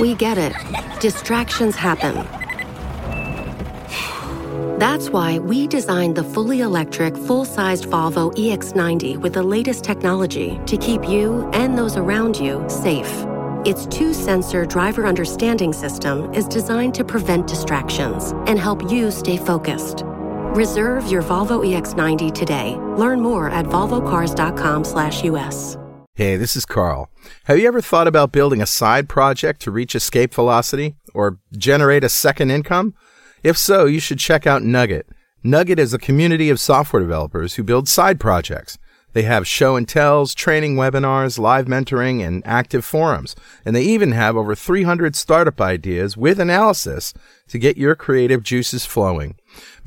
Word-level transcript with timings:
We 0.00 0.14
get 0.14 0.38
it. 0.38 0.54
Distractions 0.98 1.76
happen. 1.76 2.26
That's 4.78 5.10
why 5.10 5.38
we 5.38 5.66
designed 5.66 6.16
the 6.16 6.24
fully 6.24 6.60
electric, 6.60 7.14
full 7.14 7.44
sized 7.44 7.84
Volvo 7.84 8.34
EX90 8.34 9.18
with 9.18 9.34
the 9.34 9.42
latest 9.42 9.84
technology 9.84 10.58
to 10.64 10.78
keep 10.78 11.06
you 11.06 11.50
and 11.52 11.76
those 11.76 11.98
around 11.98 12.38
you 12.38 12.64
safe. 12.66 13.12
Its 13.66 13.84
two 13.88 14.14
sensor 14.14 14.64
driver 14.64 15.06
understanding 15.06 15.74
system 15.74 16.32
is 16.32 16.48
designed 16.48 16.94
to 16.94 17.04
prevent 17.04 17.46
distractions 17.46 18.32
and 18.46 18.58
help 18.58 18.90
you 18.90 19.10
stay 19.10 19.36
focused. 19.36 20.04
Reserve 20.54 21.08
your 21.08 21.22
Volvo 21.22 21.62
EX90 21.62 22.32
today. 22.32 22.78
Learn 22.96 23.20
more 23.20 23.50
at 23.50 23.66
volvocars.com/us. 23.66 25.76
Hey, 26.20 26.36
this 26.36 26.54
is 26.54 26.66
Carl. 26.66 27.08
Have 27.44 27.58
you 27.58 27.66
ever 27.66 27.80
thought 27.80 28.06
about 28.06 28.30
building 28.30 28.60
a 28.60 28.66
side 28.66 29.08
project 29.08 29.62
to 29.62 29.70
reach 29.70 29.94
escape 29.94 30.34
velocity 30.34 30.96
or 31.14 31.38
generate 31.56 32.04
a 32.04 32.10
second 32.10 32.50
income? 32.50 32.92
If 33.42 33.56
so, 33.56 33.86
you 33.86 34.00
should 34.00 34.18
check 34.18 34.46
out 34.46 34.62
Nugget. 34.62 35.08
Nugget 35.42 35.78
is 35.78 35.94
a 35.94 35.98
community 35.98 36.50
of 36.50 36.60
software 36.60 37.00
developers 37.00 37.54
who 37.54 37.62
build 37.62 37.88
side 37.88 38.20
projects. 38.20 38.76
They 39.14 39.22
have 39.22 39.46
show 39.46 39.76
and 39.76 39.88
tells, 39.88 40.34
training 40.34 40.76
webinars, 40.76 41.38
live 41.38 41.64
mentoring, 41.64 42.22
and 42.22 42.46
active 42.46 42.84
forums. 42.84 43.34
And 43.64 43.74
they 43.74 43.84
even 43.84 44.12
have 44.12 44.36
over 44.36 44.54
300 44.54 45.16
startup 45.16 45.58
ideas 45.58 46.18
with 46.18 46.38
analysis 46.38 47.14
to 47.48 47.58
get 47.58 47.78
your 47.78 47.94
creative 47.94 48.42
juices 48.42 48.84
flowing. 48.84 49.36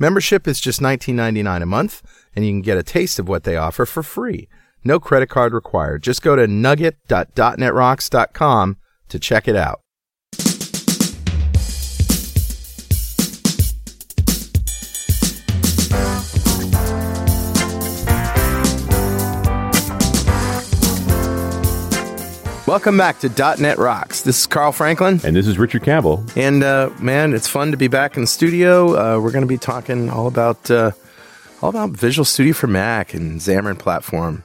Membership 0.00 0.48
is 0.48 0.60
just 0.60 0.80
$19.99 0.80 1.62
a 1.62 1.66
month, 1.66 2.02
and 2.34 2.44
you 2.44 2.50
can 2.50 2.60
get 2.60 2.76
a 2.76 2.82
taste 2.82 3.20
of 3.20 3.28
what 3.28 3.44
they 3.44 3.56
offer 3.56 3.86
for 3.86 4.02
free. 4.02 4.48
No 4.84 5.00
credit 5.00 5.30
card 5.30 5.54
required. 5.54 6.02
Just 6.02 6.20
go 6.20 6.36
to 6.36 6.46
nugget.netrocks.com 6.46 8.76
to 9.08 9.18
check 9.18 9.48
it 9.48 9.56
out. 9.56 9.80
Welcome 22.66 22.96
back 22.96 23.20
to 23.20 23.28
.NET 23.60 23.78
Rocks. 23.78 24.22
This 24.22 24.40
is 24.40 24.46
Carl 24.46 24.72
Franklin. 24.72 25.20
And 25.22 25.36
this 25.36 25.46
is 25.46 25.58
Richard 25.58 25.84
Campbell. 25.84 26.24
And 26.34 26.64
uh, 26.64 26.90
man, 26.98 27.32
it's 27.32 27.46
fun 27.46 27.70
to 27.70 27.76
be 27.76 27.88
back 27.88 28.16
in 28.16 28.22
the 28.22 28.26
studio. 28.26 28.96
Uh, 28.96 29.20
we're 29.20 29.32
going 29.32 29.42
to 29.42 29.48
be 29.48 29.58
talking 29.58 30.10
all 30.10 30.26
about 30.26 30.70
uh, 30.70 30.90
all 31.62 31.70
about 31.70 31.90
Visual 31.90 32.24
Studio 32.24 32.52
for 32.52 32.66
Mac 32.66 33.14
and 33.14 33.40
Xamarin 33.40 33.78
Platform. 33.78 34.44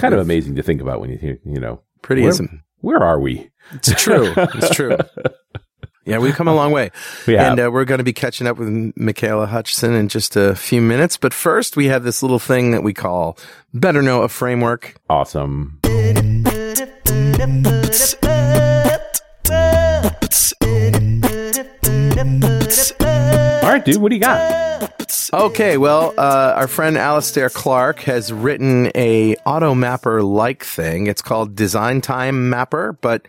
Kind 0.00 0.14
of 0.14 0.20
amazing 0.20 0.56
to 0.56 0.62
think 0.62 0.80
about 0.80 1.00
when 1.00 1.10
you 1.10 1.18
hear, 1.18 1.38
you 1.44 1.60
know, 1.60 1.82
Pretty 2.02 2.22
where, 2.22 2.32
where 2.80 3.02
are 3.02 3.20
we? 3.20 3.50
It's 3.72 4.02
true. 4.02 4.32
It's 4.36 4.74
true. 4.74 4.96
Yeah, 6.06 6.18
we've 6.18 6.34
come 6.34 6.48
a 6.48 6.54
long 6.54 6.72
way. 6.72 6.90
Have. 7.26 7.38
And 7.38 7.60
uh, 7.60 7.70
we're 7.70 7.84
going 7.84 7.98
to 7.98 8.04
be 8.04 8.14
catching 8.14 8.46
up 8.46 8.56
with 8.56 8.92
Michaela 8.96 9.46
Hutchinson 9.46 9.94
in 9.94 10.08
just 10.08 10.34
a 10.34 10.56
few 10.56 10.80
minutes. 10.80 11.16
But 11.16 11.34
first, 11.34 11.76
we 11.76 11.86
have 11.86 12.04
this 12.04 12.22
little 12.22 12.38
thing 12.38 12.70
that 12.72 12.82
we 12.82 12.94
call 12.94 13.38
Better 13.74 14.02
Know 14.02 14.22
a 14.22 14.28
Framework. 14.28 14.96
Awesome. 15.08 15.78
All 23.62 23.76
right, 23.76 23.84
dude, 23.84 23.98
what 23.98 24.08
do 24.08 24.16
you 24.16 24.22
got? 24.22 24.99
Okay, 25.32 25.76
well, 25.76 26.14
uh, 26.16 26.54
our 26.56 26.68
friend 26.68 26.96
Alistair 26.96 27.50
Clark 27.50 28.00
has 28.00 28.32
written 28.32 28.90
a 28.94 29.34
AutoMapper 29.46 30.24
like 30.24 30.64
thing. 30.64 31.06
It's 31.06 31.20
called 31.20 31.54
Design 31.54 32.00
Time 32.00 32.48
Mapper, 32.48 32.96
but 33.00 33.26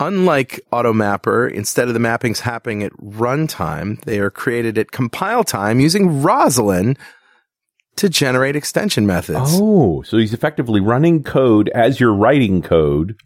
unlike 0.00 0.60
AutoMapper, 0.72 1.50
instead 1.50 1.88
of 1.88 1.94
the 1.94 2.00
mappings 2.00 2.40
happening 2.40 2.82
at 2.82 2.92
runtime, 2.92 4.00
they 4.02 4.18
are 4.18 4.30
created 4.30 4.76
at 4.76 4.90
compile 4.90 5.44
time 5.44 5.80
using 5.80 6.22
Roslyn 6.22 6.96
to 7.96 8.08
generate 8.08 8.56
extension 8.56 9.06
methods. 9.06 9.50
Oh, 9.54 10.02
so 10.02 10.18
he's 10.18 10.34
effectively 10.34 10.80
running 10.80 11.22
code 11.22 11.68
as 11.70 12.00
you're 12.00 12.14
writing 12.14 12.60
code 12.60 13.16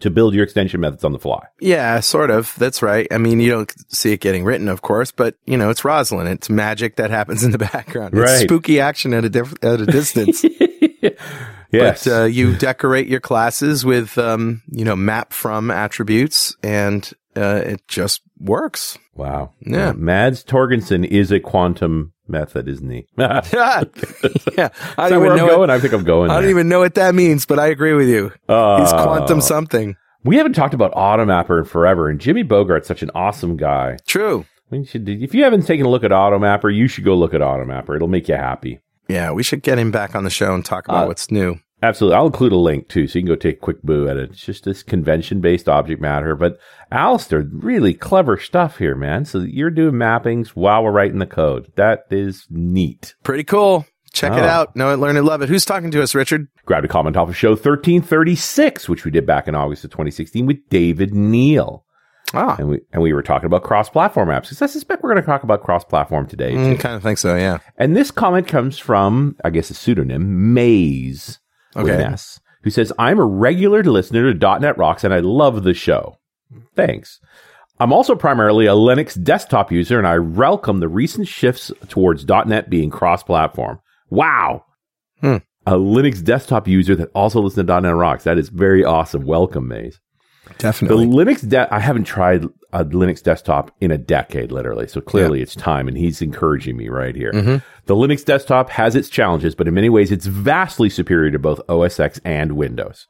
to 0.00 0.10
build 0.10 0.34
your 0.34 0.42
extension 0.44 0.80
methods 0.80 1.04
on 1.04 1.12
the 1.12 1.18
fly. 1.18 1.44
Yeah, 1.60 2.00
sort 2.00 2.30
of. 2.30 2.54
That's 2.58 2.82
right. 2.82 3.06
I 3.10 3.18
mean, 3.18 3.38
you 3.40 3.50
don't 3.50 3.72
see 3.94 4.12
it 4.12 4.20
getting 4.20 4.44
written, 4.44 4.68
of 4.68 4.82
course, 4.82 5.12
but 5.12 5.36
you 5.46 5.56
know, 5.56 5.70
it's 5.70 5.84
Roslyn. 5.84 6.26
It's 6.26 6.48
magic 6.50 6.96
that 6.96 7.10
happens 7.10 7.44
in 7.44 7.50
the 7.52 7.58
background. 7.72 8.14
It's 8.14 8.20
Right. 8.20 8.40
spooky 8.48 8.80
action 8.80 9.14
at 9.14 9.24
a 9.24 9.28
diff- 9.28 9.54
at 9.62 9.80
a 9.80 9.86
distance. 9.86 10.44
Yes. 11.72 12.04
But 12.04 12.12
uh, 12.12 12.24
you 12.24 12.54
decorate 12.56 13.08
your 13.08 13.20
classes 13.20 13.84
with, 13.84 14.18
um, 14.18 14.62
you 14.70 14.84
know, 14.84 14.94
map 14.94 15.32
from 15.32 15.70
attributes, 15.70 16.54
and 16.62 17.10
uh, 17.36 17.62
it 17.64 17.88
just 17.88 18.20
works. 18.38 18.98
wow. 19.14 19.52
Yeah. 19.60 19.88
Uh, 19.88 19.92
Mads 19.94 20.44
Torgersen 20.44 21.06
is 21.06 21.32
a 21.32 21.40
quantum 21.40 22.12
method, 22.28 22.68
isn't 22.68 22.90
he? 22.90 23.06
yeah, 23.16 23.40
I 24.98 25.08
don't 25.08 25.24
even 25.24 25.36
know. 25.36 25.46
going? 25.46 25.58
What, 25.60 25.70
I 25.70 25.80
think 25.80 25.94
I'm 25.94 26.04
going. 26.04 26.30
I 26.30 26.34
don't 26.34 26.42
there. 26.42 26.50
even 26.50 26.68
know 26.68 26.80
what 26.80 26.94
that 26.96 27.14
means, 27.14 27.46
but 27.46 27.58
I 27.58 27.68
agree 27.68 27.94
with 27.94 28.08
you. 28.08 28.32
Uh, 28.48 28.80
He's 28.80 28.92
quantum 28.92 29.40
something. 29.40 29.96
We 30.24 30.36
haven't 30.36 30.52
talked 30.52 30.74
about 30.74 30.92
Automapper 30.92 31.60
in 31.60 31.64
forever, 31.64 32.08
and 32.08 32.20
Jimmy 32.20 32.44
Bogard's 32.44 32.86
such 32.86 33.02
an 33.02 33.10
awesome 33.14 33.56
guy. 33.56 33.96
True. 34.06 34.44
I 34.70 34.76
mean, 34.76 34.86
if 34.92 35.34
you 35.34 35.44
haven't 35.44 35.66
taken 35.66 35.84
a 35.84 35.88
look 35.88 36.04
at 36.04 36.12
Automapper, 36.12 36.74
you 36.74 36.86
should 36.86 37.04
go 37.04 37.14
look 37.14 37.34
at 37.34 37.40
Automapper. 37.40 37.96
It'll 37.96 38.08
make 38.08 38.28
you 38.28 38.36
happy. 38.36 38.80
Yeah, 39.08 39.32
we 39.32 39.42
should 39.42 39.62
get 39.62 39.78
him 39.78 39.90
back 39.90 40.14
on 40.14 40.24
the 40.24 40.30
show 40.30 40.54
and 40.54 40.64
talk 40.64 40.86
about 40.88 41.04
Uh, 41.04 41.06
what's 41.08 41.30
new. 41.30 41.56
Absolutely. 41.82 42.16
I'll 42.16 42.26
include 42.26 42.52
a 42.52 42.56
link 42.56 42.88
too, 42.88 43.08
so 43.08 43.18
you 43.18 43.24
can 43.24 43.28
go 43.28 43.34
take 43.36 43.56
a 43.56 43.60
quick 43.60 43.82
boo 43.82 44.08
at 44.08 44.16
it. 44.16 44.30
It's 44.30 44.44
just 44.44 44.64
this 44.64 44.84
convention 44.84 45.40
based 45.40 45.68
object 45.68 46.00
mapper. 46.00 46.36
But 46.36 46.58
Alistair, 46.92 47.44
really 47.52 47.92
clever 47.92 48.38
stuff 48.38 48.78
here, 48.78 48.94
man. 48.94 49.24
So 49.24 49.40
you're 49.40 49.70
doing 49.70 49.94
mappings 49.94 50.50
while 50.50 50.84
we're 50.84 50.92
writing 50.92 51.18
the 51.18 51.26
code. 51.26 51.72
That 51.74 52.04
is 52.10 52.46
neat. 52.50 53.16
Pretty 53.24 53.42
cool. 53.42 53.84
Check 54.12 54.32
it 54.32 54.42
Oh. 54.44 54.46
out. 54.46 54.76
Know 54.76 54.90
it, 54.92 54.98
learn 54.98 55.16
it, 55.16 55.22
love 55.22 55.42
it. 55.42 55.48
Who's 55.48 55.64
talking 55.64 55.90
to 55.90 56.02
us, 56.02 56.14
Richard? 56.14 56.46
Grabbed 56.66 56.84
a 56.84 56.88
comment 56.88 57.16
off 57.16 57.28
of 57.30 57.36
show 57.36 57.56
1336, 57.56 58.88
which 58.88 59.04
we 59.04 59.10
did 59.10 59.26
back 59.26 59.48
in 59.48 59.54
August 59.54 59.84
of 59.84 59.90
2016 59.90 60.46
with 60.46 60.58
David 60.68 61.14
Neal. 61.14 61.84
Ah, 62.34 62.56
And 62.58 62.68
we, 62.68 62.80
and 62.92 63.02
we 63.02 63.12
were 63.12 63.22
talking 63.22 63.46
about 63.46 63.62
cross 63.62 63.88
platform 63.90 64.28
apps. 64.28 64.42
Because 64.42 64.62
I 64.62 64.66
suspect 64.66 65.02
we're 65.02 65.10
going 65.10 65.22
to 65.22 65.26
talk 65.26 65.42
about 65.42 65.62
cross 65.62 65.84
platform 65.84 66.26
today. 66.26 66.52
mm, 66.54 66.78
kind 66.80 66.94
of 66.96 67.02
think 67.02 67.18
so. 67.18 67.36
Yeah. 67.36 67.58
And 67.76 67.96
this 67.96 68.10
comment 68.10 68.46
comes 68.48 68.78
from, 68.78 69.36
I 69.44 69.50
guess, 69.50 69.70
a 69.70 69.74
pseudonym, 69.74 70.54
Maze, 70.54 71.38
Okay. 71.76 72.14
who 72.62 72.70
says, 72.70 72.92
I'm 72.98 73.18
a 73.18 73.24
regular 73.24 73.82
listener 73.82 74.32
to 74.32 74.58
.NET 74.60 74.76
Rocks 74.78 75.04
and 75.04 75.12
I 75.14 75.20
love 75.20 75.62
the 75.64 75.74
show. 75.74 76.18
Thanks. 76.76 77.20
I'm 77.80 77.92
also 77.92 78.14
primarily 78.14 78.66
a 78.66 78.72
Linux 78.74 79.20
desktop 79.20 79.72
user 79.72 79.98
and 79.98 80.06
I 80.06 80.18
welcome 80.18 80.80
the 80.80 80.88
recent 80.88 81.26
shifts 81.26 81.72
towards 81.88 82.26
.NET 82.28 82.70
being 82.70 82.90
cross-platform. 82.90 83.80
Wow. 84.10 84.64
Hmm. 85.20 85.36
A 85.66 85.72
Linux 85.72 86.22
desktop 86.22 86.68
user 86.68 86.94
that 86.96 87.10
also 87.14 87.40
listens 87.40 87.66
to 87.66 87.80
.NET 87.80 87.94
Rocks. 87.94 88.24
That 88.24 88.36
is 88.38 88.48
very 88.50 88.84
awesome. 88.84 89.24
Welcome, 89.24 89.68
Maze. 89.68 89.98
The 90.88 90.94
Linux, 90.96 91.48
de- 91.48 91.74
I 91.74 91.78
haven't 91.78 92.04
tried 92.04 92.44
a 92.72 92.84
Linux 92.84 93.22
desktop 93.22 93.70
in 93.80 93.90
a 93.90 93.98
decade, 93.98 94.50
literally. 94.52 94.88
So 94.88 95.00
clearly 95.00 95.42
it's 95.42 95.54
time, 95.54 95.88
and 95.88 95.96
he's 95.96 96.22
encouraging 96.22 96.76
me 96.76 96.88
right 96.88 97.14
here. 97.14 97.32
Mm-hmm. 97.32 97.56
The 97.86 97.94
Linux 97.94 98.24
desktop 98.24 98.70
has 98.70 98.96
its 98.96 99.08
challenges, 99.08 99.54
but 99.54 99.68
in 99.68 99.74
many 99.74 99.88
ways 99.90 100.10
it's 100.12 100.26
vastly 100.26 100.88
superior 100.88 101.30
to 101.30 101.38
both 101.38 101.60
OS 101.68 102.00
X 102.00 102.20
and 102.24 102.52
Windows. 102.52 103.06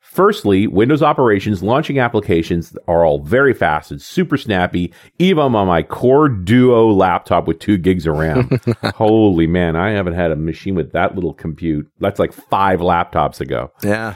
Firstly, 0.00 0.66
Windows 0.66 1.02
operations 1.02 1.62
launching 1.62 1.98
applications 1.98 2.76
are 2.88 3.04
all 3.04 3.20
very 3.20 3.52
fast 3.54 3.90
and 3.90 4.00
super 4.02 4.36
snappy, 4.36 4.92
even 5.18 5.54
on 5.54 5.66
my 5.68 5.82
Core 5.82 6.28
Duo 6.28 6.90
laptop 6.90 7.46
with 7.46 7.58
two 7.60 7.76
gigs 7.76 8.06
of 8.06 8.16
RAM. 8.16 8.48
Holy 8.96 9.46
man, 9.46 9.76
I 9.76 9.90
haven't 9.90 10.14
had 10.14 10.32
a 10.32 10.36
machine 10.36 10.74
with 10.74 10.92
that 10.92 11.14
little 11.14 11.34
compute. 11.34 11.88
That's 12.00 12.18
like 12.18 12.32
five 12.32 12.80
laptops 12.80 13.40
ago. 13.40 13.72
yeah. 13.82 14.14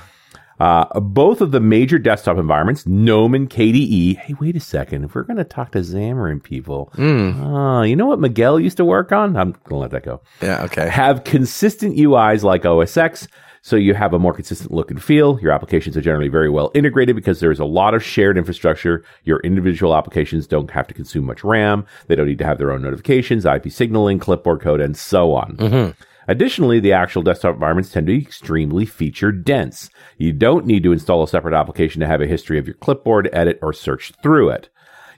Uh, 0.61 1.01
both 1.01 1.41
of 1.41 1.51
the 1.51 1.61
major 1.61 1.99
desktop 1.99 2.39
environments, 2.39 2.87
GNOME 2.87 3.35
and 3.35 3.51
KDE. 3.51 4.17
Hey, 4.19 4.35
wait 4.41 4.57
a 4.57 4.61
second. 4.61 5.05
If 5.05 5.15
we're 5.15 5.23
going 5.25 5.37
to 5.37 5.45
talk 5.45 5.73
to 5.73 5.79
Xamarin 5.79 6.43
people, 6.43 6.93
uh, 6.97 7.83
you 7.83 7.97
know 7.97 8.07
what 8.07 8.21
Miguel 8.21 8.61
used 8.61 8.77
to 8.77 8.85
work 8.85 9.11
on? 9.13 9.37
I'm 9.37 9.53
going 9.53 9.65
to 9.71 9.77
let 9.77 9.91
that 9.91 10.05
go. 10.05 10.21
Yeah. 10.41 10.63
Okay. 10.65 10.89
Have 10.89 11.25
consistent 11.25 11.97
UIs 11.97 12.43
like 12.43 12.65
OS 12.65 12.97
X, 12.97 13.27
so 13.63 13.77
you 13.77 13.95
have 13.95 14.13
a 14.13 14.19
more 14.19 14.35
consistent 14.35 14.71
look 14.73 14.91
and 14.91 15.03
feel. 15.03 15.41
Your 15.41 15.51
applications 15.51 15.97
are 15.97 16.03
generally 16.03 16.29
very 16.29 16.51
well 16.51 16.71
integrated 16.75 17.17
because 17.17 17.41
there's 17.41 17.59
a 17.59 17.65
lot 17.65 17.95
of 17.95 18.05
shared 18.05 18.37
infrastructure. 18.37 19.03
Your 19.25 19.41
individual 19.41 19.97
applications 19.97 20.47
don't 20.47 20.71
have 20.71 20.87
to 20.87 20.95
consume 20.95 21.25
much 21.25 21.43
RAM. 21.43 21.87
They 22.07 22.15
don't 22.15 22.27
need 22.27 22.39
to 22.39 22.45
have 22.45 22.59
their 22.59 22.71
own 22.71 22.83
notifications, 22.83 23.45
IP 23.47 23.73
signaling, 23.73 24.19
clipboard 24.19 24.61
code, 24.61 24.81
and 24.81 24.97
so 24.97 25.35
on. 25.35 25.95
Additionally, 26.29 26.81
the 26.81 26.93
actual 26.93 27.23
desktop 27.23 27.55
environments 27.55 27.91
tend 27.93 28.07
to 28.07 28.17
be 28.19 28.23
extremely 28.23 28.87
feature 28.87 29.33
dense. 29.33 29.91
You 30.19 30.33
don't 30.33 30.67
need 30.67 30.83
to 30.85 30.93
install 30.93 31.23
a 31.23 31.29
separate 31.29 31.55
application 31.55 32.01
to 32.01 32.07
have 32.07 32.21
a 32.21 32.27
history 32.27 32.59
of 32.59 32.67
your 32.67 32.77
clipboard, 32.77 33.29
edit, 33.33 33.59
or 33.63 33.73
search 33.73 34.13
through 34.23 34.51
it. 34.51 34.69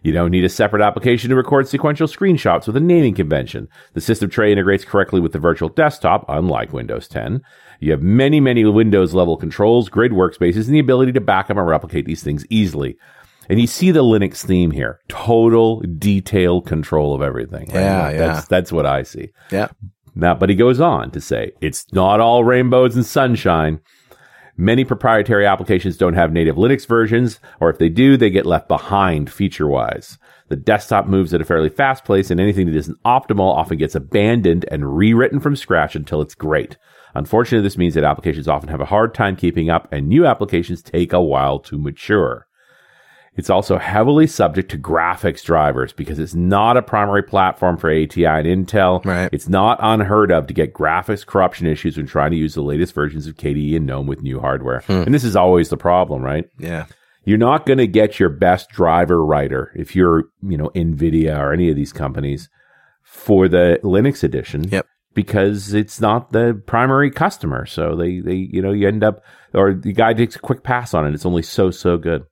You 0.02 0.12
don't 0.12 0.30
need 0.30 0.44
a 0.44 0.48
separate 0.48 0.82
application 0.82 1.30
to 1.30 1.36
record 1.36 1.66
sequential 1.66 2.06
screenshots 2.06 2.66
with 2.66 2.76
a 2.76 2.80
naming 2.80 3.14
convention. 3.14 3.66
The 3.94 4.00
system 4.00 4.30
tray 4.30 4.52
integrates 4.52 4.84
correctly 4.84 5.20
with 5.20 5.32
the 5.32 5.38
virtual 5.40 5.68
desktop, 5.68 6.24
unlike 6.28 6.72
Windows 6.72 7.08
10. 7.08 7.42
You 7.80 7.90
have 7.90 8.02
many, 8.02 8.38
many 8.38 8.64
Windows 8.64 9.14
level 9.14 9.36
controls, 9.36 9.88
grid 9.88 10.12
workspaces, 10.12 10.66
and 10.66 10.74
the 10.74 10.78
ability 10.78 11.12
to 11.12 11.20
back 11.20 11.50
up 11.50 11.56
and 11.56 11.66
replicate 11.66 12.06
these 12.06 12.22
things 12.22 12.44
easily. 12.50 12.96
And 13.48 13.60
you 13.60 13.66
see 13.66 13.90
the 13.90 14.02
Linux 14.02 14.44
theme 14.44 14.70
here. 14.70 15.00
Total 15.08 15.80
detailed 15.98 16.66
control 16.66 17.14
of 17.14 17.22
everything. 17.22 17.68
right? 17.68 17.80
Yeah, 17.80 18.10
yeah. 18.10 18.18
That's, 18.18 18.46
that's 18.48 18.72
what 18.72 18.86
I 18.86 19.02
see. 19.02 19.30
Yeah. 19.50 19.68
Now, 20.18 20.34
but 20.34 20.48
he 20.48 20.54
goes 20.54 20.80
on 20.80 21.10
to 21.10 21.20
say, 21.20 21.52
it's 21.60 21.92
not 21.92 22.20
all 22.20 22.42
rainbows 22.42 22.96
and 22.96 23.04
sunshine. 23.04 23.80
Many 24.56 24.82
proprietary 24.82 25.44
applications 25.44 25.98
don't 25.98 26.14
have 26.14 26.32
native 26.32 26.56
Linux 26.56 26.86
versions, 26.86 27.38
or 27.60 27.68
if 27.68 27.76
they 27.76 27.90
do, 27.90 28.16
they 28.16 28.30
get 28.30 28.46
left 28.46 28.66
behind 28.66 29.30
feature 29.30 29.68
wise. 29.68 30.16
The 30.48 30.56
desktop 30.56 31.06
moves 31.06 31.34
at 31.34 31.42
a 31.42 31.44
fairly 31.44 31.68
fast 31.68 32.06
pace, 32.06 32.30
and 32.30 32.40
anything 32.40 32.64
that 32.64 32.76
isn't 32.76 33.02
optimal 33.02 33.54
often 33.54 33.76
gets 33.76 33.94
abandoned 33.94 34.64
and 34.70 34.96
rewritten 34.96 35.38
from 35.38 35.54
scratch 35.54 35.94
until 35.94 36.22
it's 36.22 36.34
great. 36.34 36.78
Unfortunately, 37.14 37.62
this 37.62 37.76
means 37.76 37.92
that 37.92 38.04
applications 38.04 38.48
often 38.48 38.70
have 38.70 38.80
a 38.80 38.86
hard 38.86 39.12
time 39.12 39.36
keeping 39.36 39.68
up, 39.68 39.86
and 39.92 40.08
new 40.08 40.24
applications 40.24 40.82
take 40.82 41.12
a 41.12 41.20
while 41.20 41.58
to 41.58 41.76
mature. 41.76 42.45
It's 43.36 43.50
also 43.50 43.76
heavily 43.76 44.26
subject 44.26 44.70
to 44.70 44.78
graphics 44.78 45.44
drivers 45.44 45.92
because 45.92 46.18
it's 46.18 46.34
not 46.34 46.76
a 46.76 46.82
primary 46.82 47.22
platform 47.22 47.76
for 47.76 47.90
ATI 47.90 48.24
and 48.24 48.66
Intel. 48.66 49.04
Right. 49.04 49.28
It's 49.30 49.48
not 49.48 49.78
unheard 49.82 50.32
of 50.32 50.46
to 50.46 50.54
get 50.54 50.72
graphics 50.72 51.26
corruption 51.26 51.66
issues 51.66 51.98
when 51.98 52.06
trying 52.06 52.30
to 52.30 52.36
use 52.36 52.54
the 52.54 52.62
latest 52.62 52.94
versions 52.94 53.26
of 53.26 53.36
KDE 53.36 53.76
and 53.76 53.86
GNOME 53.86 54.06
with 54.06 54.22
new 54.22 54.40
hardware. 54.40 54.80
Hmm. 54.80 55.02
And 55.02 55.14
this 55.14 55.24
is 55.24 55.36
always 55.36 55.68
the 55.68 55.76
problem, 55.76 56.22
right? 56.22 56.46
Yeah. 56.58 56.86
You're 57.24 57.38
not 57.38 57.66
going 57.66 57.78
to 57.78 57.86
get 57.86 58.18
your 58.18 58.28
best 58.30 58.70
driver 58.70 59.22
writer 59.22 59.72
if 59.74 59.94
you're, 59.94 60.24
you 60.42 60.56
know, 60.56 60.70
NVIDIA 60.74 61.36
or 61.38 61.52
any 61.52 61.68
of 61.68 61.76
these 61.76 61.92
companies 61.92 62.48
for 63.02 63.48
the 63.48 63.80
Linux 63.82 64.24
edition. 64.24 64.68
Yep. 64.68 64.86
Because 65.12 65.74
it's 65.74 66.00
not 66.00 66.32
the 66.32 66.62
primary 66.66 67.10
customer. 67.10 67.66
So 67.66 67.96
they, 67.96 68.20
they, 68.20 68.34
you 68.34 68.62
know, 68.62 68.72
you 68.72 68.86
end 68.86 69.02
up, 69.02 69.22
or 69.52 69.74
the 69.74 69.92
guy 69.92 70.12
takes 70.12 70.36
a 70.36 70.40
quick 70.40 70.62
pass 70.62 70.94
on 70.94 71.06
it. 71.06 71.14
It's 71.14 71.26
only 71.26 71.42
so, 71.42 71.70
so 71.70 71.96
good. 71.96 72.24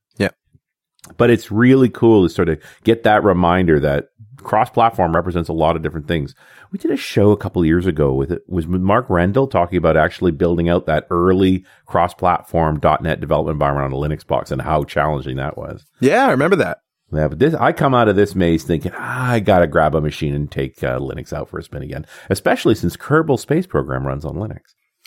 But 1.16 1.30
it's 1.30 1.50
really 1.50 1.88
cool 1.88 2.26
to 2.26 2.32
sort 2.32 2.48
of 2.48 2.60
get 2.82 3.02
that 3.02 3.24
reminder 3.24 3.78
that 3.80 4.06
cross 4.38 4.70
platform 4.70 5.14
represents 5.14 5.48
a 5.48 5.52
lot 5.52 5.76
of 5.76 5.82
different 5.82 6.08
things. 6.08 6.34
We 6.70 6.78
did 6.78 6.90
a 6.90 6.96
show 6.96 7.30
a 7.30 7.36
couple 7.36 7.62
of 7.62 7.66
years 7.66 7.86
ago 7.86 8.12
with 8.12 8.30
it 8.30 8.42
was 8.48 8.66
with 8.66 8.80
Mark 8.80 9.08
Rendle 9.08 9.50
talking 9.50 9.78
about 9.78 9.96
actually 9.96 10.32
building 10.32 10.68
out 10.68 10.86
that 10.86 11.06
early 11.10 11.64
cross 11.86 12.14
platform 12.14 12.80
.NET 12.82 13.20
development 13.20 13.54
environment 13.54 13.92
on 13.92 13.92
a 13.92 14.08
Linux 14.08 14.26
box 14.26 14.50
and 14.50 14.62
how 14.62 14.84
challenging 14.84 15.36
that 15.36 15.56
was. 15.56 15.84
Yeah, 16.00 16.26
I 16.26 16.30
remember 16.30 16.56
that. 16.56 16.78
Yeah, 17.12 17.28
but 17.28 17.38
this 17.38 17.54
I 17.54 17.72
come 17.72 17.94
out 17.94 18.08
of 18.08 18.16
this 18.16 18.34
maze 18.34 18.64
thinking 18.64 18.92
ah, 18.94 19.30
I 19.32 19.40
gotta 19.40 19.66
grab 19.66 19.94
a 19.94 20.00
machine 20.00 20.34
and 20.34 20.50
take 20.50 20.82
uh, 20.82 20.98
Linux 20.98 21.32
out 21.32 21.48
for 21.48 21.58
a 21.58 21.62
spin 21.62 21.82
again, 21.82 22.06
especially 22.30 22.74
since 22.74 22.96
Kerbal 22.96 23.38
Space 23.38 23.66
Program 23.66 24.06
runs 24.06 24.24
on 24.24 24.34
Linux. 24.34 24.60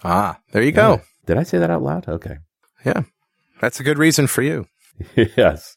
Ah, 0.04 0.40
there 0.52 0.62
you 0.62 0.72
go. 0.72 1.02
Did 1.26 1.38
I 1.38 1.44
say 1.44 1.58
that 1.58 1.70
out 1.70 1.82
loud? 1.82 2.08
Okay. 2.08 2.38
Yeah. 2.86 3.02
That's 3.60 3.80
a 3.80 3.84
good 3.84 3.98
reason 3.98 4.28
for 4.28 4.42
you. 4.42 4.68
yes. 5.16 5.77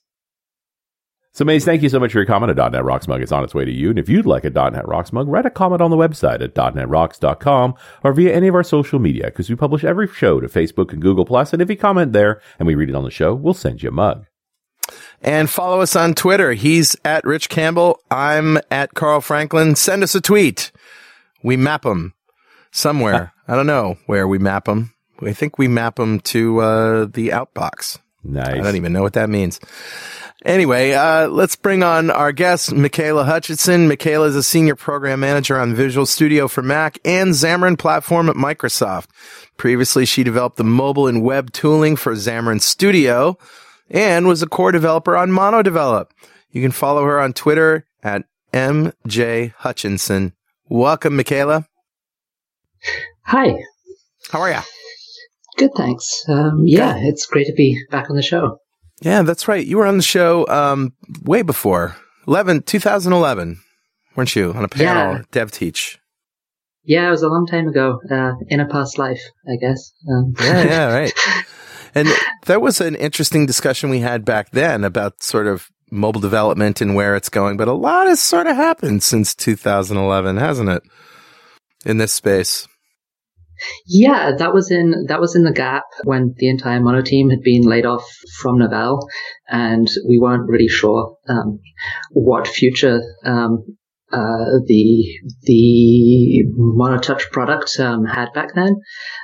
So, 1.32 1.44
Maze, 1.44 1.64
thank 1.64 1.82
you 1.82 1.88
so 1.88 2.00
much 2.00 2.12
for 2.12 2.18
your 2.18 2.26
comment. 2.26 2.58
A 2.58 2.70
.NET 2.70 2.84
Rocks 2.84 3.06
mug 3.06 3.22
is 3.22 3.30
on 3.30 3.44
its 3.44 3.54
way 3.54 3.64
to 3.64 3.70
you. 3.70 3.90
And 3.90 3.98
if 3.98 4.08
you'd 4.08 4.26
like 4.26 4.44
a 4.44 4.50
.NET 4.50 4.86
Rocks 4.88 5.12
mug, 5.12 5.28
write 5.28 5.46
a 5.46 5.50
comment 5.50 5.80
on 5.80 5.90
the 5.90 5.96
website 5.96 6.42
at 6.42 6.54
.NETRocks.com 6.54 7.74
or 8.02 8.12
via 8.12 8.34
any 8.34 8.48
of 8.48 8.54
our 8.56 8.64
social 8.64 8.98
media 8.98 9.26
because 9.26 9.48
we 9.48 9.54
publish 9.54 9.84
every 9.84 10.08
show 10.08 10.40
to 10.40 10.48
Facebook 10.48 10.92
and 10.92 11.00
Google+. 11.00 11.26
And 11.52 11.62
if 11.62 11.70
you 11.70 11.76
comment 11.76 12.12
there 12.12 12.40
and 12.58 12.66
we 12.66 12.74
read 12.74 12.88
it 12.88 12.96
on 12.96 13.04
the 13.04 13.12
show, 13.12 13.32
we'll 13.32 13.54
send 13.54 13.82
you 13.82 13.90
a 13.90 13.92
mug. 13.92 14.26
And 15.22 15.48
follow 15.48 15.80
us 15.80 15.94
on 15.94 16.14
Twitter. 16.14 16.52
He's 16.52 16.96
at 17.04 17.24
Rich 17.24 17.48
Campbell. 17.48 18.00
I'm 18.10 18.58
at 18.70 18.94
Carl 18.94 19.20
Franklin. 19.20 19.76
Send 19.76 20.02
us 20.02 20.16
a 20.16 20.20
tweet. 20.20 20.72
We 21.44 21.56
map 21.56 21.82
them 21.82 22.14
somewhere. 22.72 23.32
I 23.48 23.54
don't 23.54 23.66
know 23.66 23.98
where 24.06 24.26
we 24.26 24.38
map 24.38 24.64
them. 24.64 24.94
I 25.22 25.32
think 25.32 25.58
we 25.58 25.68
map 25.68 25.96
them 25.96 26.20
to 26.20 26.60
uh, 26.60 27.04
the 27.04 27.28
outbox. 27.28 27.98
Nice. 28.24 28.48
I 28.48 28.58
don't 28.58 28.76
even 28.76 28.92
know 28.92 29.02
what 29.02 29.12
that 29.14 29.30
means. 29.30 29.60
Anyway, 30.44 30.92
uh, 30.92 31.28
let's 31.28 31.54
bring 31.54 31.82
on 31.82 32.10
our 32.10 32.32
guest, 32.32 32.72
Michaela 32.72 33.24
Hutchinson. 33.24 33.88
Michaela 33.88 34.26
is 34.26 34.36
a 34.36 34.42
senior 34.42 34.74
program 34.74 35.20
manager 35.20 35.58
on 35.58 35.74
Visual 35.74 36.06
Studio 36.06 36.48
for 36.48 36.62
Mac 36.62 36.98
and 37.04 37.30
Xamarin 37.32 37.78
platform 37.78 38.30
at 38.30 38.36
Microsoft. 38.36 39.08
Previously, 39.58 40.06
she 40.06 40.24
developed 40.24 40.56
the 40.56 40.64
mobile 40.64 41.06
and 41.06 41.22
web 41.22 41.52
tooling 41.52 41.94
for 41.94 42.14
Xamarin 42.14 42.62
Studio 42.62 43.36
and 43.90 44.26
was 44.26 44.42
a 44.42 44.46
core 44.46 44.72
developer 44.72 45.14
on 45.14 45.30
MonoDevelop. 45.30 46.06
You 46.50 46.62
can 46.62 46.72
follow 46.72 47.04
her 47.04 47.20
on 47.20 47.34
Twitter 47.34 47.84
at 48.02 48.24
MJ 48.54 49.52
Hutchinson. 49.58 50.32
Welcome, 50.70 51.16
Michaela. 51.16 51.66
Hi. 53.24 53.56
How 54.30 54.40
are 54.40 54.50
you? 54.50 54.60
Good, 55.58 55.72
thanks. 55.76 56.24
Um, 56.28 56.62
yeah, 56.64 56.94
it's 56.96 57.26
great 57.26 57.48
to 57.48 57.52
be 57.52 57.78
back 57.90 58.08
on 58.08 58.16
the 58.16 58.22
show. 58.22 58.59
Yeah, 59.00 59.22
that's 59.22 59.48
right. 59.48 59.64
You 59.66 59.78
were 59.78 59.86
on 59.86 59.96
the 59.96 60.02
show 60.02 60.46
um, 60.48 60.92
way 61.22 61.42
before 61.42 61.96
11, 62.26 62.62
2011, 62.62 63.60
weren't 64.16 64.36
you? 64.36 64.52
On 64.52 64.64
a 64.64 64.68
panel, 64.68 65.14
Yeah. 65.14 65.22
Dev 65.30 65.50
Teach. 65.50 65.98
Yeah, 66.84 67.08
it 67.08 67.10
was 67.10 67.22
a 67.22 67.28
long 67.28 67.46
time 67.46 67.68
ago, 67.68 68.00
uh, 68.10 68.32
in 68.48 68.60
a 68.60 68.66
past 68.66 68.98
life, 68.98 69.20
I 69.46 69.56
guess. 69.60 69.92
Um, 70.10 70.34
Yeah, 70.40 70.64
yeah, 70.64 70.92
right. 70.92 71.12
And 71.92 72.08
that 72.46 72.62
was 72.62 72.80
an 72.80 72.94
interesting 72.94 73.46
discussion 73.46 73.90
we 73.90 73.98
had 73.98 74.24
back 74.24 74.50
then 74.52 74.84
about 74.84 75.24
sort 75.24 75.48
of 75.48 75.68
mobile 75.90 76.20
development 76.20 76.80
and 76.80 76.94
where 76.94 77.16
it's 77.16 77.28
going. 77.28 77.56
But 77.56 77.66
a 77.66 77.72
lot 77.72 78.06
has 78.06 78.20
sort 78.20 78.46
of 78.46 78.54
happened 78.54 79.02
since 79.02 79.34
2011, 79.34 80.36
hasn't 80.36 80.68
it? 80.68 80.84
In 81.84 81.98
this 81.98 82.12
space. 82.12 82.68
Yeah, 83.86 84.32
that 84.36 84.52
was 84.52 84.70
in 84.70 85.06
that 85.08 85.20
was 85.20 85.34
in 85.34 85.44
the 85.44 85.52
gap 85.52 85.84
when 86.04 86.34
the 86.36 86.48
entire 86.48 86.80
Mono 86.80 87.02
team 87.02 87.30
had 87.30 87.40
been 87.42 87.62
laid 87.62 87.86
off 87.86 88.08
from 88.38 88.58
Novell, 88.58 89.00
and 89.48 89.88
we 90.08 90.18
weren't 90.18 90.48
really 90.48 90.68
sure 90.68 91.16
um, 91.28 91.60
what 92.12 92.46
future 92.46 93.00
um, 93.24 93.64
uh, 94.12 94.58
the 94.66 95.04
the 95.42 96.44
MonoTouch 96.58 97.30
product 97.30 97.78
um, 97.78 98.04
had 98.04 98.32
back 98.34 98.54
then. 98.54 98.76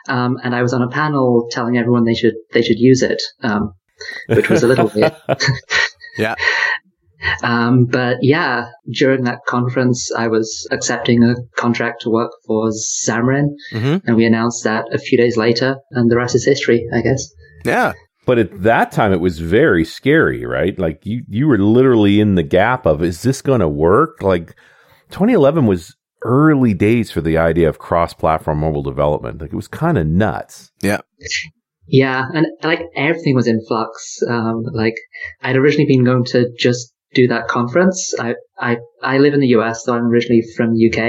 Um, 0.09 0.37
and 0.43 0.55
I 0.55 0.63
was 0.63 0.73
on 0.73 0.83
a 0.83 0.89
panel 0.89 1.49
telling 1.51 1.77
everyone 1.77 2.05
they 2.05 2.15
should 2.15 2.35
they 2.53 2.63
should 2.63 2.79
use 2.79 3.03
it, 3.03 3.23
um, 3.43 3.73
which 4.29 4.49
was 4.49 4.63
a 4.63 4.69
little 4.69 4.91
weird. 4.95 5.17
Yeah. 6.19 6.35
Um, 7.43 7.87
but 7.87 8.19
yeah, 8.23 8.67
during 8.93 9.25
that 9.25 9.41
conference, 9.47 10.11
I 10.17 10.29
was 10.29 10.67
accepting 10.71 11.23
a 11.23 11.35
contract 11.57 12.03
to 12.03 12.11
work 12.11 12.31
for 12.47 12.71
Xamarin, 12.71 13.49
Mhm. 13.73 14.03
and 14.07 14.17
we 14.17 14.25
announced 14.25 14.65
that 14.65 14.85
a 14.93 14.99
few 14.99 15.19
days 15.19 15.37
later, 15.37 15.77
and 15.93 16.11
the 16.11 16.17
rest 16.17 16.35
is 16.35 16.45
history, 16.45 16.87
I 16.93 17.01
guess. 17.03 17.29
Yeah. 17.65 17.93
But 18.27 18.39
at 18.39 18.63
that 18.65 18.91
time, 18.91 19.13
it 19.13 19.21
was 19.21 19.39
very 19.39 19.85
scary, 19.85 20.45
right? 20.45 20.77
Like 20.79 21.07
you, 21.07 21.23
you 21.29 21.47
were 21.47 21.59
literally 21.59 22.19
in 22.21 22.35
the 22.35 22.43
gap 22.43 22.85
of, 22.85 23.03
is 23.03 23.23
this 23.23 23.41
going 23.41 23.61
to 23.61 23.69
work? 23.69 24.21
Like 24.23 24.57
2011 25.11 25.67
was 25.67 25.95
early 26.25 26.75
days 26.75 27.13
for 27.13 27.21
the 27.21 27.39
idea 27.39 27.69
of 27.69 27.79
cross-platform 27.79 28.59
mobile 28.59 28.83
development. 28.83 29.41
Like 29.41 29.53
it 29.53 29.57
was 29.57 29.69
kind 29.69 29.97
of 29.97 30.09
nuts. 30.09 30.73
Yeah. 30.83 30.99
Yeah, 31.89 32.25
and 32.35 32.47
like 32.65 32.81
everything 32.97 33.37
was 33.37 33.47
in 33.47 33.61
flux. 33.65 34.19
Um, 34.29 34.65
like 34.73 34.97
I'd 35.43 35.57
originally 35.57 35.87
been 35.87 36.05
going 36.05 36.25
to 36.25 36.51
just 36.59 36.93
do 37.17 37.27
that 37.29 37.49
conference. 37.49 37.99
I 38.21 38.35
I 38.59 38.73
I 39.03 39.19
live 39.19 39.35
in 39.35 39.41
the 39.41 39.53
US, 39.59 39.85
so 39.85 39.95
I'm 39.95 40.07
originally 40.13 40.43
from 40.57 40.69
the 40.75 40.83
UK. 40.89 41.01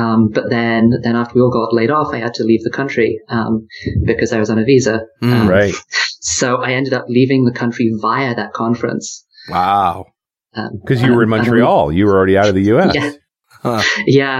Um, 0.00 0.28
but 0.36 0.50
then 0.50 0.82
then 1.04 1.16
after 1.16 1.34
we 1.36 1.40
all 1.42 1.50
got 1.58 1.72
laid 1.80 1.90
off, 1.90 2.08
I 2.12 2.18
had 2.26 2.34
to 2.34 2.44
leave 2.44 2.62
the 2.64 2.70
country 2.80 3.10
um, 3.28 3.66
because 4.04 4.32
I 4.32 4.38
was 4.38 4.50
on 4.50 4.58
a 4.58 4.64
visa. 4.64 4.96
Mm, 5.22 5.32
Um, 5.40 5.48
Right. 5.48 5.74
So 6.20 6.56
I 6.56 6.72
ended 6.72 6.92
up 6.98 7.06
leaving 7.08 7.44
the 7.44 7.52
country 7.62 7.90
via 8.02 8.34
that 8.34 8.52
conference. 8.52 9.24
Wow. 9.48 10.06
Um, 10.54 10.70
Because 10.82 11.00
you 11.02 11.14
were 11.14 11.22
in 11.22 11.32
um, 11.32 11.36
Montreal. 11.38 11.92
You 11.92 12.04
were 12.06 12.16
already 12.18 12.36
out 12.36 12.48
of 12.48 12.54
the 12.54 12.66
US. 12.74 12.94
Yeah. 12.94 13.10
Huh. 13.62 13.82
Yeah, 14.06 14.38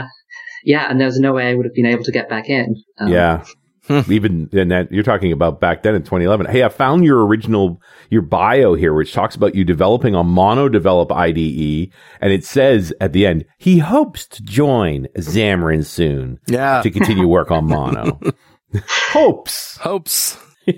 yeah, 0.65 0.85
and 0.91 0.99
there 1.01 1.07
was 1.07 1.19
no 1.21 1.33
way 1.33 1.45
I 1.49 1.55
would 1.55 1.67
have 1.67 1.75
been 1.81 1.87
able 1.95 2.05
to 2.05 2.13
get 2.13 2.29
back 2.29 2.49
in. 2.49 2.67
Um, 2.99 3.09
Yeah. 3.13 3.45
Hmm. 3.89 4.01
Even 4.13 4.49
and 4.53 4.71
that 4.71 4.93
you're 4.93 5.03
talking 5.03 5.33
about 5.33 5.61
back 5.61 5.83
then 5.83 5.95
in 5.95 6.03
2011. 6.03 6.47
Hey, 6.47 6.63
I 6.63 6.69
found 6.69 7.05
your 7.05 7.27
original 7.27 7.81
your 8.11 8.23
bio 8.23 8.75
here, 8.75 8.93
which 8.95 9.13
talks 9.13 9.35
about 9.35 9.55
you 9.55 9.65
developing 9.65 10.15
a 10.15 10.23
mono 10.23 10.69
develop 10.69 11.11
IDE, 11.11 11.91
and 12.21 12.33
it 12.33 12.45
says 12.45 12.93
at 13.01 13.13
the 13.13 13.27
end 13.27 13.45
he 13.59 13.79
hopes 13.79 14.27
to 14.29 14.43
join 14.43 15.07
Xamarin 15.17 15.85
soon 15.85 16.39
Yeah. 16.47 16.83
to 16.83 16.91
continue 16.91 17.27
work 17.27 17.51
on 17.51 17.67
mono. 17.67 18.21
hopes. 18.87 19.79
Hopes. 19.79 20.37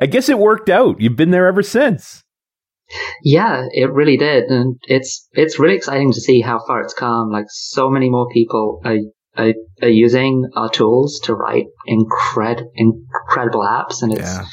I 0.00 0.06
guess 0.08 0.28
it 0.28 0.38
worked 0.38 0.70
out. 0.70 1.00
You've 1.00 1.16
been 1.16 1.30
there 1.30 1.46
ever 1.46 1.62
since. 1.62 2.24
Yeah, 3.22 3.66
it 3.72 3.92
really 3.92 4.16
did, 4.16 4.44
and 4.44 4.76
it's 4.84 5.28
it's 5.32 5.58
really 5.60 5.76
exciting 5.76 6.12
to 6.12 6.20
see 6.20 6.40
how 6.40 6.58
far 6.66 6.80
it's 6.82 6.94
come. 6.94 7.30
Like 7.30 7.46
so 7.48 7.88
many 7.88 8.10
more 8.10 8.28
people 8.32 8.80
are 8.84 8.96
are, 9.40 9.54
are 9.82 9.88
using 10.06 10.48
our 10.56 10.68
tools 10.68 11.20
to 11.24 11.34
write 11.34 11.66
incred 11.88 12.62
incredible 12.74 13.60
apps, 13.62 14.02
and 14.02 14.12
it's 14.12 14.22
Yeah. 14.22 14.44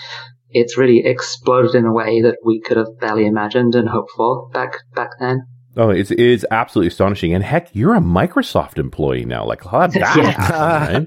it's 0.50 0.77
really 0.77 1.00
exploded 1.06 1.75
in 1.75 1.86
a 1.86 1.94
way 1.94 2.22
that 2.22 2.38
we 2.46 2.62
could 2.62 2.77
have 2.77 2.88
barely 3.00 3.25
imagined 3.25 3.75
and 3.75 3.89
hoped 3.89 4.12
for 4.15 4.50
back 4.50 4.72
back 4.96 5.10
then. 5.20 5.41
Oh, 5.75 5.89
it's 5.89 6.12
it 6.12 6.20
is 6.20 6.46
absolutely 6.50 6.88
astonishing. 6.88 7.34
And 7.34 7.44
heck, 7.44 7.70
you're 7.75 7.96
a 7.96 8.00
Microsoft 8.00 8.77
employee 8.79 9.25
now. 9.25 9.46
Like 9.46 9.63
how 9.63 9.88
did 9.88 10.01
that 10.01 10.17
Yeah. 10.98 11.06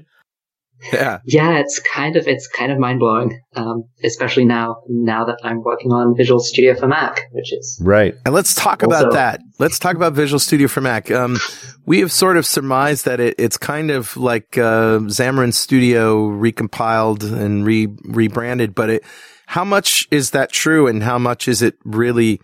Yeah. 0.91 1.19
Yeah, 1.25 1.59
it's 1.59 1.79
kind 1.79 2.15
of 2.15 2.27
it's 2.27 2.47
kind 2.47 2.71
of 2.71 2.79
mind 2.79 2.99
blowing, 2.99 3.39
um, 3.55 3.83
especially 4.03 4.45
now 4.45 4.77
now 4.87 5.25
that 5.25 5.37
I'm 5.43 5.61
working 5.61 5.91
on 5.91 6.15
Visual 6.15 6.39
Studio 6.39 6.73
for 6.75 6.87
Mac, 6.87 7.21
which 7.31 7.53
is 7.53 7.79
right. 7.83 8.15
And 8.25 8.33
let's 8.33 8.55
talk 8.55 8.83
also, 8.83 8.99
about 8.99 9.13
that. 9.13 9.41
Let's 9.59 9.79
talk 9.79 9.95
about 9.95 10.13
Visual 10.13 10.39
Studio 10.39 10.67
for 10.67 10.81
Mac. 10.81 11.11
Um, 11.11 11.37
we 11.85 11.99
have 11.99 12.11
sort 12.11 12.37
of 12.37 12.45
surmised 12.45 13.05
that 13.05 13.19
it, 13.19 13.35
it's 13.37 13.57
kind 13.57 13.91
of 13.91 14.17
like 14.17 14.57
uh, 14.57 14.99
Xamarin 14.99 15.53
Studio 15.53 16.27
recompiled 16.29 17.23
and 17.23 17.65
re 17.65 17.87
rebranded, 18.05 18.73
but 18.73 18.89
it 18.89 19.03
how 19.47 19.63
much 19.63 20.07
is 20.11 20.31
that 20.31 20.51
true, 20.51 20.87
and 20.87 21.03
how 21.03 21.19
much 21.19 21.47
is 21.47 21.61
it 21.61 21.75
really? 21.83 22.41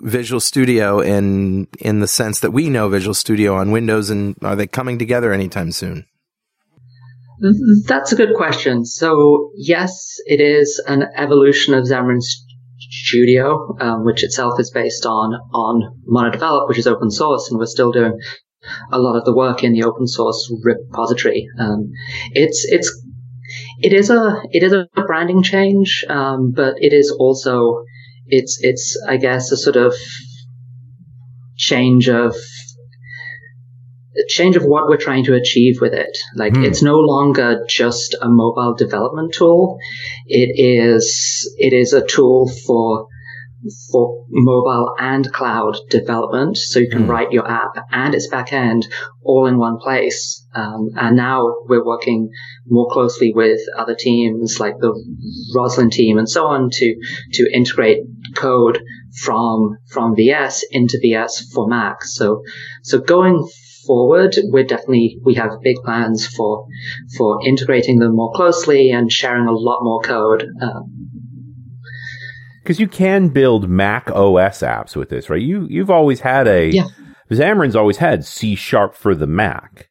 Visual 0.00 0.40
Studio 0.40 0.98
in 0.98 1.68
in 1.78 2.00
the 2.00 2.08
sense 2.08 2.40
that 2.40 2.50
we 2.50 2.68
know 2.68 2.88
Visual 2.88 3.14
Studio 3.14 3.54
on 3.54 3.70
Windows, 3.70 4.10
and 4.10 4.34
are 4.42 4.56
they 4.56 4.66
coming 4.66 4.98
together 4.98 5.32
anytime 5.32 5.70
soon? 5.70 6.04
That's 7.86 8.12
a 8.12 8.16
good 8.16 8.34
question. 8.34 8.84
So 8.84 9.50
yes, 9.56 10.16
it 10.26 10.40
is 10.40 10.82
an 10.86 11.04
evolution 11.16 11.74
of 11.74 11.84
Xamarin 11.84 12.20
Studio, 12.78 13.76
um, 13.80 14.04
which 14.04 14.24
itself 14.24 14.58
is 14.58 14.70
based 14.70 15.06
on 15.06 15.34
on 15.52 16.02
MonoDevelop, 16.08 16.68
which 16.68 16.78
is 16.78 16.86
open 16.86 17.10
source, 17.10 17.50
and 17.50 17.58
we're 17.58 17.66
still 17.66 17.92
doing 17.92 18.18
a 18.90 18.98
lot 18.98 19.16
of 19.16 19.24
the 19.24 19.34
work 19.34 19.62
in 19.62 19.72
the 19.72 19.84
open 19.84 20.06
source 20.06 20.52
repository. 20.62 21.46
Um, 21.58 21.90
it's 22.32 22.66
it's 22.68 22.90
it 23.80 23.92
is 23.92 24.10
a 24.10 24.42
it 24.52 24.62
is 24.62 24.72
a 24.72 24.88
branding 25.06 25.42
change, 25.42 26.04
um, 26.08 26.52
but 26.54 26.74
it 26.78 26.92
is 26.92 27.10
also 27.10 27.84
it's 28.26 28.58
it's 28.62 29.00
I 29.06 29.16
guess 29.16 29.52
a 29.52 29.56
sort 29.56 29.76
of 29.76 29.94
change 31.56 32.08
of 32.08 32.34
change 34.38 34.56
of 34.56 34.64
what 34.64 34.88
we're 34.88 34.96
trying 34.96 35.24
to 35.24 35.34
achieve 35.34 35.80
with 35.80 35.92
it. 35.92 36.16
Like 36.34 36.54
mm. 36.54 36.64
it's 36.64 36.82
no 36.82 36.96
longer 36.96 37.64
just 37.68 38.16
a 38.20 38.28
mobile 38.28 38.74
development 38.74 39.34
tool. 39.34 39.78
It 40.26 40.50
is 40.56 41.52
it 41.58 41.72
is 41.72 41.92
a 41.92 42.06
tool 42.06 42.48
for 42.66 43.08
for 43.90 44.24
mobile 44.30 44.94
and 44.98 45.32
cloud 45.32 45.76
development. 45.90 46.56
So 46.56 46.78
you 46.78 46.88
can 46.88 47.04
mm. 47.04 47.08
write 47.08 47.32
your 47.32 47.48
app 47.50 47.72
and 47.90 48.14
its 48.14 48.28
backend 48.28 48.84
all 49.22 49.46
in 49.46 49.58
one 49.58 49.78
place. 49.78 50.46
Um, 50.54 50.90
and 50.96 51.16
now 51.16 51.54
we're 51.66 51.84
working 51.84 52.30
more 52.66 52.88
closely 52.90 53.32
with 53.34 53.60
other 53.76 53.96
teams 53.98 54.60
like 54.60 54.74
the 54.78 54.92
Roslyn 55.54 55.90
team 55.90 56.18
and 56.18 56.28
so 56.28 56.46
on 56.46 56.70
to, 56.70 56.96
to 57.34 57.50
integrate 57.52 57.98
code 58.36 58.80
from, 59.22 59.78
from 59.90 60.14
VS 60.14 60.64
into 60.70 60.98
VS 61.02 61.52
for 61.52 61.68
Mac. 61.68 62.04
So, 62.04 62.42
so 62.82 63.00
going 63.00 63.44
forward, 63.88 64.36
we're 64.44 64.62
definitely, 64.62 65.18
we 65.24 65.34
have 65.34 65.50
big 65.62 65.76
plans 65.84 66.26
for, 66.26 66.66
for 67.16 67.44
integrating 67.44 67.98
them 67.98 68.14
more 68.14 68.30
closely 68.32 68.90
and 68.90 69.10
sharing 69.10 69.48
a 69.48 69.52
lot 69.52 69.80
more 69.82 70.00
code. 70.02 70.46
Um, 70.62 71.08
because 72.62 72.78
you 72.78 72.86
can 72.86 73.30
build 73.30 73.70
Mac 73.70 74.10
OS 74.10 74.60
apps 74.60 74.94
with 74.94 75.08
this, 75.08 75.30
right? 75.30 75.40
You 75.40 75.66
you've 75.70 75.88
always 75.88 76.20
had 76.20 76.46
a 76.46 76.68
yeah. 76.68 76.84
Xamarin's 77.30 77.74
always 77.74 77.96
had 77.96 78.26
C 78.26 78.54
sharp 78.54 78.94
for 78.94 79.14
the 79.14 79.26
Mac. 79.26 79.88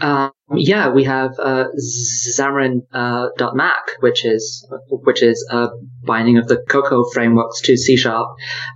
Um, 0.00 0.30
yeah, 0.54 0.88
we 0.88 1.04
have 1.04 1.32
uh, 1.38 1.66
Xamarin 1.76 2.82
uh, 2.92 3.28
.Mac, 3.54 4.00
which 4.00 4.24
is 4.24 4.66
which 4.88 5.22
is 5.22 5.46
a 5.50 5.68
binding 6.04 6.38
of 6.38 6.48
the 6.48 6.56
Cocoa 6.68 7.04
frameworks 7.12 7.60
to 7.62 7.76
C 7.76 7.96
sharp, 7.96 8.28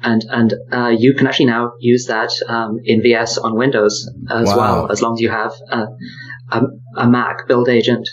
and 0.03 0.23
and 0.29 0.55
uh, 0.73 0.89
you 0.89 1.15
can 1.15 1.27
actually 1.27 1.47
now 1.47 1.73
use 1.79 2.07
that 2.07 2.31
um, 2.47 2.79
in 2.85 3.03
VS 3.03 3.39
on 3.39 3.57
Windows 3.57 4.11
as 4.31 4.49
wow. 4.49 4.57
well, 4.57 4.93
as 4.93 5.01
long 5.01 5.15
as 5.15 5.21
you 5.21 5.31
have 5.31 5.53
a, 5.71 5.87
a, 6.51 6.63
a 6.97 7.09
Mac 7.09 7.49
build 7.49 7.69
agent. 7.69 8.09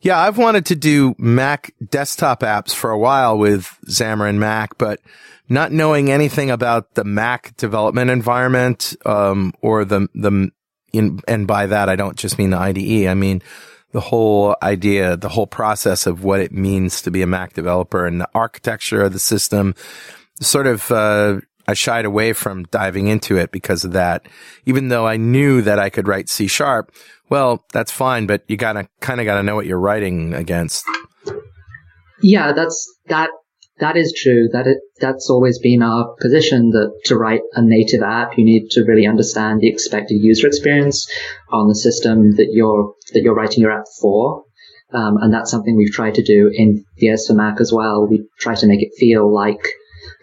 Yeah, 0.00 0.18
I've 0.18 0.38
wanted 0.38 0.66
to 0.66 0.74
do 0.74 1.14
Mac 1.16 1.72
desktop 1.90 2.40
apps 2.40 2.74
for 2.74 2.90
a 2.90 2.98
while 2.98 3.38
with 3.38 3.78
Xamarin 3.86 4.36
Mac, 4.36 4.76
but 4.76 5.00
not 5.48 5.70
knowing 5.70 6.10
anything 6.10 6.50
about 6.50 6.94
the 6.94 7.04
Mac 7.04 7.56
development 7.56 8.10
environment, 8.10 8.96
um, 9.06 9.52
or 9.60 9.84
the, 9.84 10.08
the, 10.14 10.50
in, 10.92 11.20
and 11.26 11.46
by 11.46 11.66
that, 11.66 11.88
I 11.88 11.96
don't 11.96 12.16
just 12.16 12.38
mean 12.38 12.50
the 12.50 12.58
IDE. 12.58 13.06
I 13.08 13.14
mean, 13.14 13.42
the 13.92 14.00
whole 14.00 14.56
idea, 14.62 15.16
the 15.16 15.28
whole 15.28 15.46
process 15.46 16.06
of 16.06 16.24
what 16.24 16.40
it 16.40 16.52
means 16.52 17.02
to 17.02 17.10
be 17.10 17.22
a 17.22 17.26
Mac 17.26 17.52
developer 17.52 18.06
and 18.06 18.20
the 18.20 18.28
architecture 18.34 19.02
of 19.02 19.12
the 19.12 19.18
system 19.18 19.74
sort 20.40 20.66
of, 20.66 20.90
uh, 20.90 21.40
I 21.68 21.74
shied 21.74 22.04
away 22.04 22.32
from 22.32 22.64
diving 22.64 23.06
into 23.06 23.36
it 23.36 23.52
because 23.52 23.84
of 23.84 23.92
that. 23.92 24.26
Even 24.66 24.88
though 24.88 25.06
I 25.06 25.16
knew 25.16 25.62
that 25.62 25.78
I 25.78 25.90
could 25.90 26.08
write 26.08 26.28
C 26.28 26.46
sharp, 26.46 26.92
well, 27.28 27.64
that's 27.72 27.92
fine, 27.92 28.26
but 28.26 28.42
you 28.48 28.56
gotta 28.56 28.88
kind 29.00 29.20
of 29.20 29.26
gotta 29.26 29.42
know 29.42 29.54
what 29.54 29.66
you're 29.66 29.78
writing 29.78 30.34
against. 30.34 30.84
Yeah, 32.22 32.52
that's 32.52 32.92
that. 33.06 33.30
That 33.82 33.96
is 33.96 34.14
true. 34.16 34.48
That 34.52 34.68
it, 34.68 34.78
that's 35.00 35.28
always 35.28 35.58
been 35.58 35.82
our 35.82 36.14
position 36.20 36.70
that 36.70 36.92
to 37.06 37.16
write 37.16 37.40
a 37.54 37.60
native 37.60 38.00
app, 38.00 38.38
you 38.38 38.44
need 38.44 38.70
to 38.70 38.84
really 38.84 39.08
understand 39.08 39.60
the 39.60 39.68
expected 39.68 40.22
user 40.22 40.46
experience 40.46 41.10
on 41.50 41.66
the 41.66 41.74
system 41.74 42.36
that 42.36 42.50
you're 42.52 42.94
that 43.12 43.22
you're 43.22 43.34
writing 43.34 43.60
your 43.60 43.72
app 43.72 43.86
for. 44.00 44.44
Um, 44.92 45.16
and 45.16 45.34
that's 45.34 45.50
something 45.50 45.76
we've 45.76 45.90
tried 45.90 46.14
to 46.14 46.22
do 46.22 46.48
in 46.54 46.84
VS 47.00 47.26
for 47.26 47.34
Mac 47.34 47.60
as 47.60 47.72
well. 47.72 48.06
We 48.06 48.28
try 48.38 48.54
to 48.54 48.68
make 48.68 48.82
it 48.82 48.92
feel 48.98 49.34
like 49.34 49.66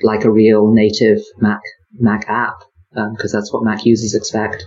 like 0.03 0.23
a 0.23 0.31
real 0.31 0.71
native 0.71 1.19
Mac 1.39 1.59
Mac 1.99 2.29
app 2.29 2.59
because 2.93 3.33
um, 3.33 3.39
that's 3.39 3.51
what 3.51 3.65
Mac 3.65 3.85
users 3.85 4.15
expect. 4.15 4.65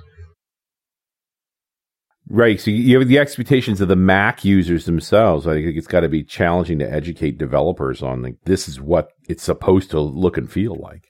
Right. 2.33 2.59
So 2.59 2.71
you 2.71 2.99
have 2.99 3.09
the 3.09 3.19
expectations 3.19 3.83
of 3.83 3.89
the 3.89 3.97
Mac 3.97 4.43
users 4.43 4.87
themselves. 4.87 5.47
I 5.47 5.53
think 5.53 5.77
it's 5.77 5.87
got 5.87 6.01
to 6.01 6.09
be 6.09 6.25
challenging 6.25 6.79
to 6.79 6.91
educate 6.91 7.37
developers 7.37 8.03
on 8.03 8.23
like 8.23 8.37
this 8.47 8.69
is 8.69 8.81
what 8.81 9.11
it's 9.29 9.43
supposed 9.43 9.91
to 9.91 10.01
look 10.01 10.39
and 10.39 10.51
feel 10.51 10.75
like. 10.81 11.05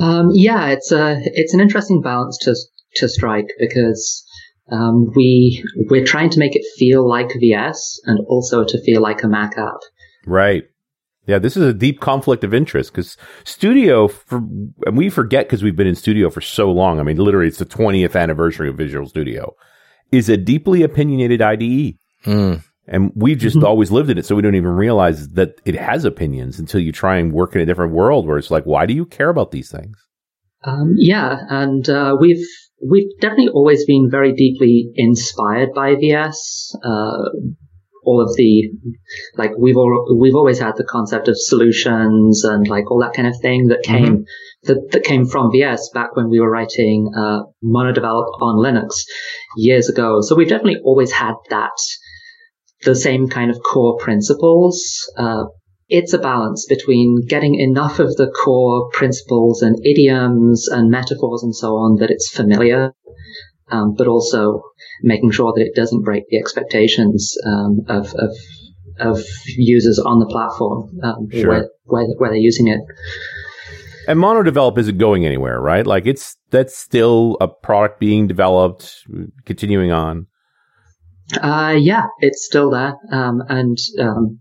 Um, 0.00 0.30
yeah, 0.32 0.68
it's 0.68 0.90
a 0.90 1.20
it's 1.22 1.52
an 1.52 1.60
interesting 1.60 2.00
balance 2.00 2.38
to 2.38 2.56
to 2.94 3.10
strike 3.10 3.48
because 3.58 4.24
um, 4.72 5.12
we 5.14 5.62
we're 5.90 6.06
trying 6.06 6.30
to 6.30 6.38
make 6.38 6.56
it 6.56 6.64
feel 6.78 7.06
like 7.06 7.28
VS 7.38 8.00
and 8.06 8.18
also 8.26 8.64
to 8.64 8.82
feel 8.84 9.02
like 9.02 9.22
a 9.22 9.28
Mac 9.28 9.58
app. 9.58 9.80
Right. 10.24 10.64
Yeah, 11.26 11.38
this 11.40 11.58
is 11.58 11.62
a 11.62 11.74
deep 11.74 12.00
conflict 12.00 12.42
of 12.42 12.54
interest 12.54 12.90
because 12.90 13.18
Studio, 13.44 14.08
for, 14.08 14.36
and 14.86 14.96
we 14.96 15.10
forget 15.10 15.44
because 15.44 15.62
we've 15.62 15.76
been 15.76 15.86
in 15.86 15.94
Studio 15.94 16.30
for 16.30 16.40
so 16.40 16.72
long. 16.72 17.00
I 17.00 17.02
mean, 17.02 17.18
literally, 17.18 17.48
it's 17.48 17.58
the 17.58 17.66
20th 17.66 18.18
anniversary 18.18 18.70
of 18.70 18.78
Visual 18.78 19.06
Studio 19.06 19.54
is 20.12 20.28
a 20.28 20.36
deeply 20.36 20.82
opinionated 20.82 21.42
IDE. 21.42 21.96
Mm. 22.24 22.62
And 22.88 23.12
we've 23.14 23.38
just 23.38 23.56
mm-hmm. 23.56 23.66
always 23.66 23.90
lived 23.90 24.10
in 24.10 24.18
it. 24.18 24.26
So 24.26 24.36
we 24.36 24.42
don't 24.42 24.54
even 24.54 24.70
realize 24.70 25.28
that 25.30 25.60
it 25.64 25.74
has 25.74 26.04
opinions 26.04 26.58
until 26.58 26.80
you 26.80 26.92
try 26.92 27.16
and 27.16 27.32
work 27.32 27.54
in 27.54 27.60
a 27.60 27.66
different 27.66 27.92
world 27.92 28.26
where 28.26 28.38
it's 28.38 28.50
like, 28.50 28.64
why 28.64 28.86
do 28.86 28.94
you 28.94 29.04
care 29.04 29.28
about 29.28 29.50
these 29.50 29.70
things? 29.70 29.96
Um, 30.64 30.94
yeah. 30.96 31.38
And, 31.48 31.88
uh, 31.88 32.16
we've, 32.20 32.46
we've 32.88 33.10
definitely 33.20 33.48
always 33.48 33.84
been 33.86 34.08
very 34.10 34.32
deeply 34.32 34.90
inspired 34.94 35.70
by 35.74 35.96
VS. 35.96 36.76
Uh, 36.84 37.30
all 38.06 38.20
of 38.20 38.34
the 38.36 38.70
like 39.36 39.50
we've 39.58 39.76
all, 39.76 40.16
we've 40.18 40.34
always 40.34 40.58
had 40.58 40.76
the 40.76 40.84
concept 40.84 41.28
of 41.28 41.36
solutions 41.36 42.44
and 42.44 42.66
like 42.68 42.90
all 42.90 43.00
that 43.00 43.12
kind 43.12 43.28
of 43.28 43.34
thing 43.42 43.68
that 43.68 43.82
came 43.82 44.04
mm-hmm 44.04 44.22
that, 44.66 44.90
that 44.92 45.04
came 45.04 45.26
from 45.26 45.50
VS 45.50 45.90
back 45.94 46.14
when 46.14 46.28
we 46.28 46.40
were 46.40 46.50
writing 46.50 47.10
uh, 47.16 47.40
MonoDevelop 47.64 48.40
on 48.40 48.56
Linux 48.56 48.90
years 49.56 49.88
ago. 49.88 50.20
So 50.20 50.36
we've 50.36 50.48
definitely 50.48 50.80
always 50.84 51.12
had 51.12 51.34
that, 51.50 51.76
the 52.82 52.94
same 52.94 53.28
kind 53.28 53.50
of 53.50 53.58
core 53.62 53.96
principles. 53.98 55.10
Uh, 55.16 55.44
it's 55.88 56.12
a 56.12 56.18
balance 56.18 56.66
between 56.68 57.26
getting 57.28 57.54
enough 57.54 58.00
of 58.00 58.16
the 58.16 58.28
core 58.28 58.90
principles 58.92 59.62
and 59.62 59.76
idioms 59.86 60.68
and 60.68 60.90
metaphors 60.90 61.42
and 61.42 61.54
so 61.54 61.76
on 61.76 61.96
that 62.00 62.10
it's 62.10 62.28
familiar, 62.28 62.92
um, 63.70 63.94
but 63.96 64.06
also 64.06 64.62
making 65.02 65.30
sure 65.30 65.52
that 65.54 65.62
it 65.62 65.74
doesn't 65.74 66.02
break 66.04 66.24
the 66.28 66.38
expectations 66.38 67.34
um, 67.46 67.80
of, 67.88 68.14
of, 68.14 68.30
of 68.98 69.24
users 69.56 69.98
on 69.98 70.20
the 70.20 70.26
platform 70.26 70.90
um, 71.02 71.28
sure. 71.32 71.48
where, 71.48 71.68
where, 71.84 72.06
where 72.18 72.30
they're 72.30 72.38
using 72.38 72.68
it. 72.68 72.80
And 74.08 74.20
Mono 74.20 74.42
Develop 74.42 74.78
isn't 74.78 74.98
going 74.98 75.26
anywhere, 75.26 75.60
right? 75.60 75.84
Like 75.84 76.06
it's 76.06 76.36
that's 76.50 76.76
still 76.76 77.36
a 77.40 77.48
product 77.48 77.98
being 77.98 78.28
developed, 78.28 78.94
continuing 79.44 79.90
on. 79.90 80.28
Uh, 81.42 81.74
yeah, 81.76 82.04
it's 82.20 82.46
still 82.46 82.70
there, 82.70 82.94
um, 83.10 83.42
and 83.48 83.76
um, 83.98 84.38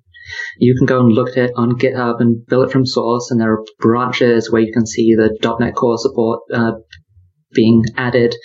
you 0.60 0.76
can 0.78 0.86
go 0.86 1.00
and 1.00 1.12
look 1.12 1.30
at 1.30 1.50
it 1.50 1.52
on 1.56 1.80
GitHub 1.80 2.22
and 2.22 2.46
build 2.46 2.68
it 2.68 2.72
from 2.72 2.86
source. 2.86 3.32
And 3.32 3.42
there 3.42 3.54
are 3.54 3.66
branches 3.80 4.52
where 4.52 4.62
you 4.62 4.72
can 4.72 4.86
see 4.86 5.16
the 5.16 5.36
.NET 5.60 5.74
Core 5.74 5.98
support 5.98 6.42
uh, 6.54 6.74
being 7.52 7.84
added, 7.98 8.36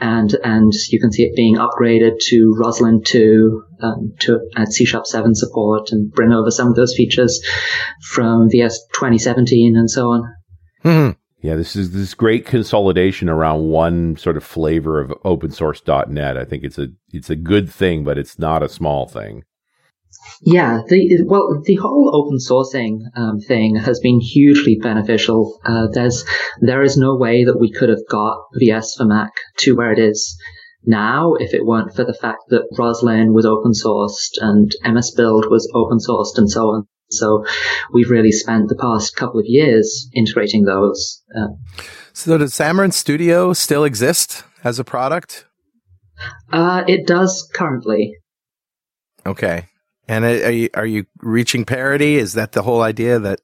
and 0.00 0.36
and 0.44 0.72
you 0.90 1.00
can 1.00 1.12
see 1.12 1.24
it 1.24 1.36
being 1.36 1.56
upgraded 1.56 2.18
to 2.28 2.54
Roslyn 2.58 3.02
2 3.02 3.62
um, 3.80 4.12
to 4.20 4.40
add 4.56 4.72
C 4.72 4.84
Sharp 4.84 5.06
7 5.06 5.34
support 5.34 5.90
and 5.92 6.10
bring 6.10 6.32
over 6.32 6.50
some 6.50 6.68
of 6.68 6.76
those 6.76 6.94
features 6.94 7.40
from 8.12 8.50
VS 8.50 8.78
2017 8.94 9.76
and 9.76 9.90
so 9.90 10.10
on. 10.10 10.34
Mm-hmm. 10.84 11.18
Yeah, 11.46 11.56
this 11.56 11.76
is 11.76 11.92
this 11.92 12.14
great 12.14 12.44
consolidation 12.44 13.28
around 13.28 13.68
one 13.68 14.16
sort 14.16 14.36
of 14.36 14.44
flavor 14.44 15.00
of 15.00 15.12
open 15.24 15.50
source.net. 15.50 16.36
I 16.36 16.44
think 16.44 16.64
it's 16.64 16.78
a 16.78 16.88
it's 17.12 17.30
a 17.30 17.36
good 17.36 17.70
thing, 17.70 18.04
but 18.04 18.18
it's 18.18 18.38
not 18.38 18.62
a 18.62 18.68
small 18.68 19.06
thing. 19.06 19.44
Yeah, 20.42 20.82
the 20.86 21.24
well, 21.26 21.62
the 21.64 21.76
whole 21.76 22.10
open 22.14 22.38
sourcing 22.38 23.00
um, 23.16 23.40
thing 23.40 23.76
has 23.76 24.00
been 24.00 24.20
hugely 24.20 24.76
beneficial. 24.80 25.58
Uh, 25.64 25.88
there's 25.92 26.24
there 26.60 26.82
is 26.82 26.96
no 26.96 27.16
way 27.16 27.44
that 27.44 27.58
we 27.58 27.72
could 27.72 27.88
have 27.88 28.06
got 28.08 28.38
VS 28.58 28.96
for 28.96 29.04
Mac 29.04 29.32
to 29.58 29.74
where 29.74 29.92
it 29.92 29.98
is 29.98 30.36
now 30.84 31.34
if 31.34 31.52
it 31.52 31.66
weren't 31.66 31.94
for 31.94 32.04
the 32.04 32.14
fact 32.14 32.42
that 32.48 32.68
Roslyn 32.78 33.32
was 33.32 33.46
open 33.46 33.72
sourced 33.72 34.32
and 34.40 34.72
MS 34.84 35.12
Build 35.16 35.46
was 35.50 35.70
open 35.74 35.98
sourced 35.98 36.38
and 36.38 36.50
so 36.50 36.68
on. 36.68 36.86
So 37.10 37.44
we've 37.92 38.10
really 38.10 38.32
spent 38.32 38.68
the 38.68 38.76
past 38.76 39.16
couple 39.16 39.38
of 39.38 39.46
years 39.46 40.08
integrating 40.14 40.64
those. 40.64 41.22
Uh, 41.36 41.48
so 42.12 42.38
does 42.38 42.52
Xamarin 42.52 42.92
Studio 42.92 43.52
still 43.52 43.84
exist 43.84 44.44
as 44.64 44.78
a 44.78 44.84
product? 44.84 45.44
Uh, 46.52 46.82
it 46.88 47.06
does 47.06 47.48
currently. 47.52 48.16
Okay. 49.24 49.66
And 50.08 50.24
are 50.24 50.50
you, 50.50 50.68
are 50.74 50.86
you 50.86 51.06
reaching 51.20 51.64
parity? 51.64 52.16
Is 52.16 52.34
that 52.34 52.52
the 52.52 52.62
whole 52.62 52.82
idea 52.82 53.18
that 53.18 53.40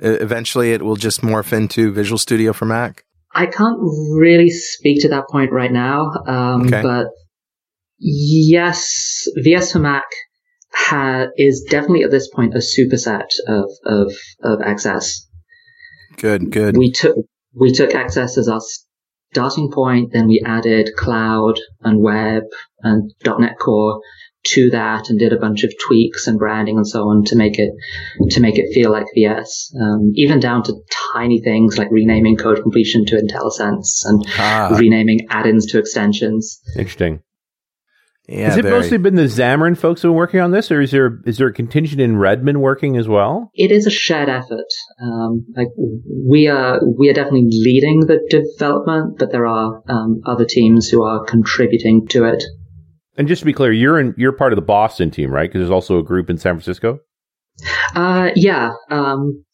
eventually 0.00 0.72
it 0.72 0.82
will 0.82 0.96
just 0.96 1.22
morph 1.22 1.52
into 1.52 1.92
Visual 1.92 2.18
Studio 2.18 2.52
for 2.52 2.66
Mac? 2.66 3.04
I 3.34 3.46
can't 3.46 3.78
really 3.80 4.50
speak 4.50 5.02
to 5.02 5.08
that 5.08 5.24
point 5.30 5.50
right 5.50 5.72
now, 5.72 6.10
um, 6.26 6.66
okay. 6.66 6.82
but 6.82 7.06
yes, 7.98 9.26
VS 9.36 9.72
for 9.72 9.80
Mac 9.80 10.04
ha- 10.72 11.26
is 11.36 11.66
definitely 11.68 12.04
at 12.04 12.12
this 12.12 12.28
point 12.28 12.54
a 12.54 12.58
superset 12.58 13.26
of 13.48 13.70
of 13.84 14.12
of 14.42 14.60
XS. 14.60 15.22
Good, 16.16 16.52
good. 16.52 16.76
We 16.76 16.92
took 16.92 17.16
we 17.54 17.72
took 17.72 17.90
XS 17.90 18.38
as 18.38 18.48
our 18.48 18.60
starting 19.32 19.70
point, 19.72 20.12
then 20.12 20.28
we 20.28 20.40
added 20.46 20.90
cloud 20.96 21.58
and 21.80 22.00
web 22.00 22.44
and 22.82 23.12
.NET 23.26 23.58
Core 23.58 24.00
to 24.44 24.70
that 24.70 25.08
and 25.08 25.18
did 25.18 25.32
a 25.32 25.38
bunch 25.38 25.64
of 25.64 25.72
tweaks 25.86 26.26
and 26.26 26.38
branding 26.38 26.76
and 26.76 26.86
so 26.86 27.08
on 27.08 27.24
to 27.24 27.36
make 27.36 27.58
it 27.58 27.70
to 28.30 28.40
make 28.40 28.58
it 28.58 28.72
feel 28.74 28.90
like 28.90 29.06
VS, 29.14 29.74
um, 29.80 30.12
even 30.14 30.40
down 30.40 30.62
to 30.64 30.74
tiny 31.14 31.40
things 31.40 31.78
like 31.78 31.88
renaming 31.90 32.36
code 32.36 32.62
completion 32.62 33.04
to 33.06 33.16
IntelliSense 33.16 34.04
and 34.04 34.24
ah. 34.38 34.76
renaming 34.78 35.26
add-ins 35.30 35.66
to 35.66 35.78
extensions. 35.78 36.60
Interesting. 36.76 37.22
Yeah, 38.28 38.46
Has 38.46 38.56
it 38.56 38.62
very... 38.62 38.80
mostly 38.80 38.96
been 38.96 39.16
the 39.16 39.24
Xamarin 39.24 39.76
folks 39.76 40.00
who 40.00 40.08
are 40.08 40.12
working 40.12 40.40
on 40.40 40.50
this, 40.50 40.70
or 40.70 40.80
is 40.80 40.90
there 40.90 41.20
is 41.26 41.36
there 41.36 41.48
a 41.48 41.52
contingent 41.52 42.00
in 42.00 42.16
Redmond 42.16 42.62
working 42.62 42.96
as 42.96 43.06
well? 43.06 43.50
It 43.54 43.70
is 43.70 43.86
a 43.86 43.90
shared 43.90 44.30
effort. 44.30 44.64
Um, 44.98 45.44
like 45.54 45.68
we 45.76 46.48
are 46.48 46.80
we 46.96 47.10
are 47.10 47.12
definitely 47.12 47.48
leading 47.50 48.00
the 48.00 48.18
development, 48.30 49.18
but 49.18 49.30
there 49.30 49.46
are 49.46 49.82
um, 49.88 50.22
other 50.24 50.46
teams 50.46 50.88
who 50.88 51.02
are 51.02 51.22
contributing 51.24 52.06
to 52.08 52.24
it. 52.24 52.42
And 53.16 53.28
just 53.28 53.40
to 53.40 53.46
be 53.46 53.52
clear, 53.52 53.72
you're 53.72 53.98
in 53.98 54.14
you're 54.16 54.32
part 54.32 54.52
of 54.52 54.56
the 54.56 54.62
Boston 54.62 55.10
team, 55.10 55.30
right? 55.30 55.48
Because 55.48 55.60
there's 55.60 55.70
also 55.70 55.98
a 55.98 56.02
group 56.02 56.28
in 56.28 56.38
San 56.38 56.54
Francisco. 56.54 56.98
Uh, 57.94 58.30
yeah. 58.34 58.72
Um, 58.90 59.44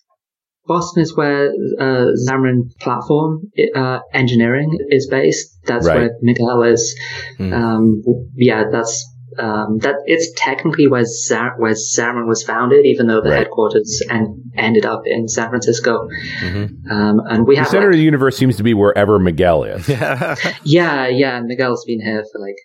Boston 0.67 1.03
is 1.03 1.17
where 1.17 1.51
uh, 1.81 2.07
Xamarin 2.29 2.71
Platform 2.79 3.51
uh, 3.75 4.01
Engineering 4.13 4.79
is 4.91 5.09
based. 5.09 5.59
That's 5.65 5.87
right. 5.87 5.97
where 5.97 6.11
Miguel 6.23 6.63
is. 6.63 6.97
Mm. 7.39 7.53
Um, 7.53 8.03
yeah, 8.37 8.65
that's 8.71 9.05
um, 9.39 9.79
that. 9.79 9.97
It's 10.07 10.31
technically 10.37 10.87
where 10.87 11.05
Zar- 11.05 11.57
where 11.59 11.73
Xamarin 11.73 12.29
was 12.29 12.43
founded, 12.43 12.87
even 12.87 13.09
though 13.09 13.21
the 13.21 13.31
right. 13.31 13.39
headquarters 13.39 14.03
and 14.09 14.43
ended 14.57 14.87
up 14.87 15.03
in 15.07 15.29
San 15.29 15.49
Francisco. 15.49 16.07
Mm-hmm. 16.41 16.91
Um, 16.91 17.21
and 17.29 17.47
we 17.47 17.57
the 17.57 17.63
have 17.63 17.71
center 17.71 17.87
like, 17.87 17.95
of 17.95 17.99
the 17.99 18.05
universe 18.05 18.37
seems 18.37 18.57
to 18.57 18.63
be 18.63 18.73
wherever 18.73 19.19
Miguel 19.19 19.65
is. 19.65 19.89
yeah, 20.65 21.09
yeah. 21.09 21.41
Miguel's 21.41 21.85
been 21.85 22.01
here 22.01 22.25
for 22.33 22.39
like 22.41 22.57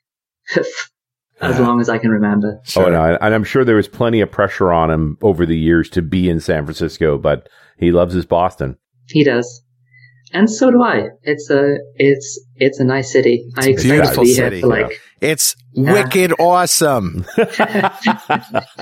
as 1.41 1.59
long 1.59 1.81
as 1.81 1.89
I 1.89 1.97
can 1.97 2.11
remember. 2.11 2.59
Sure. 2.63 2.87
Oh, 2.87 2.89
no, 2.89 3.17
and 3.19 3.33
I'm 3.33 3.43
sure 3.43 3.65
there 3.65 3.75
was 3.75 3.87
plenty 3.87 4.21
of 4.21 4.31
pressure 4.31 4.71
on 4.71 4.91
him 4.91 5.17
over 5.21 5.45
the 5.45 5.57
years 5.57 5.89
to 5.91 6.01
be 6.01 6.29
in 6.29 6.39
San 6.39 6.65
Francisco, 6.65 7.17
but 7.17 7.49
he 7.77 7.91
loves 7.91 8.13
his 8.13 8.25
Boston. 8.25 8.77
He 9.07 9.23
does, 9.23 9.61
and 10.33 10.49
so 10.49 10.71
do 10.71 10.81
I. 10.81 11.09
It's 11.23 11.49
a 11.49 11.77
it's 11.95 12.39
it's 12.55 12.79
a 12.79 12.83
nice 12.83 13.11
city. 13.11 13.45
It's 13.57 13.67
I 13.67 13.69
expect 13.69 14.15
to 14.15 14.21
be 14.21 14.33
city, 14.33 14.55
here 14.55 14.61
for 14.61 14.67
like. 14.67 14.91
Yeah. 14.91 14.97
It's 15.21 15.55
yeah. 15.73 15.93
wicked 15.93 16.33
awesome. 16.39 17.25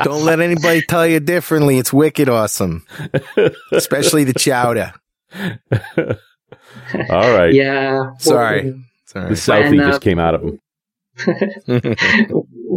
Don't 0.04 0.26
let 0.26 0.40
anybody 0.40 0.82
tell 0.82 1.06
you 1.06 1.20
differently. 1.20 1.78
It's 1.78 1.94
wicked 1.94 2.28
awesome, 2.30 2.86
especially 3.72 4.24
the 4.24 4.34
chowder. 4.34 4.94
All 7.10 7.38
right. 7.38 7.54
Yeah. 7.54 8.12
Sorry. 8.20 8.72
Well, 8.72 8.82
Sorry. 9.06 9.30
The 9.30 9.36
Southie 9.36 9.84
uh, 9.84 9.92
just 9.92 10.02
came 10.02 10.20
out 10.20 10.36
of 10.36 10.42
him. 10.42 10.60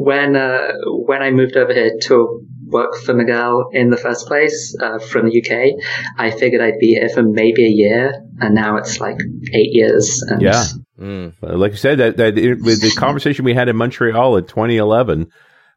when 0.07 0.37
uh, 0.37 0.73
when 0.87 1.23
I 1.23 1.31
moved 1.31 1.57
over 1.57 1.73
here 1.73 1.97
to 2.03 2.47
work 2.67 2.97
for 2.97 3.15
Miguel 3.15 3.71
in 3.73 3.91
the 3.91 3.97
first 3.97 4.27
place 4.27 4.77
uh, 4.81 4.99
from 4.99 5.29
the 5.29 5.41
UK, 5.41 5.83
I 6.19 6.31
figured 6.31 6.61
I'd 6.61 6.79
be 6.79 6.95
here 6.95 7.09
for 7.09 7.23
maybe 7.23 7.65
a 7.65 7.71
year, 7.71 8.13
and 8.41 8.55
now 8.55 8.77
it's 8.77 9.01
like 9.01 9.17
eight 9.55 9.73
years. 9.73 10.23
And 10.29 10.43
yeah, 10.43 10.65
mm. 11.01 11.33
like 11.41 11.73
you 11.73 11.79
said, 11.79 11.99
that, 11.99 12.17
that 12.19 12.35
the 12.35 12.95
conversation 12.97 13.45
we 13.45 13.55
had 13.55 13.69
in 13.69 13.77
Montreal 13.77 14.37
in 14.37 14.45
2011 14.45 15.29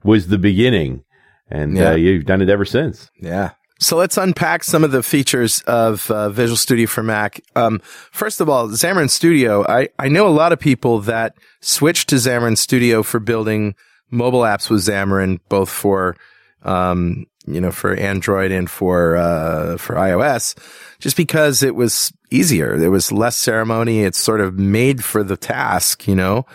was 0.04 0.28
the 0.28 0.38
beginning, 0.38 1.04
and 1.50 1.78
uh, 1.78 1.82
yeah. 1.82 1.90
uh, 1.92 1.96
you've 1.96 2.26
done 2.26 2.42
it 2.42 2.50
ever 2.50 2.66
since. 2.66 3.10
Yeah. 3.22 3.52
So 3.82 3.96
let's 3.96 4.18
unpack 4.18 4.66
some 4.66 4.84
of 4.84 4.92
the 4.92 5.02
features 5.02 5.62
of 5.62 6.12
uh, 6.12 6.30
Visual 6.30 6.58
Studio 6.58 6.86
for 6.86 7.02
Mac. 7.02 7.42
Um, 7.56 7.80
first 8.12 8.42
of 8.42 8.50
all, 8.50 8.68
Xamarin 8.68 9.10
Studio. 9.10 9.66
I, 9.68 9.88
I 9.98 10.10
know 10.10 10.28
a 10.28 10.30
lot 10.30 10.52
of 10.52 10.60
people 10.60 11.00
that 11.02 11.38
switched 11.62 12.10
to 12.10 12.16
Xamarin 12.16 12.58
Studio 12.58 13.04
for 13.04 13.22
building 13.22 13.76
mobile 14.12 14.42
apps 14.42 14.70
with 14.70 14.82
Xamarin, 14.82 15.40
both 15.48 15.70
for 15.70 16.18
um, 16.64 17.26
you 17.48 17.62
know 17.62 17.72
for 17.72 17.96
Android 17.96 18.52
and 18.52 18.70
for 18.70 19.16
uh, 19.16 19.78
for 19.78 19.96
iOS, 19.96 20.56
just 21.00 21.16
because 21.16 21.64
it 21.64 21.74
was 21.74 22.12
easier. 22.30 22.78
There 22.78 22.92
was 22.92 23.14
less 23.14 23.38
ceremony. 23.38 24.02
It's 24.02 24.20
sort 24.20 24.42
of 24.42 24.60
made 24.60 25.06
for 25.06 25.24
the 25.24 25.38
task, 25.38 26.06
you 26.06 26.16
know. 26.16 26.46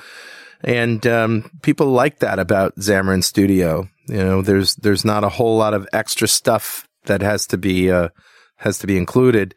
And 0.62 1.06
um, 1.06 1.50
people 1.62 1.86
like 1.86 2.18
that 2.18 2.38
about 2.38 2.76
Xamarin 2.76 3.24
Studio. 3.24 3.88
You 4.08 4.18
know, 4.18 4.42
there's 4.42 4.74
there's 4.76 5.06
not 5.06 5.24
a 5.24 5.30
whole 5.30 5.56
lot 5.56 5.72
of 5.72 5.88
extra 5.94 6.28
stuff 6.28 6.86
that 7.04 7.22
has 7.22 7.46
to 7.48 7.58
be 7.58 7.90
uh, 7.90 8.08
has 8.56 8.78
to 8.78 8.86
be 8.86 8.96
included. 8.96 9.54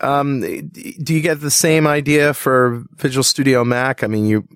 Um, 0.00 0.40
do 0.40 1.14
you 1.14 1.22
get 1.22 1.40
the 1.40 1.50
same 1.50 1.86
idea 1.86 2.34
for 2.34 2.84
Visual 2.96 3.24
Studio 3.24 3.64
Mac? 3.64 4.04
I 4.04 4.06
mean, 4.08 4.26
you 4.26 4.46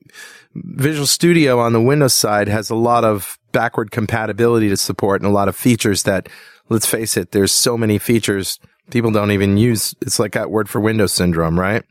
Visual 0.54 1.06
Studio 1.06 1.60
on 1.60 1.72
the 1.72 1.80
Windows 1.80 2.14
side 2.14 2.48
has 2.48 2.70
a 2.70 2.74
lot 2.74 3.04
of 3.04 3.38
backward 3.52 3.90
compatibility 3.90 4.68
to 4.68 4.76
support 4.76 5.20
and 5.20 5.30
a 5.30 5.34
lot 5.34 5.48
of 5.48 5.56
features 5.56 6.02
that, 6.04 6.28
let's 6.68 6.86
face 6.86 7.16
it, 7.16 7.30
there's 7.30 7.52
so 7.52 7.78
many 7.78 7.98
features 7.98 8.58
people 8.90 9.12
don't 9.12 9.30
even 9.30 9.56
use. 9.56 9.94
It's 10.00 10.18
like 10.18 10.32
that 10.32 10.50
word 10.50 10.68
for 10.68 10.80
Windows 10.80 11.12
syndrome, 11.12 11.58
right? 11.58 11.84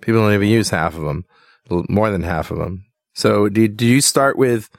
People 0.00 0.22
don't 0.22 0.34
even 0.34 0.48
use 0.48 0.70
half 0.70 0.96
of 0.96 1.02
them, 1.02 1.24
more 1.88 2.10
than 2.10 2.22
half 2.22 2.50
of 2.50 2.58
them. 2.58 2.86
So 3.14 3.48
do, 3.48 3.68
do 3.68 3.86
you 3.86 4.00
start 4.00 4.38
with, 4.38 4.70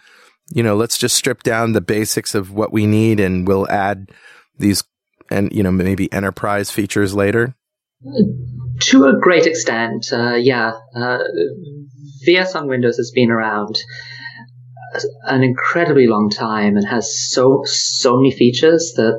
you 0.52 0.64
know, 0.64 0.76
let's 0.76 0.98
just 0.98 1.16
strip 1.16 1.44
down 1.44 1.74
the 1.74 1.82
basics 1.82 2.34
of 2.34 2.52
what 2.52 2.74
we 2.74 2.88
need 2.88 3.20
and 3.20 3.48
we'll 3.48 3.70
add 3.70 4.10
these 4.62 4.84
and 5.30 5.52
you 5.54 5.64
know 5.64 5.72
maybe 5.72 6.12
enterprise 6.14 6.72
features 6.72 7.14
later? 7.14 7.56
To 8.80 9.06
a 9.06 9.14
great 9.20 9.46
extent, 9.46 10.12
uh, 10.12 10.34
yeah. 10.34 10.72
Uh, 10.96 11.20
VS 12.26 12.56
on 12.56 12.68
Windows 12.68 12.98
has 12.98 13.12
been 13.14 13.30
around 13.30 13.76
an 15.26 15.44
incredibly 15.44 16.08
long 16.08 16.30
time 16.30 16.76
and 16.76 16.88
has 16.88 17.08
so 17.30 17.62
so 17.66 18.18
many 18.18 18.32
features 18.32 18.94
that 18.96 19.18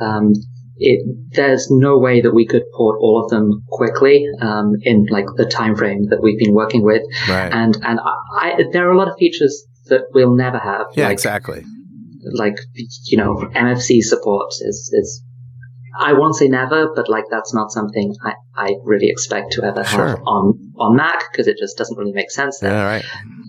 um, 0.00 0.32
it, 0.78 1.00
there's 1.32 1.68
no 1.70 1.98
way 1.98 2.20
that 2.20 2.34
we 2.34 2.46
could 2.46 2.62
port 2.74 2.98
all 3.00 3.22
of 3.22 3.30
them 3.30 3.62
quickly 3.68 4.26
um, 4.40 4.72
in 4.82 5.06
like 5.10 5.26
the 5.36 5.46
time 5.46 5.76
frame 5.76 6.06
that 6.10 6.22
we've 6.22 6.38
been 6.38 6.54
working 6.54 6.82
with. 6.82 7.02
Right. 7.28 7.52
And 7.52 7.76
and 7.82 8.00
I, 8.00 8.12
I, 8.38 8.62
there 8.72 8.88
are 8.88 8.92
a 8.92 8.98
lot 8.98 9.08
of 9.08 9.16
features 9.18 9.66
that 9.86 10.02
we'll 10.12 10.34
never 10.34 10.58
have. 10.58 10.86
Yeah, 10.94 11.04
like, 11.04 11.12
exactly 11.12 11.64
like 12.32 12.56
you 13.04 13.18
know 13.18 13.34
MFC 13.54 14.00
support 14.02 14.52
is 14.60 14.90
is 14.92 15.22
I 15.98 16.12
won't 16.12 16.34
say 16.34 16.48
never, 16.48 16.92
but 16.94 17.08
like 17.08 17.24
that's 17.30 17.54
not 17.54 17.70
something 17.70 18.14
I, 18.22 18.34
I 18.54 18.74
really 18.84 19.08
expect 19.08 19.52
to 19.52 19.64
ever 19.64 19.84
sure. 19.84 20.08
have 20.08 20.18
on 20.26 20.72
on 20.78 20.96
Mac 20.96 21.30
because 21.30 21.46
it 21.46 21.56
just 21.58 21.76
doesn't 21.78 21.96
really 21.96 22.12
make 22.12 22.30
sense 22.30 22.58
there. 22.58 22.72
Yeah, 22.72 22.84
right. 22.84 23.04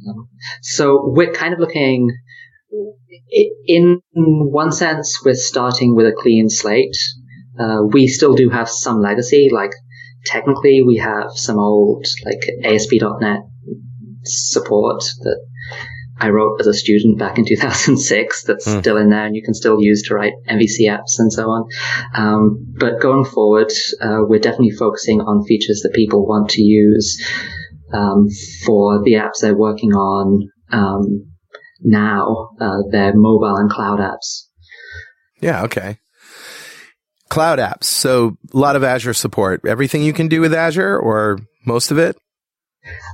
Um, 0.07 0.29
so 0.61 1.11
we're 1.13 1.33
kind 1.33 1.53
of 1.53 1.59
looking 1.59 2.09
in 3.65 4.01
one 4.15 4.71
sense 4.71 5.19
we're 5.23 5.35
starting 5.35 5.95
with 5.95 6.05
a 6.05 6.13
clean 6.17 6.49
slate. 6.49 6.95
Uh, 7.59 7.79
we 7.91 8.07
still 8.07 8.35
do 8.35 8.49
have 8.49 8.69
some 8.69 9.01
legacy, 9.01 9.49
like 9.51 9.71
technically 10.25 10.83
we 10.83 10.97
have 10.97 11.31
some 11.33 11.57
old 11.57 12.05
like 12.23 12.41
ASP.NET 12.63 13.39
support 14.23 15.03
that 15.21 15.39
I 16.19 16.29
wrote 16.29 16.59
as 16.59 16.67
a 16.67 16.73
student 16.73 17.19
back 17.19 17.37
in 17.37 17.45
2006 17.47 18.43
that's 18.43 18.67
mm. 18.67 18.79
still 18.79 18.97
in 18.97 19.09
there 19.09 19.25
and 19.25 19.35
you 19.35 19.43
can 19.43 19.53
still 19.53 19.81
use 19.81 20.03
to 20.03 20.15
write 20.15 20.33
MVC 20.49 20.81
apps 20.89 21.19
and 21.19 21.31
so 21.31 21.49
on. 21.49 21.67
Um, 22.13 22.73
but 22.77 23.01
going 23.01 23.25
forward, 23.25 23.71
uh, 24.01 24.19
we're 24.27 24.39
definitely 24.39 24.71
focusing 24.71 25.21
on 25.21 25.45
features 25.45 25.81
that 25.83 25.93
people 25.93 26.25
want 26.25 26.49
to 26.51 26.61
use 26.61 27.23
um, 27.93 28.27
for 28.65 29.01
the 29.03 29.13
apps 29.13 29.41
they're 29.41 29.57
working 29.57 29.93
on 29.93 30.49
um, 30.71 31.27
now, 31.81 32.49
uh, 32.59 32.79
their 32.91 33.13
mobile 33.15 33.55
and 33.55 33.69
cloud 33.69 33.99
apps. 33.99 34.47
Yeah, 35.41 35.63
okay. 35.63 35.99
Cloud 37.29 37.59
apps. 37.59 37.83
So 37.83 38.37
a 38.53 38.57
lot 38.57 38.75
of 38.75 38.83
Azure 38.83 39.13
support. 39.13 39.61
Everything 39.65 40.03
you 40.03 40.13
can 40.13 40.27
do 40.27 40.41
with 40.41 40.53
Azure 40.53 40.97
or 40.97 41.39
most 41.65 41.91
of 41.91 41.97
it? 41.97 42.17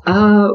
Uh, 0.06 0.50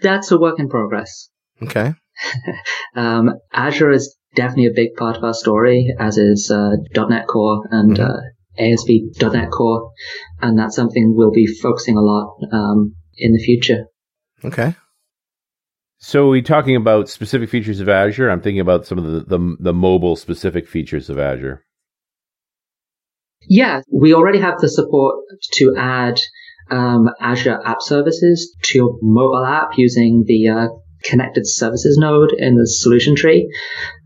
that's 0.00 0.30
a 0.30 0.38
work 0.38 0.58
in 0.58 0.68
progress. 0.68 1.29
Okay. 1.62 1.94
um, 2.96 3.30
Azure 3.52 3.90
is 3.90 4.16
definitely 4.34 4.66
a 4.66 4.74
big 4.74 4.94
part 4.96 5.16
of 5.16 5.24
our 5.24 5.34
story, 5.34 5.94
as 5.98 6.18
is 6.18 6.50
uh, 6.50 6.76
.NET 6.94 7.26
Core 7.26 7.66
and 7.70 7.96
mm-hmm. 7.96 8.10
uh, 8.10 8.72
ASP.NET 8.72 9.50
Core, 9.50 9.90
and 10.40 10.58
that's 10.58 10.76
something 10.76 11.14
we'll 11.16 11.32
be 11.32 11.46
focusing 11.46 11.96
a 11.96 12.02
lot 12.02 12.36
um, 12.52 12.94
in 13.16 13.32
the 13.32 13.42
future. 13.42 13.86
Okay. 14.44 14.74
So, 15.98 16.26
we're 16.26 16.32
we 16.32 16.42
talking 16.42 16.76
about 16.76 17.10
specific 17.10 17.50
features 17.50 17.80
of 17.80 17.88
Azure? 17.88 18.30
I'm 18.30 18.40
thinking 18.40 18.60
about 18.60 18.86
some 18.86 18.98
of 18.98 19.04
the, 19.04 19.20
the, 19.20 19.56
the 19.60 19.74
mobile 19.74 20.16
specific 20.16 20.66
features 20.66 21.10
of 21.10 21.18
Azure. 21.18 21.62
Yeah, 23.48 23.82
we 23.92 24.14
already 24.14 24.38
have 24.38 24.58
the 24.60 24.68
support 24.68 25.16
to 25.54 25.74
add 25.76 26.18
um, 26.70 27.10
Azure 27.20 27.60
App 27.64 27.78
Services 27.80 28.56
to 28.62 28.78
your 28.78 28.98
mobile 29.02 29.44
app 29.44 29.70
using 29.76 30.24
the 30.26 30.48
uh, 30.48 30.68
connected 31.04 31.42
services 31.46 31.96
node 31.98 32.32
in 32.36 32.56
the 32.56 32.66
solution 32.66 33.14
tree. 33.14 33.50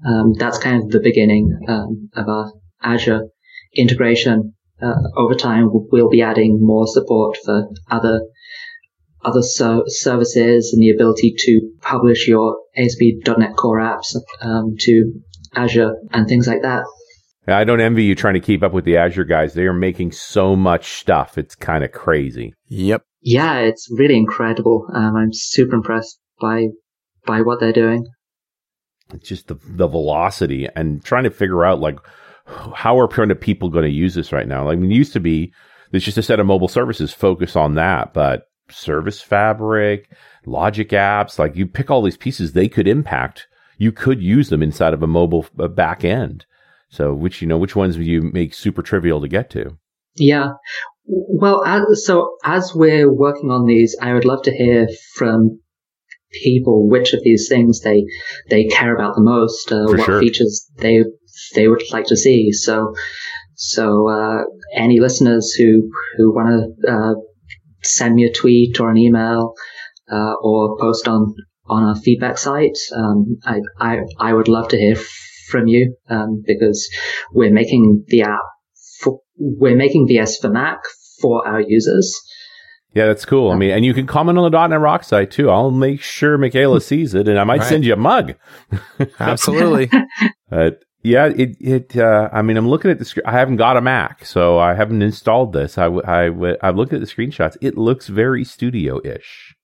Um, 0.07 0.33
that's 0.35 0.59
kind 0.59 0.83
of 0.83 0.90
the 0.90 1.00
beginning 1.00 1.57
um, 1.68 2.11
of 2.14 2.28
our 2.28 2.52
Azure 2.83 3.22
integration. 3.74 4.54
Uh, 4.83 4.94
over 5.16 5.35
time, 5.35 5.68
we'll 5.70 6.11
be 6.11 6.22
adding 6.22 6.59
more 6.61 6.87
support 6.87 7.37
for 7.44 7.68
other 7.90 8.20
other 9.24 9.42
so- 9.42 9.85
services 9.87 10.72
and 10.72 10.83
the 10.83 10.90
ability 10.90 11.35
to 11.38 11.61
publish 11.80 12.28
your 12.28 12.59
ASP.NET 12.76 13.57
Core 13.57 13.80
apps 13.80 14.14
um, 14.42 14.74
to 14.80 15.12
Azure 15.54 15.94
and 16.12 16.28
things 16.28 16.46
like 16.46 16.62
that. 16.62 16.85
I 17.46 17.64
don't 17.64 17.80
envy 17.80 18.04
you 18.04 18.14
trying 18.14 18.35
to 18.35 18.40
keep 18.40 18.62
up 18.62 18.72
with 18.72 18.85
the 18.85 18.96
Azure 18.96 19.24
guys. 19.24 19.54
They 19.54 19.64
are 19.64 19.74
making 19.74 20.12
so 20.12 20.57
much 20.57 20.94
stuff. 20.94 21.37
It's 21.37 21.54
kind 21.54 21.85
of 21.85 21.92
crazy. 21.92 22.54
Yep. 22.68 23.02
Yeah, 23.20 23.59
it's 23.61 23.88
really 23.90 24.16
incredible. 24.16 24.87
Um, 24.94 25.16
I'm 25.16 25.33
super 25.33 25.76
impressed 25.76 26.18
by 26.40 26.68
by 27.26 27.42
what 27.42 27.60
they're 27.60 27.72
doing. 27.72 28.06
It's 29.12 29.28
just 29.28 29.48
the 29.48 29.58
the 29.66 29.87
velocity 29.87 30.68
and 30.74 31.04
trying 31.04 31.24
to 31.24 31.30
figure 31.30 31.64
out 31.64 31.80
like 31.80 31.98
how 32.46 32.98
are 32.98 33.08
people 33.08 33.68
going 33.70 33.84
to 33.84 33.90
use 33.90 34.14
this 34.14 34.32
right 34.32 34.48
now. 34.48 34.68
I 34.68 34.76
mean, 34.76 34.90
it 34.90 34.94
used 34.94 35.12
to 35.14 35.20
be 35.20 35.52
there's 35.90 36.04
just 36.04 36.18
a 36.18 36.22
set 36.22 36.40
of 36.40 36.46
mobile 36.46 36.68
services 36.68 37.12
focus 37.12 37.56
on 37.56 37.74
that, 37.74 38.12
but 38.12 38.48
Service 38.70 39.20
Fabric, 39.20 40.10
Logic 40.46 40.88
apps, 40.90 41.38
like 41.38 41.56
you 41.56 41.66
pick 41.66 41.90
all 41.90 42.02
these 42.02 42.16
pieces, 42.16 42.52
they 42.52 42.68
could 42.68 42.88
impact. 42.88 43.46
You 43.78 43.92
could 43.92 44.22
use 44.22 44.48
them 44.48 44.62
inside 44.62 44.94
of 44.94 45.02
a 45.02 45.06
mobile 45.06 45.46
back 45.54 46.04
end. 46.04 46.46
So, 46.90 47.14
which 47.14 47.42
you 47.42 47.48
know, 47.48 47.58
which 47.58 47.74
ones 47.74 47.96
would 47.96 48.06
you 48.06 48.22
make 48.22 48.54
super 48.54 48.82
trivial 48.82 49.20
to 49.20 49.28
get 49.28 49.50
to? 49.50 49.78
Yeah. 50.16 50.50
Well, 51.06 51.64
as, 51.64 52.04
so 52.06 52.37
as 52.44 52.72
we're 52.74 53.12
working 53.12 53.50
on 53.50 53.66
these, 53.66 53.96
I 54.00 54.14
would 54.14 54.24
love 54.24 54.42
to 54.42 54.52
hear 54.52 54.88
from 55.14 55.60
people 56.42 56.88
which 56.88 57.12
of 57.12 57.23
these 57.23 57.49
things 57.49 57.81
they 57.81 58.05
they 58.51 58.64
care 58.64 58.94
about 58.94 59.14
the 59.14 59.23
most, 59.23 59.73
uh, 59.73 59.85
what 59.87 60.05
sure. 60.05 60.20
features 60.20 60.70
they 60.79 61.05
they 61.55 61.68
would 61.68 61.83
like 61.90 62.07
to 62.07 62.16
see. 62.16 62.53
So, 62.53 62.94
so 63.55 64.09
uh, 64.09 64.44
any 64.75 65.01
listeners 65.01 65.53
who 65.53 65.90
who 66.16 66.35
want 66.35 66.49
to 66.85 66.92
uh, 66.92 67.14
send 67.83 68.14
me 68.14 68.25
a 68.25 68.33
tweet 68.33 68.81
or 68.81 68.90
an 68.90 68.99
email 68.99 69.55
uh, 70.11 70.35
or 70.42 70.77
post 70.79 71.09
on 71.09 71.35
on 71.66 71.83
our 71.83 71.97
feedback 71.97 72.38
site, 72.38 72.79
um, 72.94 73.38
I, 73.44 73.61
I 73.81 73.99
I 74.18 74.33
would 74.33 74.49
love 74.49 74.68
to 74.68 74.79
hear 74.79 74.97
from 75.49 75.66
you 75.68 75.94
um, 76.09 76.42
because 76.47 76.88
we're 77.33 77.53
making 77.53 78.05
the 78.09 78.23
app 78.23 78.40
for, 79.01 79.20
we're 79.37 79.77
making 79.77 80.09
VS 80.09 80.38
for 80.38 80.49
Mac 80.49 80.79
for 81.20 81.47
our 81.47 81.61
users. 81.61 82.14
Yeah, 82.94 83.07
that's 83.07 83.24
cool. 83.24 83.50
I 83.50 83.57
mean, 83.57 83.70
and 83.72 83.85
you 83.85 83.92
can 83.92 84.07
comment 84.07 84.38
on 84.38 84.50
the 84.50 84.66
.NET 84.68 84.80
Rock 84.80 85.02
site 85.02 85.30
too. 85.30 85.50
I'll 85.50 85.72
make 85.72 86.00
sure 86.00 86.38
Michaela 86.38 86.80
sees 86.80 87.14
it, 87.14 87.26
and 87.26 87.38
I 87.38 87.44
might 87.44 87.61
right. 87.61 87.68
send 87.68 87.85
you 87.85 87.92
a 87.92 87.96
mug. 87.96 88.35
Absolutely. 89.18 89.90
but 90.50 90.85
yeah, 91.02 91.26
it 91.26 91.57
it. 91.61 91.96
Uh, 91.96 92.28
I 92.33 92.42
mean, 92.42 92.57
I'm 92.57 92.68
looking 92.68 92.92
at 92.92 93.00
the 93.00 93.04
screen. 93.04 93.26
I 93.26 93.33
haven't 93.33 93.57
got 93.57 93.76
a 93.76 93.80
Mac, 93.80 94.24
so 94.24 94.59
I 94.59 94.74
haven't 94.74 95.02
installed 95.02 95.52
this. 95.52 95.76
I 95.76 95.87
I 95.87 96.57
I've 96.62 96.76
looked 96.76 96.92
at 96.92 97.00
the 97.00 97.07
screenshots. 97.07 97.57
It 97.61 97.76
looks 97.76 98.07
very 98.07 98.44
studio 98.44 99.00
ish 99.04 99.57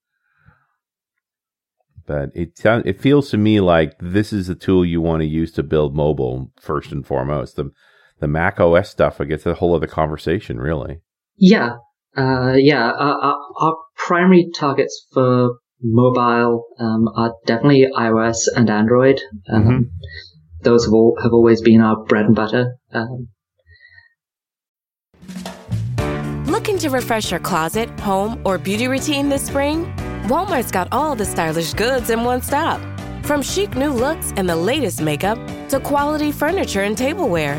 but 2.10 2.30
it 2.34 2.58
sounds 2.58 2.82
it 2.86 3.00
feels 3.00 3.30
to 3.30 3.36
me 3.36 3.60
like 3.60 3.94
this 4.00 4.32
is 4.32 4.48
the 4.48 4.54
tool 4.56 4.84
you 4.84 5.00
want 5.00 5.20
to 5.20 5.26
use 5.26 5.52
to 5.52 5.62
build 5.62 5.94
mobile 5.94 6.50
first 6.60 6.90
and 6.90 7.06
foremost. 7.06 7.54
The 7.54 7.70
the 8.18 8.26
Mac 8.26 8.58
OS 8.58 8.90
stuff, 8.90 9.20
I 9.20 9.26
guess, 9.26 9.46
a 9.46 9.54
whole 9.54 9.76
other 9.76 9.86
conversation, 9.86 10.58
really. 10.58 11.02
Yeah, 11.36 11.76
uh, 12.16 12.54
yeah. 12.56 12.90
Our, 12.90 13.36
our, 13.60 13.76
primary 13.96 14.48
targets 14.56 15.06
for 15.12 15.56
mobile 15.82 16.64
um, 16.78 17.06
are 17.14 17.34
definitely 17.46 17.86
iOS 17.94 18.38
and 18.56 18.70
Android. 18.70 19.20
Um, 19.52 19.62
mm-hmm. 19.62 19.82
Those 20.62 20.86
have 20.86 20.94
all 20.94 21.16
have 21.22 21.32
always 21.32 21.60
been 21.60 21.80
our 21.80 22.02
bread 22.04 22.26
and 22.26 22.34
butter. 22.34 22.76
Um, 22.92 23.28
Looking 26.46 26.78
to 26.78 26.90
refresh 26.90 27.30
your 27.30 27.40
closet, 27.40 27.88
home, 28.00 28.40
or 28.44 28.58
beauty 28.58 28.88
routine 28.88 29.28
this 29.28 29.46
spring? 29.46 29.86
Walmart's 30.24 30.70
got 30.70 30.88
all 30.92 31.14
the 31.14 31.24
stylish 31.24 31.74
goods 31.74 32.10
in 32.10 32.24
one 32.24 32.42
stop. 32.42 32.80
From 33.24 33.42
chic 33.42 33.76
new 33.76 33.90
looks 33.90 34.32
and 34.36 34.48
the 34.48 34.56
latest 34.56 35.00
makeup 35.00 35.38
to 35.68 35.80
quality 35.80 36.32
furniture 36.32 36.82
and 36.82 36.96
tableware. 36.96 37.58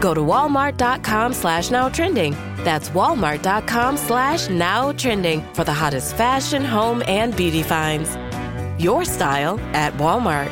Go 0.00 0.14
to 0.14 0.20
walmart.com 0.20 1.32
slash 1.32 1.70
now 1.70 1.88
trending. 1.88 2.32
That's 2.58 2.90
walmart.com 2.90 3.96
slash 3.96 4.48
now 4.48 4.92
trending 4.92 5.42
for 5.54 5.64
the 5.64 5.72
hottest 5.72 6.16
fashion, 6.16 6.64
home, 6.64 7.02
and 7.06 7.36
beauty 7.36 7.62
finds. 7.62 8.16
Your 8.82 9.04
style 9.04 9.60
at 9.74 9.92
Walmart. 9.94 10.50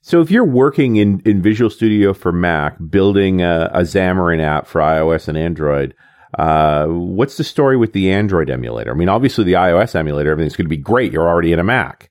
So 0.00 0.20
if 0.20 0.30
you're 0.30 0.44
working 0.44 0.96
in, 0.96 1.20
in 1.24 1.42
Visual 1.42 1.70
Studio 1.70 2.12
for 2.12 2.32
Mac, 2.32 2.76
building 2.90 3.40
a, 3.40 3.70
a 3.72 3.80
Xamarin 3.82 4.42
app 4.42 4.66
for 4.66 4.80
iOS 4.80 5.28
and 5.28 5.38
Android– 5.38 5.94
uh, 6.38 6.86
what's 6.86 7.36
the 7.36 7.44
story 7.44 7.76
with 7.76 7.92
the 7.92 8.10
Android 8.10 8.48
emulator? 8.48 8.90
I 8.90 8.94
mean, 8.94 9.08
obviously 9.08 9.44
the 9.44 9.54
iOS 9.54 9.94
emulator, 9.94 10.30
everything's 10.30 10.56
going 10.56 10.66
to 10.66 10.70
be 10.70 10.76
great. 10.76 11.12
You're 11.12 11.28
already 11.28 11.52
in 11.52 11.58
a 11.58 11.64
Mac. 11.64 12.10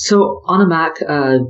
So 0.00 0.40
on 0.46 0.62
a 0.62 0.66
Mac, 0.66 0.92
uh, 1.06 1.40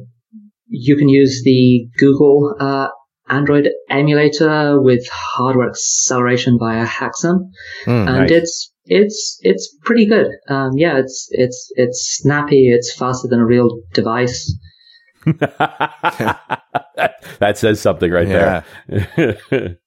you 0.66 0.96
can 0.96 1.08
use 1.08 1.42
the 1.44 1.86
Google 1.98 2.56
uh, 2.58 2.88
Android 3.28 3.68
emulator 3.88 4.82
with 4.82 5.06
hardware 5.08 5.68
acceleration 5.68 6.58
via 6.58 6.84
HAXM, 6.84 7.48
mm, 7.84 8.08
and 8.08 8.18
nice. 8.26 8.30
it's 8.32 8.72
it's 8.86 9.38
it's 9.42 9.76
pretty 9.84 10.04
good. 10.04 10.26
Um, 10.48 10.72
yeah, 10.74 10.98
it's 10.98 11.28
it's 11.30 11.70
it's 11.76 12.18
snappy. 12.20 12.70
It's 12.70 12.92
faster 12.92 13.28
than 13.28 13.38
a 13.38 13.46
real 13.46 13.82
device. 13.94 14.52
that 15.24 16.58
says 17.54 17.80
something 17.80 18.10
right 18.10 18.26
yeah. 18.26 18.62
there. 18.88 19.78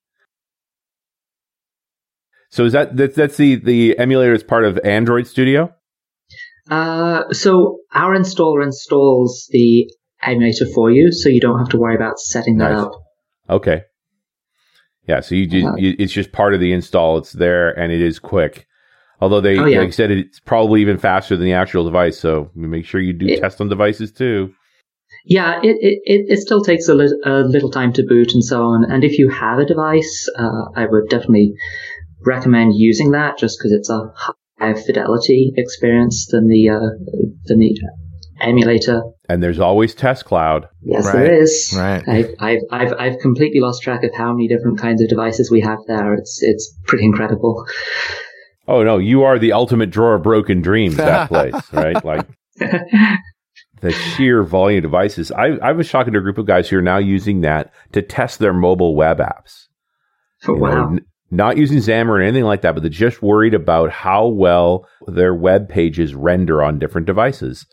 So 2.49 2.65
is 2.65 2.73
that 2.73 2.95
that's, 2.95 3.15
that's 3.15 3.35
the 3.35 3.55
the 3.55 3.97
emulator 3.97 4.31
is 4.31 4.43
part 4.43 4.63
of 4.63 4.77
Android 4.83 5.25
Studio? 5.25 5.73
Uh, 6.69 7.31
so 7.33 7.79
our 7.93 8.17
installer 8.17 8.63
installs 8.63 9.47
the 9.51 9.89
emulator 10.21 10.65
for 10.73 10.89
you, 10.89 11.11
so 11.11 11.29
you 11.29 11.41
don't 11.41 11.59
have 11.59 11.69
to 11.69 11.77
worry 11.77 11.95
about 11.95 12.19
setting 12.19 12.57
that 12.57 12.71
nice. 12.71 12.83
up. 12.83 12.91
Okay. 13.49 13.81
Yeah, 15.07 15.19
so 15.19 15.35
you, 15.35 15.67
uh, 15.67 15.75
you, 15.75 15.95
it's 15.99 16.13
just 16.13 16.31
part 16.31 16.53
of 16.53 16.61
the 16.61 16.71
install. 16.71 17.17
It's 17.17 17.33
there 17.33 17.77
and 17.77 17.91
it 17.91 18.01
is 18.01 18.19
quick. 18.19 18.67
Although 19.19 19.41
they, 19.41 19.57
oh, 19.57 19.65
yeah. 19.65 19.79
like 19.79 19.89
I 19.89 19.91
said, 19.91 20.11
it's 20.11 20.39
probably 20.39 20.81
even 20.81 20.97
faster 20.97 21.35
than 21.35 21.45
the 21.45 21.53
actual 21.53 21.83
device. 21.83 22.17
So 22.17 22.49
make 22.55 22.85
sure 22.85 23.01
you 23.01 23.13
do 23.13 23.27
it, 23.27 23.41
test 23.41 23.59
on 23.59 23.69
devices 23.69 24.11
too. 24.11 24.53
Yeah, 25.25 25.59
it, 25.61 25.77
it, 25.81 26.25
it 26.29 26.39
still 26.39 26.63
takes 26.63 26.87
a, 26.87 26.93
li- 26.93 27.21
a 27.25 27.41
little 27.41 27.69
time 27.69 27.93
to 27.93 28.03
boot 28.03 28.33
and 28.33 28.43
so 28.43 28.63
on. 28.63 28.89
And 28.89 29.03
if 29.03 29.17
you 29.19 29.29
have 29.29 29.59
a 29.59 29.65
device, 29.65 30.29
uh, 30.37 30.65
I 30.75 30.85
would 30.85 31.09
definitely 31.09 31.53
recommend 32.25 32.73
using 32.75 33.11
that 33.11 33.37
just 33.37 33.59
because 33.59 33.71
it's 33.73 33.89
a 33.89 34.13
higher 34.59 34.75
fidelity 34.75 35.53
experience 35.57 36.27
than 36.31 36.47
the 36.47 36.69
uh, 36.69 36.79
than 37.45 37.59
the 37.59 37.75
emulator. 38.41 39.01
And 39.29 39.41
there's 39.41 39.59
always 39.59 39.95
Test 39.95 40.25
Cloud. 40.25 40.67
Yes, 40.81 41.05
right. 41.05 41.13
there 41.13 41.41
is. 41.41 41.73
Right. 41.75 42.03
I've, 42.07 42.35
I've, 42.39 42.59
I've, 42.71 42.93
I've 42.99 43.19
completely 43.19 43.61
lost 43.61 43.81
track 43.81 44.03
of 44.03 44.13
how 44.13 44.33
many 44.33 44.47
different 44.47 44.79
kinds 44.79 45.01
of 45.01 45.07
devices 45.07 45.49
we 45.49 45.61
have 45.61 45.79
there. 45.87 46.13
It's, 46.13 46.39
it's 46.41 46.77
pretty 46.85 47.05
incredible. 47.05 47.65
Oh 48.67 48.83
no, 48.83 48.97
you 48.97 49.23
are 49.23 49.39
the 49.39 49.53
ultimate 49.53 49.91
drawer 49.91 50.15
of 50.15 50.23
broken 50.23 50.61
dreams. 50.61 50.95
That 50.97 51.27
place, 51.29 51.55
right? 51.71 52.03
Like 52.03 52.27
the 53.81 53.91
sheer 53.91 54.43
volume 54.43 54.77
of 54.77 54.83
devices. 54.83 55.31
I, 55.31 55.57
I 55.61 55.73
was 55.73 55.89
talking 55.89 56.13
to 56.13 56.19
a 56.19 56.21
group 56.21 56.37
of 56.37 56.45
guys 56.45 56.69
who 56.69 56.77
are 56.77 56.81
now 56.81 56.97
using 56.97 57.41
that 57.41 57.73
to 57.91 58.01
test 58.01 58.39
their 58.39 58.53
mobile 58.53 58.95
web 58.95 59.19
apps. 59.19 59.67
Oh, 60.47 60.53
wow. 60.53 60.89
Know, 60.89 60.99
not 61.33 61.57
using 61.57 61.79
Xamarin 61.79 62.07
or 62.07 62.21
anything 62.21 62.43
like 62.43 62.61
that, 62.61 62.73
but 62.73 62.83
they're 62.83 62.89
just 62.89 63.21
worried 63.21 63.53
about 63.53 63.89
how 63.89 64.27
well 64.27 64.87
their 65.07 65.33
web 65.33 65.67
pages 65.67 66.13
render 66.13 66.63
on 66.63 66.79
different 66.79 67.07
devices. 67.07 67.65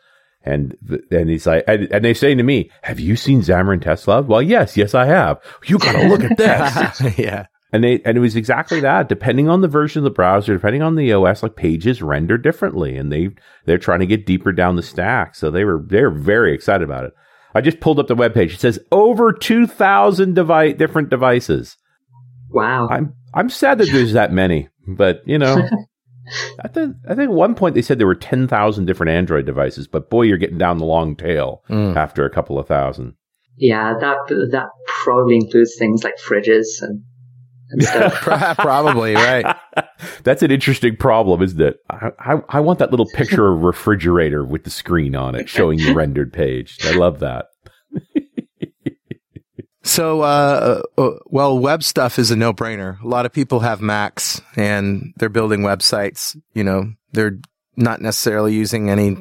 And 0.42 0.74
and 1.10 1.28
he's 1.28 1.46
like, 1.46 1.64
and, 1.68 1.92
and 1.92 2.04
they 2.04 2.14
say 2.14 2.34
to 2.34 2.42
me, 2.42 2.70
"Have 2.82 2.98
you 2.98 3.14
seen 3.14 3.42
Xamarin 3.42 3.82
Test 3.82 4.08
Lab?" 4.08 4.26
Well, 4.26 4.40
yes, 4.40 4.76
yes, 4.76 4.94
I 4.94 5.04
have. 5.04 5.38
You 5.66 5.78
got 5.78 5.92
to 5.92 6.08
look 6.08 6.24
at 6.24 6.38
this. 6.38 7.18
yeah. 7.18 7.46
And 7.72 7.84
they 7.84 8.00
and 8.06 8.16
it 8.16 8.20
was 8.20 8.36
exactly 8.36 8.80
that. 8.80 9.08
Depending 9.10 9.50
on 9.50 9.60
the 9.60 9.68
version 9.68 10.00
of 10.00 10.04
the 10.04 10.10
browser, 10.10 10.54
depending 10.54 10.80
on 10.80 10.96
the 10.96 11.12
OS, 11.12 11.42
like 11.42 11.56
pages 11.56 12.00
render 12.00 12.38
differently, 12.38 12.96
and 12.96 13.12
they 13.12 13.28
they're 13.66 13.78
trying 13.78 14.00
to 14.00 14.06
get 14.06 14.24
deeper 14.24 14.50
down 14.50 14.76
the 14.76 14.82
stack. 14.82 15.34
So 15.34 15.50
they 15.50 15.64
were 15.64 15.84
they're 15.86 16.10
very 16.10 16.54
excited 16.54 16.84
about 16.84 17.04
it. 17.04 17.12
I 17.54 17.60
just 17.60 17.80
pulled 17.80 17.98
up 17.98 18.06
the 18.06 18.14
web 18.14 18.32
page. 18.32 18.54
It 18.54 18.60
says 18.60 18.78
over 18.90 19.32
two 19.34 19.66
thousand 19.66 20.34
device 20.34 20.74
different 20.78 21.10
devices. 21.10 21.76
Wow. 22.48 22.88
I'm 22.88 23.14
I'm 23.34 23.48
sad 23.50 23.78
that 23.78 23.88
there's 23.90 24.12
that 24.12 24.32
many, 24.32 24.68
but 24.86 25.22
you 25.26 25.38
know, 25.38 25.68
I 26.64 26.68
think 26.68 26.96
I 27.08 27.14
think 27.14 27.30
at 27.30 27.34
one 27.34 27.54
point 27.54 27.74
they 27.74 27.82
said 27.82 27.98
there 27.98 28.06
were 28.06 28.14
ten 28.14 28.48
thousand 28.48 28.86
different 28.86 29.10
Android 29.10 29.46
devices, 29.46 29.86
but 29.86 30.10
boy, 30.10 30.22
you're 30.22 30.38
getting 30.38 30.58
down 30.58 30.78
the 30.78 30.84
long 30.84 31.16
tail 31.16 31.62
mm. 31.68 31.96
after 31.96 32.24
a 32.24 32.30
couple 32.30 32.58
of 32.58 32.66
thousand. 32.66 33.14
Yeah, 33.56 33.94
that 34.00 34.16
that 34.52 34.68
probably 34.86 35.36
includes 35.36 35.76
things 35.78 36.02
like 36.02 36.16
fridges 36.16 36.80
and 36.80 37.02
stuff. 37.82 38.56
Probably 38.56 39.14
right. 39.14 39.56
That's 40.24 40.42
an 40.42 40.50
interesting 40.50 40.96
problem, 40.96 41.42
isn't 41.42 41.60
it? 41.60 41.76
I, 41.88 42.10
I, 42.18 42.36
I 42.48 42.60
want 42.60 42.78
that 42.78 42.90
little 42.90 43.08
picture 43.14 43.52
of 43.52 43.62
refrigerator 43.62 44.44
with 44.44 44.64
the 44.64 44.70
screen 44.70 45.14
on 45.14 45.34
it 45.34 45.48
showing 45.48 45.78
the 45.78 45.94
rendered 45.94 46.32
page. 46.32 46.78
I 46.84 46.92
love 46.92 47.20
that. 47.20 47.46
So, 49.90 50.22
uh, 50.22 50.82
uh, 50.96 51.10
well, 51.26 51.58
web 51.58 51.82
stuff 51.82 52.18
is 52.18 52.30
a 52.30 52.36
no 52.36 52.52
brainer. 52.52 53.00
A 53.02 53.08
lot 53.08 53.26
of 53.26 53.32
people 53.32 53.60
have 53.60 53.80
Macs 53.80 54.40
and 54.54 55.12
they're 55.16 55.28
building 55.28 55.60
websites. 55.60 56.40
You 56.54 56.64
know, 56.64 56.92
they're 57.12 57.38
not 57.76 58.00
necessarily 58.00 58.54
using 58.54 58.88
any 58.88 59.16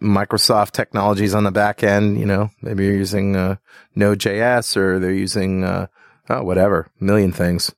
Microsoft 0.00 0.72
technologies 0.72 1.34
on 1.34 1.44
the 1.44 1.50
back 1.52 1.82
end. 1.82 2.18
You 2.18 2.24
know, 2.24 2.50
maybe 2.62 2.84
you're 2.84 2.96
using 2.96 3.36
uh, 3.36 3.56
Node.js 3.94 4.76
or 4.76 4.98
they're 4.98 5.12
using 5.12 5.62
uh, 5.62 5.88
oh, 6.30 6.42
whatever, 6.42 6.90
million 7.00 7.30
things. 7.30 7.74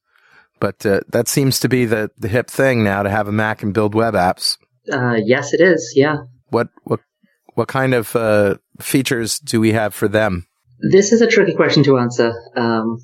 But 0.61 0.87
uh, 0.87 1.01
that 1.09 1.29
seems 1.29 1.59
to 1.61 1.69
be 1.69 1.85
the, 1.85 2.11
the 2.17 2.29
hip 2.29 2.49
thing 2.49 2.85
now 2.85 3.03
to 3.03 3.11
have 3.11 3.29
a 3.29 3.33
Mac 3.33 3.63
and 3.63 3.75
build 3.75 3.95
web 3.95 4.15
apps. 4.15 4.57
Uh, 4.91 5.15
yes, 5.15 5.53
it 5.53 5.61
is. 5.61 5.93
Yeah. 5.97 6.19
What 6.51 6.69
what 6.85 7.01
what 7.55 7.67
kind 7.67 7.93
of 7.93 8.15
uh, 8.15 8.57
features 8.79 9.41
do 9.41 9.61
we 9.61 9.73
have 9.73 9.95
for 9.95 10.07
them? 10.07 10.47
This 10.79 11.13
is 11.13 11.23
a 11.23 11.27
tricky 11.27 11.55
question 11.55 11.83
to 11.85 11.99
answer. 11.99 12.33
Um, 12.57 12.99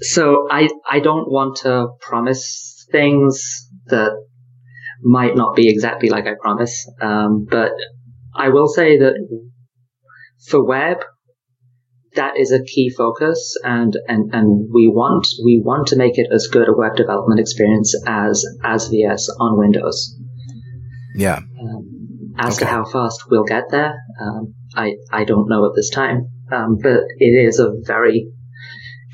so 0.00 0.46
I 0.50 0.68
I 0.88 1.00
don't 1.00 1.30
want 1.30 1.56
to 1.58 1.88
promise 2.00 2.86
things 2.90 3.68
that 3.86 4.12
might 5.02 5.36
not 5.36 5.56
be 5.56 5.68
exactly 5.68 6.08
like 6.08 6.26
I 6.26 6.34
promise. 6.40 6.88
Um, 7.00 7.46
but 7.48 7.72
I 8.34 8.48
will 8.48 8.68
say 8.68 8.98
that 8.98 9.14
for 10.48 10.64
web, 10.64 10.98
that 12.14 12.36
is 12.38 12.52
a 12.52 12.62
key 12.62 12.90
focus 12.90 13.56
and, 13.64 13.96
and, 14.06 14.34
and 14.34 14.68
we 14.72 14.88
want, 14.88 15.26
we 15.44 15.60
want 15.64 15.88
to 15.88 15.96
make 15.96 16.18
it 16.18 16.28
as 16.32 16.46
good 16.46 16.68
a 16.68 16.76
web 16.76 16.94
development 16.96 17.40
experience 17.40 17.94
as, 18.06 18.44
as 18.64 18.88
VS 18.88 19.28
on 19.40 19.58
Windows. 19.58 20.14
Yeah. 21.16 21.38
Um, 21.38 22.34
as 22.38 22.56
okay. 22.56 22.66
to 22.66 22.70
how 22.70 22.84
fast 22.84 23.24
we'll 23.30 23.44
get 23.44 23.64
there, 23.70 23.94
um, 24.20 24.54
I, 24.74 24.94
I 25.10 25.24
don't 25.24 25.48
know 25.48 25.66
at 25.66 25.72
this 25.74 25.90
time. 25.90 26.28
Um, 26.50 26.78
but 26.82 27.00
it 27.18 27.46
is 27.46 27.58
a 27.58 27.72
very 27.84 28.30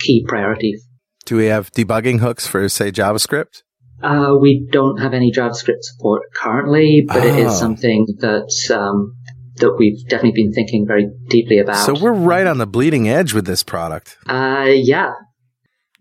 key 0.01 0.25
priority. 0.27 0.77
Do 1.25 1.37
we 1.37 1.47
have 1.47 1.71
debugging 1.73 2.21
hooks 2.21 2.47
for, 2.47 2.69
say, 2.69 2.91
JavaScript? 2.91 3.63
Uh, 4.03 4.37
we 4.41 4.67
don't 4.71 4.99
have 4.99 5.13
any 5.13 5.33
JavaScript 5.33 5.83
support 5.83 6.23
currently, 6.35 7.05
but 7.07 7.19
oh. 7.19 7.27
it 7.27 7.39
is 7.39 7.53
ah. 7.53 7.55
something 7.55 8.07
that 8.21 8.75
um, 8.75 9.15
that 9.57 9.75
we've 9.77 10.01
definitely 10.09 10.43
been 10.43 10.53
thinking 10.53 10.87
very 10.87 11.09
deeply 11.29 11.59
about. 11.59 11.85
So 11.85 11.95
we're 11.95 12.13
right 12.13 12.47
on 12.47 12.59
the 12.59 12.67
bleeding 12.67 13.09
edge 13.09 13.35
with 13.35 13.47
this 13.47 13.63
product. 13.63 14.17
Uh, 14.29 14.67
yeah. 14.69 15.13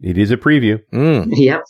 It 0.02 0.18
is 0.18 0.32
a 0.32 0.38
preview. 0.38 0.80
Mm. 0.94 1.30
Yep. 1.38 1.62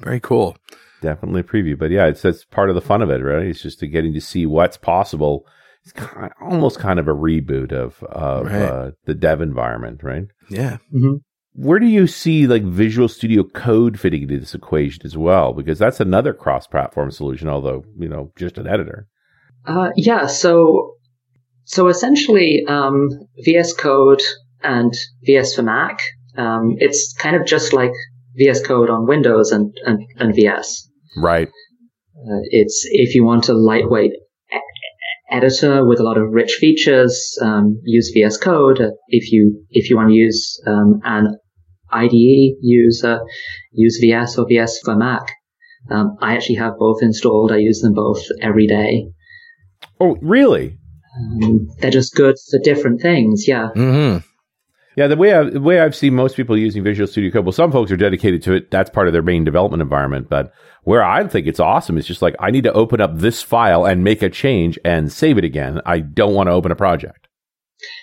Very 0.00 0.20
cool. 0.20 0.56
Definitely 1.00 1.42
a 1.42 1.44
preview, 1.44 1.78
but 1.78 1.90
yeah, 1.90 2.06
it's 2.06 2.22
that's 2.22 2.44
part 2.44 2.68
of 2.70 2.74
the 2.74 2.80
fun 2.80 3.02
of 3.02 3.10
it, 3.10 3.18
right? 3.18 3.46
It's 3.46 3.62
just 3.62 3.80
to 3.80 3.86
getting 3.86 4.14
to 4.14 4.20
see 4.20 4.46
what's 4.46 4.76
possible. 4.76 5.46
It's 5.84 5.92
kind 5.92 6.26
of, 6.26 6.32
almost 6.40 6.78
kind 6.78 6.98
of 6.98 7.08
a 7.08 7.14
reboot 7.14 7.72
of 7.72 8.02
of 8.04 8.46
right. 8.46 8.62
uh, 8.62 8.90
the 9.04 9.14
dev 9.14 9.40
environment, 9.40 10.02
right? 10.02 10.26
Yeah. 10.48 10.78
Mm-hmm. 10.94 11.16
Where 11.54 11.78
do 11.78 11.86
you 11.86 12.06
see 12.06 12.46
like 12.46 12.62
Visual 12.62 13.08
Studio 13.08 13.44
Code 13.44 13.98
fitting 13.98 14.22
into 14.22 14.38
this 14.38 14.54
equation 14.54 15.02
as 15.04 15.16
well? 15.16 15.52
Because 15.52 15.78
that's 15.78 16.00
another 16.00 16.32
cross-platform 16.32 17.10
solution, 17.10 17.48
although 17.48 17.84
you 17.98 18.08
know 18.08 18.32
just 18.36 18.58
an 18.58 18.66
editor. 18.66 19.08
Uh, 19.66 19.90
yeah, 19.96 20.26
so 20.26 20.94
so 21.64 21.88
essentially, 21.88 22.64
um, 22.68 23.08
VS 23.44 23.74
Code 23.74 24.22
and 24.62 24.92
VS 25.24 25.54
for 25.54 25.62
Mac, 25.62 26.00
um, 26.36 26.76
it's 26.78 27.12
kind 27.14 27.36
of 27.36 27.46
just 27.46 27.72
like 27.72 27.92
VS 28.36 28.66
Code 28.66 28.88
on 28.88 29.06
Windows 29.06 29.52
and 29.52 29.76
and, 29.84 30.00
and 30.16 30.34
VS. 30.34 30.88
Right. 31.16 31.48
Uh, 31.48 32.40
it's 32.50 32.86
if 32.90 33.14
you 33.14 33.24
want 33.24 33.48
a 33.48 33.54
lightweight 33.54 34.12
editor 35.32 35.84
with 35.84 35.98
a 35.98 36.02
lot 36.02 36.18
of 36.18 36.30
rich 36.30 36.52
features, 36.54 37.38
um, 37.40 37.80
use 37.84 38.10
VS 38.14 38.36
Code. 38.36 38.80
If 39.08 39.32
you 39.32 39.64
if 39.70 39.90
you 39.90 39.96
want 39.96 40.10
to 40.10 40.14
use 40.14 40.60
um, 40.66 41.00
an 41.04 41.38
IDE, 41.90 42.56
use 42.60 43.02
uh, 43.04 43.18
use 43.72 43.98
VS 44.00 44.38
or 44.38 44.46
VS 44.48 44.80
for 44.84 44.94
Mac. 44.96 45.22
Um, 45.90 46.16
I 46.20 46.34
actually 46.34 46.56
have 46.56 46.78
both 46.78 47.02
installed. 47.02 47.50
I 47.50 47.56
use 47.56 47.80
them 47.80 47.94
both 47.94 48.22
every 48.40 48.66
day. 48.66 49.08
Oh, 49.98 50.16
really? 50.22 50.78
Um, 51.16 51.68
they're 51.78 51.90
just 51.90 52.14
good 52.14 52.36
for 52.50 52.58
different 52.58 53.02
things. 53.02 53.48
Yeah. 53.48 53.70
Mm-hmm. 53.74 54.18
Yeah, 54.96 55.06
the 55.06 55.16
way 55.16 55.32
I, 55.32 55.44
the 55.44 55.60
way 55.60 55.80
I've 55.80 55.96
seen 55.96 56.14
most 56.14 56.36
people 56.36 56.56
using 56.56 56.84
Visual 56.84 57.06
Studio 57.06 57.30
Code, 57.30 57.44
well, 57.44 57.52
some 57.52 57.72
folks 57.72 57.90
are 57.90 57.96
dedicated 57.96 58.42
to 58.42 58.52
it. 58.52 58.70
That's 58.70 58.90
part 58.90 59.06
of 59.06 59.12
their 59.12 59.22
main 59.22 59.44
development 59.44 59.82
environment. 59.82 60.28
But 60.28 60.52
where 60.84 61.02
I 61.02 61.26
think 61.26 61.46
it's 61.46 61.60
awesome 61.60 61.96
is 61.96 62.06
just 62.06 62.22
like 62.22 62.34
I 62.38 62.50
need 62.50 62.64
to 62.64 62.72
open 62.72 63.00
up 63.00 63.18
this 63.18 63.42
file 63.42 63.86
and 63.86 64.04
make 64.04 64.22
a 64.22 64.28
change 64.28 64.78
and 64.84 65.10
save 65.10 65.38
it 65.38 65.44
again. 65.44 65.80
I 65.86 66.00
don't 66.00 66.34
want 66.34 66.48
to 66.48 66.52
open 66.52 66.72
a 66.72 66.76
project. 66.76 67.28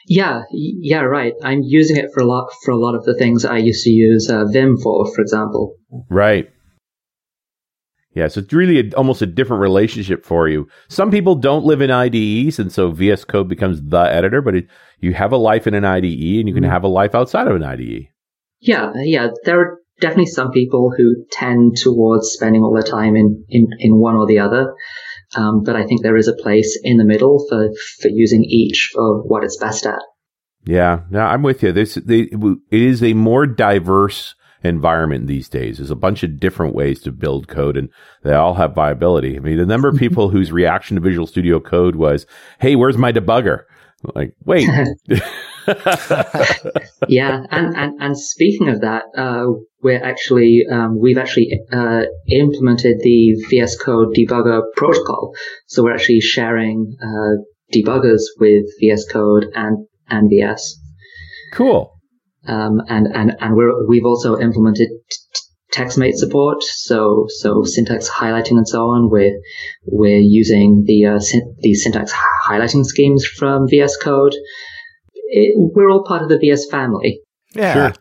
Yeah, 0.08 0.42
yeah, 0.52 1.02
right. 1.02 1.34
I'm 1.44 1.62
using 1.64 1.98
it 1.98 2.10
for 2.14 2.22
a 2.22 2.26
lot 2.26 2.50
for 2.64 2.72
a 2.72 2.78
lot 2.78 2.96
of 2.96 3.06
the 3.06 3.16
things 3.16 3.46
I 3.46 3.58
used 3.58 3.84
to 3.84 3.92
use 3.92 4.30
uh, 4.30 4.46
Vim 4.52 4.78
for, 4.78 5.06
for 5.14 5.22
example. 5.22 5.76
Right. 6.10 6.50
Yeah, 8.14 8.28
so 8.28 8.40
it's 8.40 8.54
really 8.54 8.80
a, 8.80 8.96
almost 8.96 9.22
a 9.22 9.28
different 9.28 9.62
relationship 9.62 10.26
for 10.26 10.48
you. 10.50 10.68
Some 10.88 11.12
people 11.12 11.36
don't 11.36 11.66
live 11.66 11.82
in 11.82 11.92
IDEs, 11.92 12.58
and 12.58 12.72
so 12.72 12.92
VS 12.92 13.24
Code 13.24 13.48
becomes 13.48 13.82
the 13.82 14.00
editor, 14.00 14.42
but 14.42 14.56
it, 14.56 14.68
you 15.00 15.14
have 15.14 15.32
a 15.32 15.38
life 15.38 15.68
in 15.68 15.76
an 15.76 15.86
IDE 15.86 16.04
and 16.04 16.48
you 16.48 16.54
can 16.54 16.64
mm-hmm. 16.64 16.72
have 16.72 16.84
a 16.84 16.88
life 16.88 17.14
outside 17.14 17.48
of 17.48 17.56
an 17.56 17.64
IDE. 17.64 18.08
Yeah, 18.60 18.92
yeah. 18.96 19.30
There 19.46 19.60
are 19.60 19.78
definitely 20.02 20.28
some 20.28 20.52
people 20.52 20.92
who 20.96 21.26
tend 21.32 21.78
towards 21.78 22.30
spending 22.30 22.64
all 22.64 22.74
their 22.74 22.84
time 22.84 23.16
in, 23.16 23.46
in, 23.50 23.68
in 23.80 23.96
one 23.96 24.16
or 24.16 24.26
the 24.26 24.40
other. 24.40 24.74
Um, 25.36 25.64
but 25.64 25.76
I 25.76 25.86
think 25.86 26.02
there 26.02 26.18
is 26.18 26.28
a 26.28 26.34
place 26.34 26.80
in 26.84 26.98
the 26.98 27.06
middle 27.06 27.46
for, 27.48 27.70
for 28.02 28.08
using 28.08 28.44
each 28.44 28.90
for 28.94 29.22
what 29.22 29.44
it's 29.44 29.58
best 29.58 29.86
at. 29.86 30.02
Yeah, 30.66 31.02
no, 31.10 31.22
I'm 31.22 31.44
with 31.44 31.64
you. 31.64 31.72
This 31.72 31.96
they, 31.96 32.22
it 32.22 32.82
is 32.82 33.02
a 33.02 33.14
more 33.14 33.46
diverse 33.46 34.36
environment 34.64 35.28
these 35.28 35.50
days. 35.50 35.78
There's 35.78 35.92
a 35.92 35.96
bunch 35.96 36.24
of 36.24 36.40
different 36.40 36.76
ways 36.76 37.02
to 37.02 37.12
build 37.12 37.48
code 37.48 37.78
and 37.78 37.90
they 38.24 38.34
all 38.34 38.56
have 38.56 38.76
viability. 38.76 39.38
I 39.38 39.40
mean, 39.40 39.58
the 39.58 39.66
number 39.66 39.88
of 39.88 39.98
people 39.98 40.30
whose 40.30 40.52
reaction 40.52 40.96
to 40.96 41.02
Visual 41.02 41.28
Studio 41.28 41.60
Code 41.60 41.96
was, 41.96 42.26
Hey, 42.60 42.76
where's 42.76 42.98
my 42.98 43.12
debugger? 43.12 43.64
Like, 44.16 44.34
wait. 44.46 44.68
yeah. 47.08 47.44
And, 47.52 47.76
and, 47.76 48.02
and 48.02 48.18
speaking 48.18 48.70
of 48.70 48.82
that, 48.82 49.04
uh, 49.18 49.46
we're 49.82 50.04
actually, 50.04 50.64
um, 50.72 51.00
we've 51.00 51.18
actually, 51.18 51.60
uh, 51.72 52.04
implemented 52.28 53.00
the 53.02 53.36
VS 53.50 53.78
Code 53.78 54.16
debugger 54.16 54.62
protocol. 54.76 55.34
So 55.68 55.84
we're 55.84 55.94
actually 55.94 56.22
sharing, 56.22 56.96
uh, 57.02 57.42
debuggers 57.74 58.22
with 58.40 58.66
VS 58.80 59.06
Code 59.12 59.48
and, 59.54 59.86
and 60.10 60.30
VS. 60.30 60.78
Cool. 61.54 61.99
Um, 62.48 62.82
and, 62.88 63.08
and, 63.08 63.36
and 63.40 63.56
we're, 63.56 63.86
we've 63.88 64.06
also 64.06 64.38
implemented 64.40 64.88
t- 65.10 65.18
TextMate 65.74 66.14
support. 66.16 66.64
So, 66.64 67.26
so 67.28 67.64
syntax 67.64 68.10
highlighting 68.10 68.58
and 68.58 68.68
so 68.68 68.88
on. 68.88 69.10
We're, 69.10 69.40
we're 69.86 70.20
using 70.20 70.84
the, 70.88 71.06
uh, 71.06 71.20
syn- 71.20 71.56
the 71.60 71.74
syntax 71.76 72.14
highlighting 72.48 72.86
schemes 72.86 73.26
from 73.26 73.68
VS 73.70 73.98
Code. 73.98 74.34
It, 75.32 75.54
we're 75.58 75.90
all 75.92 76.04
part 76.04 76.24
of 76.24 76.30
the 76.30 76.40
VS 76.40 76.70
family. 76.70 77.22
Yeah. 77.54 77.74
Sure. 77.74 77.94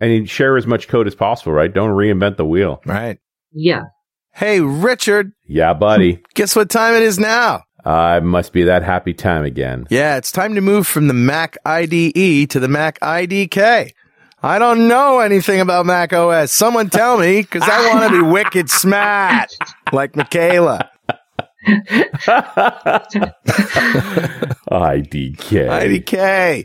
And 0.00 0.12
you 0.12 0.26
share 0.26 0.56
as 0.56 0.66
much 0.66 0.88
code 0.88 1.06
as 1.06 1.14
possible, 1.14 1.52
right? 1.52 1.72
Don't 1.72 1.90
reinvent 1.96 2.36
the 2.36 2.44
wheel. 2.44 2.82
Right. 2.84 3.18
Yeah. 3.52 3.82
Hey, 4.32 4.60
Richard, 4.60 5.30
Yeah, 5.46 5.72
buddy. 5.74 6.20
guess 6.34 6.56
what 6.56 6.68
time 6.68 6.94
it 6.96 7.02
is 7.04 7.20
now? 7.20 7.62
Uh, 7.84 8.20
it 8.22 8.24
must 8.24 8.52
be 8.52 8.64
that 8.64 8.82
happy 8.82 9.12
time 9.12 9.44
again. 9.44 9.86
Yeah, 9.90 10.16
it's 10.16 10.32
time 10.32 10.54
to 10.54 10.60
move 10.60 10.86
from 10.86 11.08
the 11.08 11.14
Mac 11.14 11.58
IDE 11.66 12.48
to 12.50 12.60
the 12.60 12.68
Mac 12.68 12.98
IDK. 13.00 13.92
I 14.42 14.58
don't 14.58 14.88
know 14.88 15.20
anything 15.20 15.60
about 15.60 15.86
Mac 15.86 16.12
OS. 16.12 16.50
Someone 16.52 16.90
tell 16.90 17.18
me, 17.18 17.40
because 17.42 17.62
I 17.62 17.94
want 17.94 18.10
to 18.12 18.22
be 18.22 18.30
wicked 18.30 18.70
smart, 18.70 19.56
like 19.92 20.16
Michaela. 20.16 20.90
IDK. 24.70 25.34
IDK. 25.40 26.64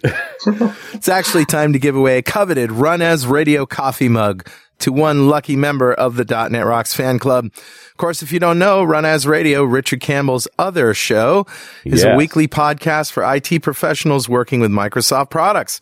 it's 0.93 1.08
actually 1.08 1.45
time 1.45 1.71
to 1.71 1.79
give 1.79 1.95
away 1.95 2.17
a 2.17 2.21
coveted 2.21 2.69
RunAs 2.69 3.29
Radio 3.29 3.65
coffee 3.65 4.10
mug 4.10 4.45
to 4.80 4.92
one 4.92 5.28
lucky 5.28 5.56
member 5.56 5.94
of 5.94 6.15
the 6.15 6.26
.NET 6.50 6.65
Rocks 6.65 6.94
fan 6.94 7.20
club. 7.20 7.46
Of 7.46 7.98
course, 7.98 8.22
if 8.22 8.32
you 8.32 8.39
don't 8.39 8.60
know, 8.60 8.86
RunAs 8.86 9.28
Radio, 9.28 9.63
Richard 9.63 10.02
Campbell's 10.02 10.48
other 10.58 10.94
show, 10.94 11.46
is 11.86 12.04
a 12.04 12.15
weekly 12.15 12.48
podcast 12.48 13.12
for 13.12 13.24
IT 13.24 13.62
professionals 13.62 14.28
working 14.30 14.60
with 14.60 14.72
Microsoft 14.72 15.30
products. 15.30 15.80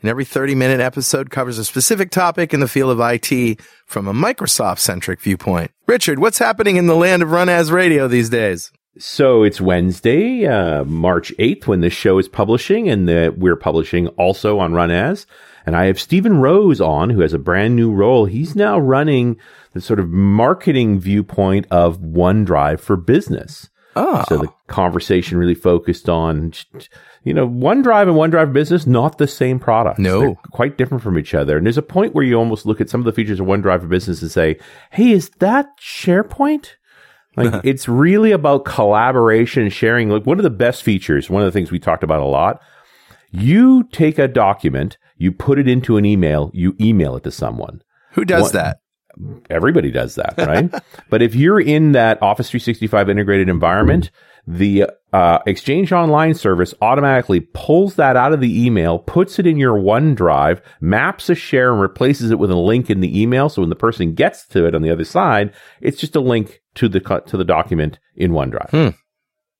And 0.00 0.08
every 0.08 0.24
30 0.24 0.54
minute 0.54 0.80
episode 0.80 1.30
covers 1.30 1.58
a 1.58 1.64
specific 1.64 2.10
topic 2.10 2.54
in 2.54 2.60
the 2.60 2.68
field 2.68 2.90
of 2.90 3.00
IT 3.00 3.60
from 3.86 4.08
a 4.08 4.14
Microsoft 4.14 4.78
centric 4.78 5.20
viewpoint. 5.20 5.70
Richard, 5.86 6.18
what's 6.18 6.38
happening 6.38 6.76
in 6.76 6.86
the 6.86 6.96
land 6.96 7.22
of 7.22 7.28
RunAs 7.28 7.70
Radio 7.70 8.08
these 8.08 8.30
days? 8.30 8.72
So 8.98 9.44
it's 9.44 9.60
Wednesday, 9.60 10.46
uh, 10.46 10.84
March 10.84 11.32
8th, 11.38 11.66
when 11.66 11.80
this 11.80 11.92
show 11.92 12.18
is 12.18 12.28
publishing, 12.28 12.88
and 12.88 13.08
the, 13.08 13.34
we're 13.36 13.56
publishing 13.56 14.08
also 14.08 14.58
on 14.58 14.72
RunAs. 14.72 15.26
And 15.64 15.76
I 15.76 15.86
have 15.86 16.00
Stephen 16.00 16.40
Rose 16.40 16.80
on, 16.80 17.10
who 17.10 17.20
has 17.20 17.32
a 17.32 17.38
brand 17.38 17.76
new 17.76 17.92
role. 17.92 18.24
He's 18.24 18.56
now 18.56 18.78
running 18.78 19.38
the 19.72 19.80
sort 19.80 20.00
of 20.00 20.08
marketing 20.08 20.98
viewpoint 20.98 21.66
of 21.70 21.98
OneDrive 22.00 22.80
for 22.80 22.96
business. 22.96 23.68
Oh, 23.96 24.24
So 24.28 24.38
the 24.38 24.48
conversation 24.68 25.38
really 25.38 25.54
focused 25.54 26.08
on, 26.08 26.52
you 27.22 27.34
know, 27.34 27.46
OneDrive 27.46 28.08
and 28.08 28.16
OneDrive 28.16 28.52
Business, 28.52 28.86
not 28.86 29.18
the 29.18 29.26
same 29.26 29.58
product. 29.58 29.98
No. 29.98 30.20
They're 30.20 30.34
quite 30.52 30.78
different 30.78 31.02
from 31.02 31.18
each 31.18 31.34
other. 31.34 31.56
And 31.56 31.66
there's 31.66 31.78
a 31.78 31.82
point 31.82 32.14
where 32.14 32.24
you 32.24 32.34
almost 32.36 32.66
look 32.66 32.80
at 32.80 32.88
some 32.88 33.00
of 33.00 33.04
the 33.04 33.12
features 33.12 33.40
of 33.40 33.46
OneDrive 33.46 33.80
for 33.82 33.88
Business 33.88 34.22
and 34.22 34.30
say, 34.30 34.58
hey, 34.90 35.10
is 35.10 35.30
that 35.40 35.78
SharePoint? 35.78 36.74
Like 37.36 37.60
it's 37.64 37.88
really 37.88 38.32
about 38.32 38.64
collaboration 38.64 39.62
and 39.64 39.72
sharing. 39.72 40.08
Like 40.08 40.26
one 40.26 40.38
of 40.38 40.42
the 40.42 40.50
best 40.50 40.82
features, 40.82 41.30
one 41.30 41.42
of 41.42 41.46
the 41.46 41.52
things 41.52 41.70
we 41.70 41.78
talked 41.78 42.04
about 42.04 42.20
a 42.20 42.24
lot, 42.24 42.60
you 43.30 43.84
take 43.92 44.18
a 44.18 44.28
document, 44.28 44.98
you 45.16 45.32
put 45.32 45.58
it 45.58 45.68
into 45.68 45.96
an 45.96 46.04
email, 46.04 46.50
you 46.52 46.76
email 46.80 47.16
it 47.16 47.24
to 47.24 47.30
someone 47.30 47.82
who 48.12 48.24
does 48.24 48.44
what- 48.44 48.52
that? 48.54 48.80
everybody 49.50 49.90
does 49.90 50.14
that, 50.14 50.34
right? 50.38 50.72
but 51.10 51.20
if 51.20 51.34
you're 51.34 51.60
in 51.60 51.92
that 51.92 52.22
Office 52.22 52.48
365 52.48 53.10
integrated 53.10 53.48
environment, 53.48 54.10
the 54.52 54.86
uh, 55.12 55.38
Exchange 55.46 55.92
Online 55.92 56.34
service 56.34 56.74
automatically 56.80 57.40
pulls 57.40 57.94
that 57.96 58.16
out 58.16 58.32
of 58.32 58.40
the 58.40 58.64
email, 58.66 58.98
puts 58.98 59.38
it 59.38 59.46
in 59.46 59.56
your 59.56 59.74
OneDrive, 59.78 60.60
maps 60.80 61.28
a 61.28 61.34
share, 61.34 61.72
and 61.72 61.80
replaces 61.80 62.30
it 62.30 62.38
with 62.38 62.50
a 62.50 62.56
link 62.56 62.90
in 62.90 63.00
the 63.00 63.20
email. 63.20 63.48
So 63.48 63.62
when 63.62 63.68
the 63.70 63.76
person 63.76 64.14
gets 64.14 64.46
to 64.48 64.66
it 64.66 64.74
on 64.74 64.82
the 64.82 64.90
other 64.90 65.04
side, 65.04 65.52
it's 65.80 65.98
just 66.00 66.16
a 66.16 66.20
link 66.20 66.60
to 66.76 66.88
the 66.88 67.00
to 67.26 67.36
the 67.36 67.44
document 67.44 67.98
in 68.14 68.32
OneDrive. 68.32 68.94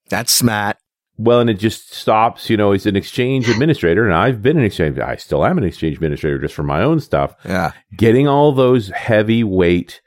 That's 0.08 0.32
smart. 0.32 0.76
Well, 1.16 1.40
and 1.40 1.50
it 1.50 1.58
just 1.58 1.92
stops, 1.92 2.48
you 2.48 2.56
know, 2.56 2.72
as 2.72 2.86
an 2.86 2.96
Exchange 2.96 3.48
administrator, 3.48 4.06
and 4.06 4.14
I've 4.14 4.40
been 4.40 4.56
an 4.56 4.64
Exchange, 4.64 4.98
I 4.98 5.16
still 5.16 5.44
am 5.44 5.58
an 5.58 5.64
Exchange 5.64 5.96
administrator 5.96 6.38
just 6.38 6.54
for 6.54 6.62
my 6.62 6.82
own 6.82 6.98
stuff 6.98 7.34
Yeah. 7.44 7.72
getting 7.94 8.26
all 8.26 8.52
those 8.52 8.88
heavyweight 8.88 10.00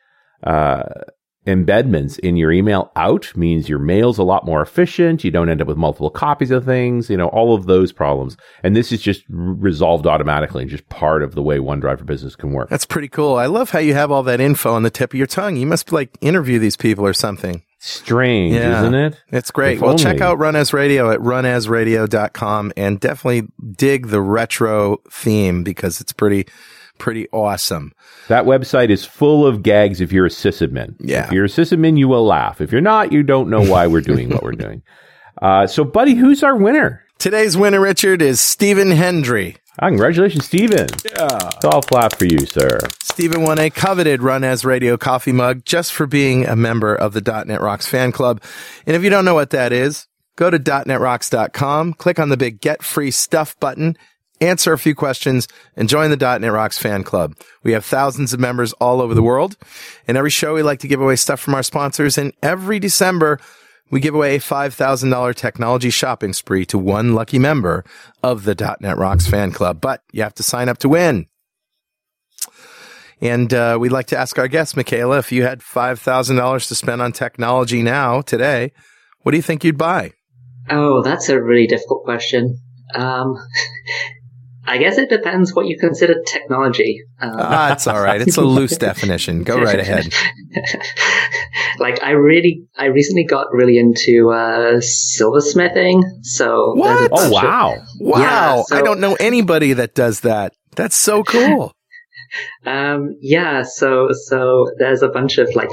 uh, 0.43 0.83
embedments 1.45 2.17
in 2.19 2.37
your 2.37 2.51
email 2.51 2.91
out 2.95 3.35
means 3.35 3.67
your 3.69 3.79
mail's 3.79 4.17
a 4.17 4.23
lot 4.23 4.45
more 4.45 4.61
efficient. 4.61 5.23
You 5.23 5.31
don't 5.31 5.49
end 5.49 5.61
up 5.61 5.67
with 5.67 5.77
multiple 5.77 6.09
copies 6.09 6.51
of 6.51 6.63
things, 6.65 7.09
you 7.09 7.17
know, 7.17 7.27
all 7.27 7.53
of 7.53 7.65
those 7.65 7.91
problems. 7.91 8.37
And 8.63 8.75
this 8.75 8.91
is 8.91 9.01
just 9.01 9.23
resolved 9.29 10.07
automatically 10.07 10.61
and 10.63 10.71
just 10.71 10.87
part 10.89 11.21
of 11.23 11.35
the 11.35 11.41
way 11.43 11.57
OneDrive 11.57 11.99
for 11.99 12.05
Business 12.05 12.35
can 12.35 12.51
work. 12.53 12.69
That's 12.69 12.85
pretty 12.85 13.09
cool. 13.09 13.35
I 13.35 13.47
love 13.47 13.71
how 13.71 13.79
you 13.79 13.93
have 13.93 14.11
all 14.11 14.23
that 14.23 14.39
info 14.39 14.73
on 14.73 14.83
the 14.83 14.89
tip 14.89 15.11
of 15.13 15.17
your 15.17 15.27
tongue. 15.27 15.55
You 15.57 15.65
must 15.67 15.91
like 15.91 16.17
interview 16.21 16.59
these 16.59 16.77
people 16.77 17.05
or 17.05 17.13
something. 17.13 17.63
Strange, 17.79 18.55
Yeah. 18.55 18.79
isn't 18.79 18.95
it? 18.95 19.21
It's 19.27 19.51
great. 19.51 19.73
If 19.75 19.81
well, 19.81 19.97
check 19.97 20.21
out 20.21 20.37
RunAs 20.39 20.71
Radio 20.71 21.11
at 21.11 21.19
runasradio.com 21.19 22.71
and 22.77 22.99
definitely 22.99 23.49
dig 23.75 24.07
the 24.07 24.21
retro 24.21 24.97
theme 25.11 25.63
because 25.63 25.99
it's 25.99 26.13
pretty, 26.13 26.47
pretty 26.97 27.27
awesome. 27.31 27.93
That 28.27 28.45
website 28.45 28.89
is 28.89 29.05
full 29.05 29.45
of 29.45 29.63
gags 29.63 30.01
if 30.01 30.11
you're 30.11 30.25
a 30.25 30.29
sysadmin. 30.29 30.95
Yeah. 30.99 31.25
If 31.25 31.31
you're 31.31 31.45
a 31.45 31.49
sysadmin, 31.49 31.97
you 31.97 32.07
will 32.07 32.25
laugh. 32.25 32.61
If 32.61 32.71
you're 32.71 32.81
not, 32.81 33.11
you 33.11 33.23
don't 33.23 33.49
know 33.49 33.61
why 33.63 33.87
we're 33.87 34.01
doing 34.01 34.29
what 34.29 34.43
we're 34.43 34.51
doing. 34.53 34.81
Uh, 35.41 35.65
so, 35.65 35.83
buddy, 35.83 36.13
who's 36.13 36.43
our 36.43 36.55
winner? 36.55 37.03
Today's 37.17 37.57
winner, 37.57 37.81
Richard, 37.81 38.21
is 38.21 38.39
Stephen 38.39 38.91
Hendry. 38.91 39.57
Ah, 39.79 39.87
congratulations, 39.89 40.45
Stephen. 40.45 40.87
Yeah. 41.03 41.49
It's 41.55 41.65
all 41.65 41.81
flat 41.81 42.15
for 42.15 42.25
you, 42.25 42.45
sir. 42.45 42.77
Stephen 43.01 43.41
won 43.41 43.57
a 43.57 43.71
coveted 43.71 44.19
RunAs 44.21 44.63
Radio 44.63 44.95
coffee 44.95 45.31
mug 45.31 45.65
just 45.65 45.91
for 45.91 46.05
being 46.05 46.45
a 46.45 46.55
member 46.55 46.93
of 46.93 47.13
the 47.13 47.43
.NET 47.45 47.61
Rocks 47.61 47.87
fan 47.87 48.11
club. 48.11 48.41
And 48.85 48.95
if 48.95 49.03
you 49.03 49.09
don't 49.09 49.25
know 49.25 49.33
what 49.33 49.49
that 49.49 49.73
is, 49.73 50.07
go 50.35 50.51
to 50.51 50.59
.NETRocks.com, 50.59 51.93
click 51.93 52.19
on 52.19 52.29
the 52.29 52.37
big 52.37 52.61
Get 52.61 52.83
Free 52.83 53.11
Stuff 53.11 53.59
button, 53.59 53.97
answer 54.43 54.73
a 54.73 54.77
few 54.77 54.95
questions, 54.95 55.47
and 55.75 55.89
join 55.89 56.09
the 56.09 56.17
.NET 56.39 56.51
Rocks 56.51 56.77
fan 56.77 57.03
club. 57.03 57.35
We 57.63 57.71
have 57.73 57.85
thousands 57.85 58.33
of 58.33 58.39
members 58.39 58.73
all 58.73 59.01
over 59.01 59.13
the 59.13 59.23
world. 59.23 59.57
And 60.07 60.17
every 60.17 60.29
show 60.29 60.53
we 60.53 60.63
like 60.63 60.79
to 60.79 60.87
give 60.87 61.01
away 61.01 61.15
stuff 61.15 61.39
from 61.39 61.55
our 61.55 61.63
sponsors. 61.63 62.17
And 62.17 62.33
every 62.41 62.79
December, 62.79 63.39
we 63.91 63.99
give 63.99 64.15
away 64.15 64.35
a 64.35 64.39
$5,000 64.39 65.35
technology 65.35 65.89
shopping 65.89 66.33
spree 66.33 66.65
to 66.65 66.77
one 66.77 67.13
lucky 67.13 67.39
member 67.39 67.83
of 68.21 68.43
the 68.43 68.75
.NET 68.79 68.97
Rocks 68.97 69.27
fan 69.27 69.51
club. 69.51 69.81
But 69.81 70.01
you 70.11 70.23
have 70.23 70.35
to 70.35 70.43
sign 70.43 70.69
up 70.69 70.79
to 70.79 70.89
win. 70.89 71.27
And 73.21 73.53
uh, 73.53 73.77
we'd 73.79 73.91
like 73.91 74.07
to 74.07 74.17
ask 74.17 74.37
our 74.37 74.49
guest, 74.49 74.75
Michaela, 74.75 75.19
if 75.19 75.31
you 75.31 75.43
had 75.43 75.59
$5,000 75.59 76.67
to 76.67 76.75
spend 76.75 77.01
on 77.01 77.11
technology 77.13 77.81
now, 77.81 78.21
today, 78.21 78.73
what 79.21 79.31
do 79.31 79.37
you 79.37 79.41
think 79.43 79.63
you'd 79.63 79.77
buy? 79.77 80.11
Oh, 80.69 81.01
that's 81.01 81.29
a 81.29 81.41
really 81.41 81.67
difficult 81.67 82.03
question. 82.03 82.57
Um, 82.93 83.35
I 84.65 84.77
guess 84.77 84.97
it 84.97 85.09
depends 85.09 85.53
what 85.53 85.67
you 85.67 85.77
consider 85.77 86.15
technology. 86.25 86.99
Um, 87.21 87.31
Ah, 87.37 87.73
it's 87.73 87.85
all 87.87 88.01
right. 88.01 88.21
It's 88.21 88.37
a 88.37 88.41
loose 88.57 88.77
definition. 88.77 89.43
Go 89.43 89.59
right 89.59 89.79
ahead. 89.79 90.13
like 91.79 92.01
I 92.03 92.11
really, 92.11 92.63
I 92.77 92.85
recently 92.85 93.25
got 93.25 93.47
really 93.51 93.77
into 93.77 94.31
uh, 94.31 94.79
silversmithing. 94.79 96.01
So 96.21 96.73
there's 96.81 97.01
What? 97.01 97.11
Oh, 97.11 97.15
bunch 97.15 97.25
of- 97.25 97.31
wow. 97.31 97.75
Wow. 97.99 98.19
Yeah, 98.19 98.61
so- 98.63 98.77
I 98.77 98.81
don't 98.81 98.99
know 98.99 99.15
anybody 99.19 99.73
that 99.73 99.95
does 99.95 100.21
that. 100.21 100.53
That's 100.75 100.95
so 100.95 101.23
cool. 101.33 101.73
Um, 102.65 103.15
yeah, 103.21 103.61
so 103.63 104.09
so 104.27 104.65
there's 104.79 105.03
a 105.03 105.09
bunch 105.09 105.37
of 105.37 105.53
like 105.55 105.69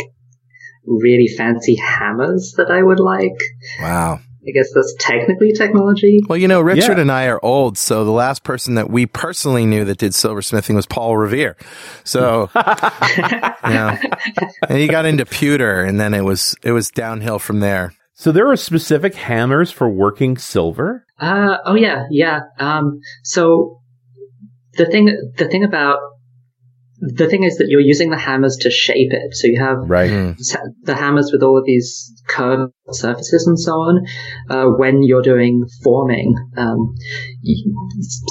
really 0.85 1.29
fancy 1.29 1.76
hammers 1.76 2.55
that 2.57 2.70
I 2.70 2.83
would 2.83 3.00
like. 3.00 3.37
Wow. 3.81 4.20
I 4.46 4.53
guess 4.53 4.72
that's 4.74 4.94
technically 4.98 5.53
technology. 5.53 6.20
Well, 6.29 6.38
you 6.38 6.48
know, 6.48 6.61
Richard 6.62 6.96
Yeah. 6.96 7.03
and 7.03 7.12
I 7.12 7.26
are 7.26 7.38
old, 7.44 7.76
so 7.76 8.05
the 8.05 8.11
last 8.11 8.42
person 8.42 8.74
that 8.76 8.88
we 8.90 9.05
personally 9.07 9.66
knew 9.66 9.85
that 9.85 9.98
did 9.98 10.12
silversmithing 10.12 10.74
was 10.74 10.87
Paul 10.87 11.16
Revere. 11.16 11.57
So, 12.05 12.48
you 12.57 13.22
know, 13.74 13.96
and 14.68 14.79
he 14.79 14.87
got 14.88 15.05
into 15.05 15.26
pewter, 15.26 15.83
and 15.83 16.00
then 16.00 16.14
it 16.14 16.22
was 16.24 16.55
it 16.62 16.72
was 16.72 16.90
downhill 16.90 17.38
from 17.38 17.61
there. 17.61 17.92
So 18.14 18.33
there 18.33 18.50
are 18.50 18.57
specific 18.57 19.14
hammers 19.14 19.70
for 19.70 19.88
working 19.88 20.37
silver. 20.38 21.05
Uh, 21.18 21.57
oh 21.64 21.74
yeah, 21.74 22.05
yeah. 22.11 22.40
Um, 22.59 23.00
so 23.24 23.81
the 24.74 24.87
thing, 24.87 25.07
the 25.37 25.48
thing 25.48 25.64
about 25.64 25.98
the 27.00 27.26
thing 27.28 27.44
is 27.44 27.56
that 27.58 27.68
you're 27.68 27.80
using 27.80 28.10
the 28.10 28.18
hammers 28.18 28.56
to 28.60 28.70
shape 28.70 29.12
it. 29.12 29.34
So 29.34 29.46
you 29.46 29.58
have 29.60 29.78
Right. 29.88 30.10
Mm. 30.10 30.36
the 30.82 30.94
hammers 30.94 31.30
with 31.32 31.42
all 31.42 31.56
of 31.58 31.64
these 31.64 32.12
curved 32.28 32.72
surfaces 32.90 33.46
and 33.46 33.58
so 33.58 33.72
on. 33.72 34.04
Uh, 34.48 34.66
when 34.76 35.02
you're 35.02 35.22
doing 35.22 35.64
forming, 35.82 36.34
um, 36.56 36.94
y- 37.44 37.72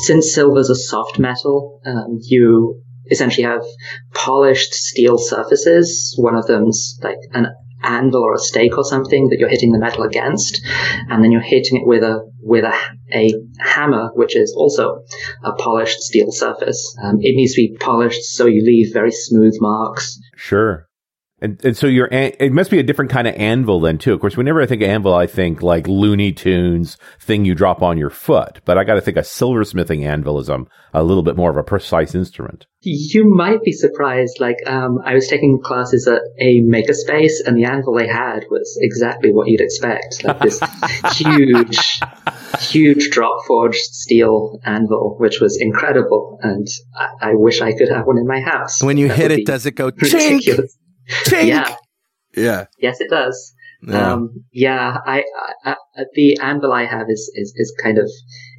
since 0.04 0.34
silver's 0.34 0.70
a 0.70 0.76
soft 0.76 1.20
metal, 1.20 1.82
um, 1.86 2.20
you 2.22 2.82
essentially 3.12 3.44
have 3.46 3.64
polished 4.14 4.74
steel 4.74 5.18
surfaces. 5.18 6.16
One 6.20 6.36
of 6.36 6.46
them's 6.48 7.00
like 7.02 7.18
an 7.34 7.48
anvil 7.84 8.22
or 8.24 8.34
a 8.34 8.40
stake 8.40 8.78
or 8.78 8.84
something 8.84 9.30
that 9.30 9.40
you're 9.40 9.50
hitting 9.50 9.72
the 9.72 9.80
metal 9.80 10.04
against, 10.04 10.62
and 11.10 11.24
then 11.24 11.32
you're 11.32 11.42
hitting 11.42 11.78
it 11.78 11.88
with 11.88 12.04
a 12.04 12.22
with 12.42 12.64
a, 12.64 12.74
a 13.14 13.34
hammer, 13.60 14.10
which 14.14 14.36
is 14.36 14.54
also 14.56 15.04
a 15.44 15.54
polished 15.54 16.00
steel 16.00 16.32
surface. 16.32 16.96
Um, 17.04 17.18
it 17.22 17.36
needs 17.36 17.54
to 17.54 17.62
be 17.62 17.78
polished 17.80 18.24
so 18.24 18.46
you 18.46 18.64
leave 18.64 18.94
very 18.94 19.12
smooth 19.12 19.56
marks. 19.60 20.18
Sure. 20.36 20.89
And, 21.42 21.64
and 21.64 21.78
so 21.78 21.88
your 21.88 22.08
it 22.12 22.52
must 22.52 22.70
be 22.70 22.80
a 22.80 22.84
different 22.84 23.12
kind 23.12 23.28
of 23.28 23.36
anvil 23.36 23.80
then 23.80 23.98
too. 23.98 24.14
Of 24.14 24.20
course, 24.20 24.36
whenever 24.36 24.62
I 24.62 24.66
think 24.66 24.82
of 24.82 24.90
anvil, 24.90 25.14
I 25.14 25.28
think 25.28 25.62
like 25.62 25.88
Looney 25.88 26.34
Tunes 26.34 26.98
thing 27.20 27.46
you 27.46 27.56
drop 27.56 27.82
on 27.82 27.98
your 27.98 28.10
foot. 28.10 28.60
But 28.66 28.78
I 28.78 28.84
got 28.84 28.96
to 28.96 29.02
think 29.02 29.18
a 29.18 29.22
silversmithing 29.22 30.06
anvil 30.06 30.40
is 30.40 30.50
a, 30.50 30.66
a 30.94 31.04
little 31.04 31.24
bit 31.24 31.38
more 31.38 31.50
of 31.50 31.58
a 31.58 31.64
precise 31.64 32.14
instrument. 32.14 32.66
You 32.82 33.26
might 33.26 33.62
be 33.64 33.72
surprised. 33.72 34.40
Like 34.40 34.58
um, 34.66 35.00
I 35.06 35.14
was 35.14 35.28
taking 35.28 35.60
classes 35.64 36.08
at 36.08 36.22
a 36.40 36.62
makerspace, 36.62 37.46
and 37.46 37.58
the 37.58 37.66
anvil 37.66 37.96
they 37.96 38.08
had 38.08 38.46
was 38.50 38.78
exactly 38.82 39.32
what 39.34 39.48
you'd 39.48 39.62
expect, 39.62 40.24
like 40.24 40.40
this 40.40 40.60
huge, 41.14 42.00
huge 42.60 43.10
drop 43.12 43.46
forged 43.48 43.80
steel 43.80 44.60
anvil, 44.66 45.16
which 45.20 45.40
was 45.40 45.58
incredible. 45.60 46.40
And 46.42 46.68
I, 46.96 47.30
I, 47.30 47.32
wish 47.34 47.62
I 47.62 47.74
could 47.74 47.90
have 47.90 48.06
one 48.06 48.18
in 48.18 48.28
my 48.28 48.40
house. 48.40 48.82
When 48.82 48.98
you 48.98 49.10
that 49.10 49.18
hit 49.18 49.32
it, 49.32 49.46
does 49.46 49.66
it 49.66 49.72
go 49.72 49.86
ridiculous? 49.96 50.78
Tink. 51.26 51.48
Yeah. 51.48 51.76
Yeah. 52.36 52.66
Yes, 52.80 53.02
it 53.02 53.10
does. 53.10 53.54
Yeah. 53.82 54.14
Um, 54.14 54.44
yeah, 54.52 54.98
I, 55.06 55.24
I, 55.64 55.76
I, 55.96 56.04
the 56.14 56.38
anvil 56.42 56.74
I 56.74 56.86
have 56.86 57.08
is, 57.10 57.32
is, 57.34 57.54
is 57.56 57.74
kind 57.82 57.98
of, 57.98 58.10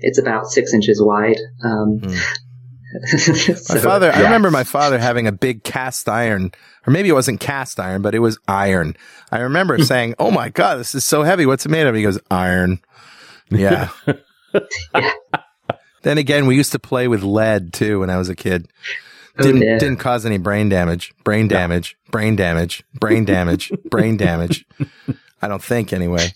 it's 0.01 0.19
about 0.19 0.47
six 0.47 0.73
inches 0.73 1.01
wide. 1.03 1.37
Um, 1.63 2.01
mm. 2.03 3.59
so, 3.59 3.75
my 3.75 3.81
father, 3.81 4.07
yeah. 4.07 4.19
I 4.19 4.23
remember 4.23 4.51
my 4.51 4.65
father 4.65 4.99
having 4.99 5.27
a 5.27 5.33
big 5.33 5.63
cast 5.63 6.09
iron, 6.09 6.53
or 6.87 6.93
maybe 6.93 7.11
it 7.11 7.13
wasn't 7.13 7.41
cast 7.41 7.79
iron, 7.79 8.03
but 8.03 8.15
it 8.15 8.21
was 8.21 8.39
iron. 8.49 8.97
I 9.31 9.41
remember 9.41 9.79
saying, 9.85 10.15
"Oh 10.19 10.31
my 10.31 10.49
god, 10.49 10.79
this 10.79 10.95
is 10.95 11.05
so 11.05 11.23
heavy. 11.23 11.47
What's 11.47 11.65
it 11.65 11.69
made 11.69 11.87
of?" 11.87 11.95
He 11.95 12.03
goes, 12.03 12.19
"Iron." 12.31 12.81
Yeah. 13.51 13.91
yeah. 14.95 15.13
Then 16.03 16.19
again, 16.19 16.47
we 16.47 16.57
used 16.57 16.73
to 16.73 16.79
play 16.79 17.09
with 17.09 17.23
lead 17.23 17.73
too 17.73 18.01
when 18.01 18.11
I 18.11 18.17
was 18.17 18.29
a 18.29 18.35
kid. 18.35 18.69
Oh, 19.39 19.43
didn't 19.43 19.63
yeah. 19.63 19.79
didn't 19.79 19.99
cause 19.99 20.27
any 20.27 20.39
brain 20.39 20.69
damage. 20.69 21.15
Brain 21.25 21.49
damage. 21.49 21.97
No. 22.07 22.11
Brain 22.11 22.37
damage. 22.37 22.85
Brain 22.95 23.25
damage. 23.25 23.73
brain 23.91 24.17
damage. 24.17 24.67
I 25.43 25.49
don't 25.49 25.63
think 25.63 25.93
anyway. 25.93 26.27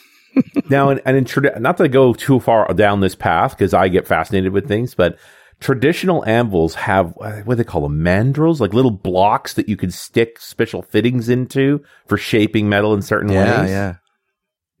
now, 0.70 0.90
and, 0.90 1.00
and 1.04 1.16
in 1.16 1.24
tradi- 1.24 1.60
not 1.60 1.76
to 1.78 1.88
go 1.88 2.12
too 2.12 2.40
far 2.40 2.72
down 2.74 3.00
this 3.00 3.14
path 3.14 3.52
because 3.52 3.74
I 3.74 3.88
get 3.88 4.06
fascinated 4.06 4.52
with 4.52 4.68
things, 4.68 4.94
but 4.94 5.18
traditional 5.60 6.24
anvils 6.26 6.74
have 6.74 7.12
what 7.16 7.46
do 7.46 7.54
they 7.54 7.64
call 7.64 7.82
them 7.82 8.00
mandrels, 8.00 8.60
like 8.60 8.72
little 8.72 8.90
blocks 8.90 9.54
that 9.54 9.68
you 9.68 9.76
could 9.76 9.94
stick 9.94 10.38
special 10.40 10.82
fittings 10.82 11.28
into 11.28 11.82
for 12.06 12.16
shaping 12.16 12.68
metal 12.68 12.94
in 12.94 13.02
certain 13.02 13.32
yeah, 13.32 13.60
ways. 13.60 13.70
Yeah, 13.70 13.94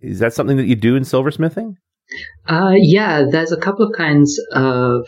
Is 0.00 0.18
that 0.20 0.34
something 0.34 0.56
that 0.56 0.66
you 0.66 0.76
do 0.76 0.96
in 0.96 1.02
silversmithing? 1.02 1.76
Uh, 2.46 2.72
yeah, 2.74 3.24
there's 3.30 3.52
a 3.52 3.60
couple 3.60 3.86
of 3.86 3.96
kinds 3.96 4.40
of 4.52 5.06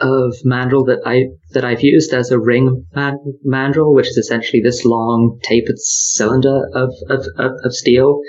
of 0.00 0.34
mandrel 0.44 0.86
that 0.86 1.00
I 1.04 1.26
that 1.50 1.64
I've 1.64 1.82
used 1.82 2.12
as 2.12 2.30
a 2.30 2.38
ring 2.38 2.86
man- 2.94 3.18
mandrel, 3.46 3.94
which 3.94 4.08
is 4.08 4.16
essentially 4.16 4.62
this 4.62 4.84
long 4.84 5.38
tapered 5.42 5.78
cylinder 5.78 6.68
of 6.74 6.90
of, 7.08 7.26
of, 7.36 7.52
of 7.64 7.74
steel 7.74 8.20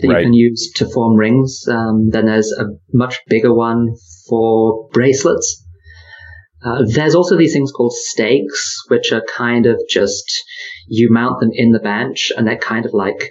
that 0.00 0.08
right. 0.08 0.18
you 0.18 0.24
can 0.26 0.34
use 0.34 0.70
to 0.76 0.88
form 0.88 1.16
rings. 1.16 1.64
Um, 1.68 2.10
then 2.10 2.26
there's 2.26 2.52
a 2.52 2.66
much 2.92 3.20
bigger 3.28 3.54
one 3.54 3.94
for 4.28 4.88
bracelets. 4.92 5.62
Uh, 6.64 6.82
there's 6.86 7.14
also 7.14 7.36
these 7.36 7.52
things 7.52 7.72
called 7.72 7.92
stakes, 7.92 8.84
which 8.88 9.12
are 9.12 9.22
kind 9.36 9.66
of 9.66 9.78
just 9.88 10.24
you 10.86 11.10
mount 11.10 11.40
them 11.40 11.50
in 11.52 11.72
the 11.72 11.78
bench, 11.78 12.32
and 12.36 12.46
they're 12.46 12.56
kind 12.56 12.86
of 12.86 12.94
like 12.94 13.30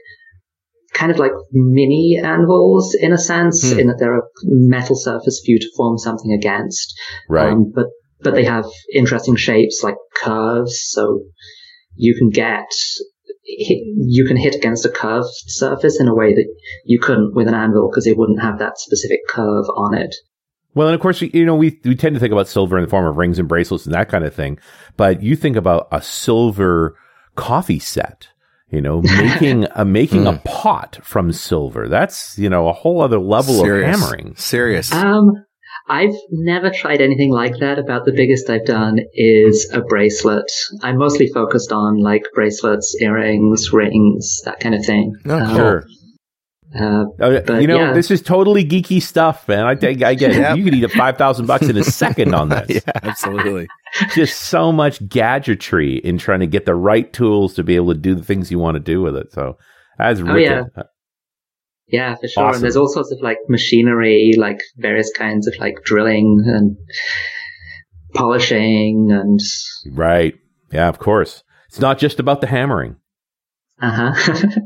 kind 0.94 1.12
of 1.12 1.20
like 1.20 1.32
mini 1.52 2.20
anvils 2.24 2.96
in 2.96 3.12
a 3.14 3.18
sense, 3.18 3.72
hmm. 3.72 3.80
in 3.80 3.88
that 3.88 3.98
they're 4.00 4.18
a 4.18 4.24
metal 4.44 4.96
surface 4.96 5.42
for 5.44 5.52
you 5.52 5.60
to 5.60 5.72
form 5.76 5.98
something 5.98 6.32
against. 6.32 6.94
Right. 7.30 7.52
Um, 7.52 7.72
but 7.74 7.88
but 8.22 8.36
they 8.36 8.46
have 8.46 8.66
interesting 8.94 9.36
shapes 9.36 9.82
like 9.84 9.96
curves, 10.16 10.82
so 10.86 11.24
you 11.96 12.16
can 12.18 12.30
get 12.30 12.68
you 13.46 14.26
can 14.26 14.38
hit 14.38 14.56
against 14.56 14.86
a 14.86 14.90
curved 14.90 15.28
surface 15.48 16.00
in 16.00 16.08
a 16.08 16.16
way 16.16 16.34
that 16.34 16.48
you 16.86 17.00
couldn't 17.00 17.36
with 17.36 17.48
an 17.48 17.54
anvil 17.54 17.90
because 17.90 18.08
it 18.08 18.18
wouldn't 18.18 18.42
have 18.42 18.60
that 18.60 18.78
specific 18.78 19.20
curve 19.28 19.66
on 19.76 19.98
it. 19.98 20.16
Well, 20.76 20.88
and 20.88 20.96
of 20.96 21.02
course, 21.02 21.22
you 21.22 21.46
know, 21.46 21.56
we, 21.56 21.80
we 21.84 21.96
tend 21.96 22.16
to 22.16 22.20
think 22.20 22.32
about 22.32 22.48
silver 22.48 22.78
in 22.78 22.84
the 22.84 22.90
form 22.90 23.06
of 23.06 23.18
rings 23.18 23.38
and 23.38 23.48
bracelets 23.48 23.86
and 23.86 23.94
that 23.94 24.10
kind 24.10 24.24
of 24.24 24.34
thing. 24.34 24.58
But 24.98 25.22
you 25.22 25.36
think 25.36 25.56
about 25.56 25.88
a 25.92 26.02
silver 26.02 26.98
coffee 27.36 27.80
set 27.80 28.30
you 28.74 28.82
know, 28.82 29.02
making 29.18 29.68
a 29.76 29.86
making 29.86 30.26
a 30.26 30.34
hmm. 30.34 30.48
pot 30.48 31.00
from 31.04 31.32
silver. 31.32 31.88
That's 31.88 32.38
you 32.38 32.50
know 32.50 32.68
a 32.68 32.74
whole 32.74 33.02
other 33.02 33.20
level 33.20 33.62
Serious. 33.62 33.96
of 33.96 34.02
hammering. 34.02 34.36
Serious. 34.36 34.92
Um, 34.92 35.32
I've 35.88 36.16
never 36.32 36.72
tried 36.72 37.02
anything 37.02 37.32
like 37.32 37.60
that. 37.60 37.78
About 37.78 38.06
the 38.06 38.14
biggest 38.14 38.50
I've 38.50 38.66
done 38.66 39.00
is 39.14 39.70
a 39.74 39.82
bracelet. 39.82 40.50
I'm 40.82 40.98
mostly 40.98 41.28
focused 41.28 41.72
on 41.72 42.02
like 42.02 42.24
bracelets, 42.34 42.96
earrings, 43.00 43.72
rings, 43.72 44.42
that 44.46 44.60
kind 44.60 44.74
of 44.74 44.84
thing. 44.84 45.14
Oh, 45.26 45.40
um, 45.40 45.56
sure. 45.56 45.84
Uh, 46.76 47.06
oh, 47.20 47.42
but, 47.42 47.62
you 47.62 47.68
know, 47.68 47.78
yeah. 47.78 47.94
this 47.94 48.10
is 48.10 48.22
totally 48.22 48.66
geeky 48.66 49.02
stuff, 49.02 49.48
man. 49.48 49.66
I, 49.66 49.76
think 49.76 50.02
I 50.02 50.16
get 50.16 50.32
it. 50.32 50.38
Yep. 50.44 50.58
You 50.58 50.64
could 50.64 50.74
eat 50.74 50.84
a 50.84 50.90
five 50.90 51.18
thousand 51.18 51.46
bucks 51.46 51.68
in 51.68 51.78
a 51.78 51.84
second 51.84 52.34
on 52.34 52.50
this. 52.68 52.68
yeah, 52.70 52.92
absolutely. 53.04 53.68
Just 54.16 54.44
so 54.44 54.72
much 54.72 55.08
gadgetry 55.08 55.98
in 55.98 56.18
trying 56.18 56.40
to 56.40 56.48
get 56.48 56.66
the 56.66 56.76
right 56.76 57.12
tools 57.14 57.54
to 57.56 57.64
be 57.64 57.76
able 57.76 57.94
to 57.94 58.00
do 58.00 58.16
the 58.16 58.24
things 58.24 58.52
you 58.52 58.60
want 58.60 58.76
to 58.76 58.80
do 58.80 59.02
with 59.02 59.16
it. 59.16 59.32
So 59.32 59.58
that's 59.98 60.20
oh, 60.20 60.36
yeah. 60.36 60.64
Yeah, 61.88 62.16
for 62.16 62.28
sure. 62.28 62.44
Awesome. 62.44 62.56
And 62.56 62.64
there's 62.64 62.76
all 62.76 62.88
sorts 62.88 63.12
of 63.12 63.20
like 63.22 63.38
machinery, 63.48 64.34
like 64.38 64.60
various 64.78 65.12
kinds 65.16 65.48
of 65.48 65.54
like 65.60 65.76
drilling 65.86 66.42
and 66.46 66.76
polishing 68.16 69.10
and. 69.12 69.40
Right. 69.92 70.34
Yeah, 70.72 70.90
of 70.90 70.98
course. 70.98 71.44
It's 71.68 71.80
not 71.80 72.00
just 72.00 72.20
about 72.20 72.42
the 72.42 72.48
hammering. 72.48 72.96
Uh 73.80 74.14
huh. 74.14 74.50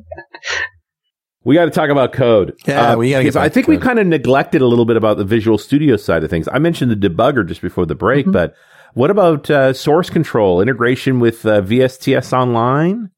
We 1.48 1.56
got 1.56 1.64
to 1.64 1.72
talk 1.72 1.90
about 1.90 2.12
code. 2.12 2.60
Yeah, 2.66 2.92
uh, 2.92 2.98
we 2.98 3.12
got 3.12 3.20
to 3.20 3.24
get. 3.24 3.38
I 3.38 3.48
think 3.48 3.70
we 3.70 3.78
kind 3.78 4.00
of 4.00 4.06
neglected 4.06 4.62
a 4.62 4.68
little 4.68 4.84
bit 4.84 4.98
about 4.98 5.16
the 5.16 5.24
Visual 5.24 5.58
Studio 5.58 5.96
side 5.96 6.26
of 6.26 6.30
things. 6.30 6.50
I 6.52 6.60
mentioned 6.60 6.92
the 6.92 7.10
debugger 7.10 7.48
just 7.48 7.62
before 7.62 7.86
the 7.86 7.96
break, 7.96 8.26
mm-hmm. 8.26 8.34
but 8.34 8.54
what 8.96 9.10
about 9.10 9.50
uh, 9.50 9.72
source 9.72 10.10
control 10.10 10.60
integration 10.60 11.22
with 11.22 11.46
uh, 11.46 11.62
VSTS 11.62 12.34
Online? 12.34 13.12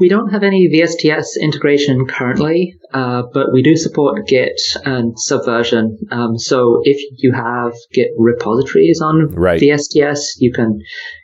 We 0.00 0.08
don't 0.08 0.30
have 0.30 0.42
any 0.42 0.66
VSTS 0.74 1.38
integration 1.38 2.06
currently, 2.06 2.74
uh, 2.94 3.24
but 3.34 3.52
we 3.52 3.60
do 3.60 3.76
support 3.76 4.26
Git 4.28 4.58
and 4.86 5.12
Subversion. 5.18 5.98
Um, 6.10 6.38
so 6.38 6.80
if 6.84 6.96
you 7.18 7.32
have 7.32 7.74
Git 7.92 8.12
repositories 8.16 9.02
on 9.02 9.26
right. 9.34 9.60
VSTS, 9.60 10.20
you 10.38 10.54
can 10.54 10.80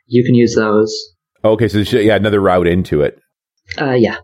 you 0.08 0.22
can 0.24 0.34
use 0.34 0.56
those. 0.56 0.94
Okay, 1.42 1.68
so 1.68 1.78
yeah, 1.78 2.16
another 2.16 2.38
route 2.38 2.66
into 2.66 3.00
it. 3.00 3.18
Uh, 3.80 3.92
yeah 3.92 4.18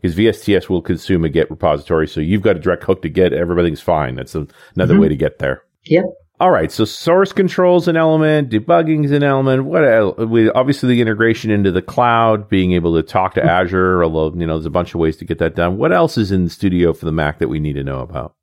because 0.00 0.16
VSTS 0.16 0.68
will 0.68 0.82
consume 0.82 1.24
a 1.24 1.28
Git 1.28 1.50
repository. 1.50 2.08
So 2.08 2.20
you've 2.20 2.42
got 2.42 2.56
a 2.56 2.60
direct 2.60 2.84
hook 2.84 3.02
to 3.02 3.08
Git. 3.08 3.32
Everything's 3.32 3.80
fine. 3.80 4.14
That's 4.14 4.34
a, 4.34 4.46
another 4.74 4.94
mm-hmm. 4.94 5.02
way 5.02 5.08
to 5.08 5.16
get 5.16 5.38
there. 5.38 5.62
Yep. 5.84 6.04
All 6.38 6.50
right. 6.50 6.70
So 6.70 6.84
source 6.84 7.32
control's 7.32 7.88
an 7.88 7.96
element, 7.96 8.50
debugging 8.50 9.06
is 9.06 9.12
an 9.12 9.22
element. 9.22 9.64
What 9.64 9.84
else? 9.84 10.18
We, 10.18 10.50
obviously 10.50 10.94
the 10.94 11.00
integration 11.00 11.50
into 11.50 11.72
the 11.72 11.80
cloud, 11.80 12.48
being 12.48 12.72
able 12.72 12.94
to 12.96 13.02
talk 13.02 13.34
to 13.34 13.40
mm-hmm. 13.40 13.48
Azure, 13.48 14.04
although, 14.04 14.38
you 14.38 14.46
know, 14.46 14.54
there's 14.54 14.66
a 14.66 14.70
bunch 14.70 14.94
of 14.94 15.00
ways 15.00 15.16
to 15.18 15.24
get 15.24 15.38
that 15.38 15.54
done. 15.54 15.78
What 15.78 15.92
else 15.92 16.18
is 16.18 16.32
in 16.32 16.44
the 16.44 16.50
studio 16.50 16.92
for 16.92 17.06
the 17.06 17.12
Mac 17.12 17.38
that 17.38 17.48
we 17.48 17.58
need 17.58 17.74
to 17.74 17.84
know 17.84 18.00
about? 18.00 18.34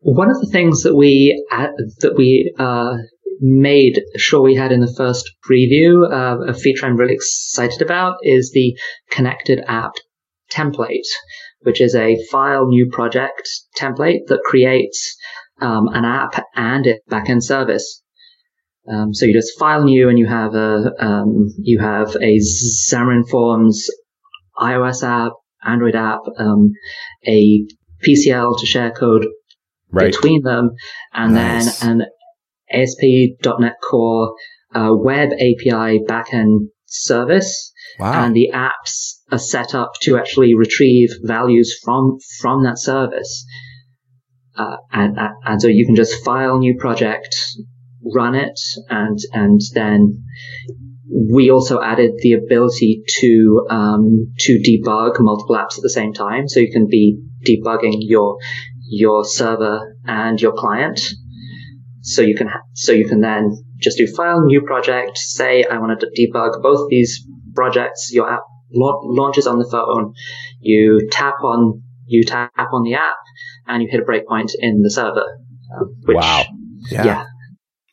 One 0.00 0.30
of 0.30 0.38
the 0.40 0.50
things 0.52 0.82
that 0.82 0.94
we, 0.94 1.42
that 1.50 2.14
we, 2.16 2.54
uh, 2.58 2.96
made 3.40 4.00
sure 4.16 4.42
we 4.42 4.54
had 4.54 4.72
in 4.72 4.80
the 4.80 4.94
first 4.96 5.32
preview, 5.48 6.10
uh, 6.10 6.50
a 6.50 6.54
feature 6.54 6.86
I'm 6.86 6.96
really 6.96 7.14
excited 7.14 7.82
about 7.82 8.18
is 8.22 8.52
the 8.52 8.78
connected 9.10 9.62
app 9.66 9.92
template, 10.50 11.06
which 11.60 11.80
is 11.80 11.94
a 11.94 12.18
file 12.30 12.66
new 12.66 12.88
project 12.90 13.48
template 13.76 14.26
that 14.28 14.40
creates 14.44 15.16
um, 15.60 15.88
an 15.88 16.04
app 16.04 16.42
and 16.54 16.86
a 16.86 16.98
backend 17.10 17.42
service. 17.42 18.02
Um, 18.88 19.14
so 19.14 19.24
you 19.24 19.32
just 19.32 19.58
file 19.58 19.84
new 19.84 20.08
and 20.08 20.18
you 20.18 20.26
have 20.26 20.54
a 20.54 20.92
um, 20.98 21.48
you 21.58 21.78
have 21.78 22.14
a 22.16 22.38
Xamarin 22.38 23.28
Forms 23.28 23.88
iOS 24.58 25.02
app, 25.02 25.32
Android 25.64 25.96
app, 25.96 26.20
um, 26.38 26.72
a 27.26 27.64
PCL 28.06 28.58
to 28.60 28.66
share 28.66 28.90
code 28.90 29.26
right. 29.90 30.12
between 30.12 30.42
them, 30.42 30.72
and 31.14 31.34
nice. 31.34 31.80
then 31.80 32.02
an 32.02 32.06
ASP.NET 32.70 33.76
Core 33.88 34.34
uh, 34.74 34.90
web 34.92 35.30
API 35.32 36.00
backend 36.06 36.68
service 36.94 37.72
Wow. 37.98 38.24
And 38.24 38.34
the 38.34 38.50
apps 38.52 39.20
are 39.30 39.38
set 39.38 39.74
up 39.74 39.92
to 40.02 40.16
actually 40.16 40.54
retrieve 40.54 41.10
values 41.22 41.78
from, 41.84 42.18
from 42.40 42.64
that 42.64 42.78
service. 42.78 43.44
Uh, 44.56 44.76
and, 44.92 45.16
and 45.44 45.60
so 45.60 45.68
you 45.68 45.86
can 45.86 45.94
just 45.94 46.24
file 46.24 46.58
new 46.58 46.76
project, 46.78 47.36
run 48.14 48.34
it, 48.34 48.58
and, 48.88 49.18
and 49.32 49.60
then 49.74 50.24
we 51.10 51.50
also 51.50 51.80
added 51.80 52.12
the 52.18 52.32
ability 52.32 53.02
to, 53.20 53.66
um, 53.70 54.32
to 54.38 54.58
debug 54.58 55.14
multiple 55.20 55.56
apps 55.56 55.76
at 55.76 55.82
the 55.82 55.90
same 55.90 56.12
time. 56.12 56.48
So 56.48 56.60
you 56.60 56.72
can 56.72 56.88
be 56.88 57.20
debugging 57.44 57.98
your, 58.00 58.38
your 58.88 59.24
server 59.24 59.96
and 60.04 60.40
your 60.40 60.52
client. 60.52 61.00
So 62.02 62.22
you 62.22 62.34
can, 62.34 62.48
ha- 62.48 62.62
so 62.74 62.92
you 62.92 63.08
can 63.08 63.20
then 63.20 63.56
just 63.84 63.98
do 63.98 64.06
file 64.06 64.40
new 64.44 64.62
project, 64.62 65.16
say 65.18 65.64
I 65.64 65.78
wanted 65.78 66.00
to 66.00 66.08
debug 66.18 66.62
both 66.62 66.88
these 66.90 67.24
projects, 67.54 68.10
your 68.12 68.28
app 68.32 68.42
la- 68.72 69.00
launches 69.04 69.46
on 69.46 69.58
the 69.58 69.68
phone. 69.70 70.14
You 70.60 71.08
tap 71.12 71.34
on 71.44 71.82
you 72.06 72.24
tap 72.24 72.50
on 72.72 72.82
the 72.82 72.94
app, 72.94 73.16
and 73.66 73.82
you 73.82 73.88
hit 73.90 74.00
a 74.00 74.04
breakpoint 74.04 74.50
in 74.58 74.82
the 74.82 74.90
server. 74.90 75.24
Um, 75.78 75.94
which, 76.04 76.16
Wow. 76.16 76.44
Yeah. 76.90 77.04
yeah. 77.04 77.24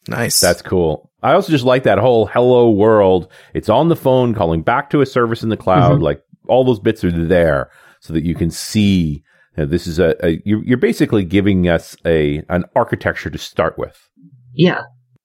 Nice. 0.07 0.39
That's 0.39 0.61
cool. 0.61 1.11
I 1.23 1.33
also 1.33 1.51
just 1.51 1.63
like 1.63 1.83
that 1.83 1.99
whole 1.99 2.25
hello 2.25 2.71
world. 2.71 3.31
It's 3.53 3.69
on 3.69 3.87
the 3.89 3.95
phone 3.95 4.33
calling 4.33 4.63
back 4.63 4.89
to 4.89 5.01
a 5.01 5.05
service 5.05 5.43
in 5.43 5.49
the 5.49 5.57
cloud. 5.57 5.99
Mhm. 5.99 6.01
Like 6.01 6.21
all 6.47 6.63
those 6.65 6.79
bits 6.79 7.03
are 7.03 7.11
there 7.11 7.69
so 8.01 8.13
that 8.13 8.23
you 8.25 8.33
can 8.35 8.49
see 8.49 9.23
uh, 9.57 9.65
this 9.65 9.85
is 9.85 9.99
a, 9.99 10.15
a 10.25 10.41
you're, 10.45 10.63
you're 10.65 10.77
basically 10.77 11.23
giving 11.23 11.67
us 11.67 11.95
a 12.05 12.41
an 12.49 12.63
architecture 12.75 13.29
to 13.29 13.37
start 13.37 13.77
with. 13.77 14.09
yeah. 14.55 14.81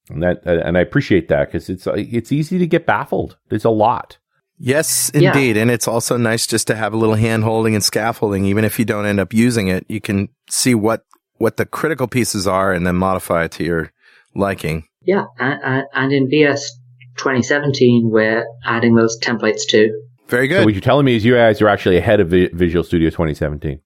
And 0.08 0.22
that 0.22 0.42
uh, 0.46 0.60
and 0.64 0.76
I 0.78 0.80
appreciate 0.80 1.28
that 1.28 1.48
because 1.48 1.68
it's 1.68 1.86
uh, 1.86 1.94
it's 1.96 2.30
easy 2.32 2.58
to 2.58 2.66
get 2.66 2.86
baffled. 2.86 3.36
There's 3.48 3.64
a 3.64 3.70
lot. 3.70 4.18
Yes, 4.58 5.10
Yeah. 5.14 5.32
indeed. 5.36 5.56
And 5.58 5.70
it's 5.70 5.86
also 5.86 6.16
nice 6.16 6.46
just 6.46 6.66
to 6.68 6.74
have 6.76 6.94
a 6.94 6.96
little 6.96 7.14
hand 7.16 7.44
holding 7.44 7.74
and 7.74 7.84
scaffolding. 7.84 8.46
Even 8.46 8.64
if 8.64 8.78
you 8.78 8.84
don't 8.86 9.04
end 9.04 9.20
up 9.20 9.34
using 9.34 9.68
it, 9.68 9.84
you 9.88 10.00
can 10.00 10.28
see 10.48 10.74
what, 10.74 11.04
what 11.36 11.58
the 11.58 11.66
critical 11.66 12.06
pieces 12.06 12.46
are 12.46 12.72
and 12.72 12.86
then 12.86 12.96
modify 12.96 13.44
it 13.44 13.50
to 13.52 13.64
your 13.64 13.92
liking. 14.34 14.84
Yeah, 15.02 15.24
and, 15.38 15.60
and, 15.62 15.84
and 15.92 16.12
in 16.12 16.30
VS 16.30 16.72
2017, 17.18 18.08
we're 18.10 18.46
adding 18.64 18.94
those 18.94 19.18
templates 19.20 19.66
too. 19.68 19.90
Very 20.28 20.48
So 20.48 20.54
good. 20.56 20.64
what 20.64 20.72
you're 20.74 20.80
telling 20.80 21.04
me 21.04 21.16
is 21.16 21.24
you 21.24 21.34
guys 21.34 21.60
are 21.60 21.68
actually 21.68 21.98
ahead 21.98 22.20
of 22.20 22.28
Visual 22.30 22.82
Studio 22.82 23.10
2017. 23.10 23.80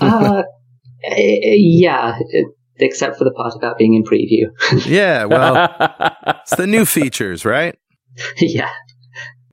Uh, 0.00 0.42
eh, 1.04 1.54
yeah, 1.56 2.18
eh, 2.34 2.42
except 2.82 3.16
for 3.16 3.24
the 3.24 3.30
part 3.32 3.54
about 3.54 3.78
being 3.78 3.94
in 3.94 4.04
preview. 4.04 4.50
yeah. 4.86 5.24
Well, 5.24 5.74
it's 6.42 6.56
the 6.56 6.66
new 6.66 6.84
features, 6.84 7.44
right? 7.44 7.78
yeah. 8.38 8.70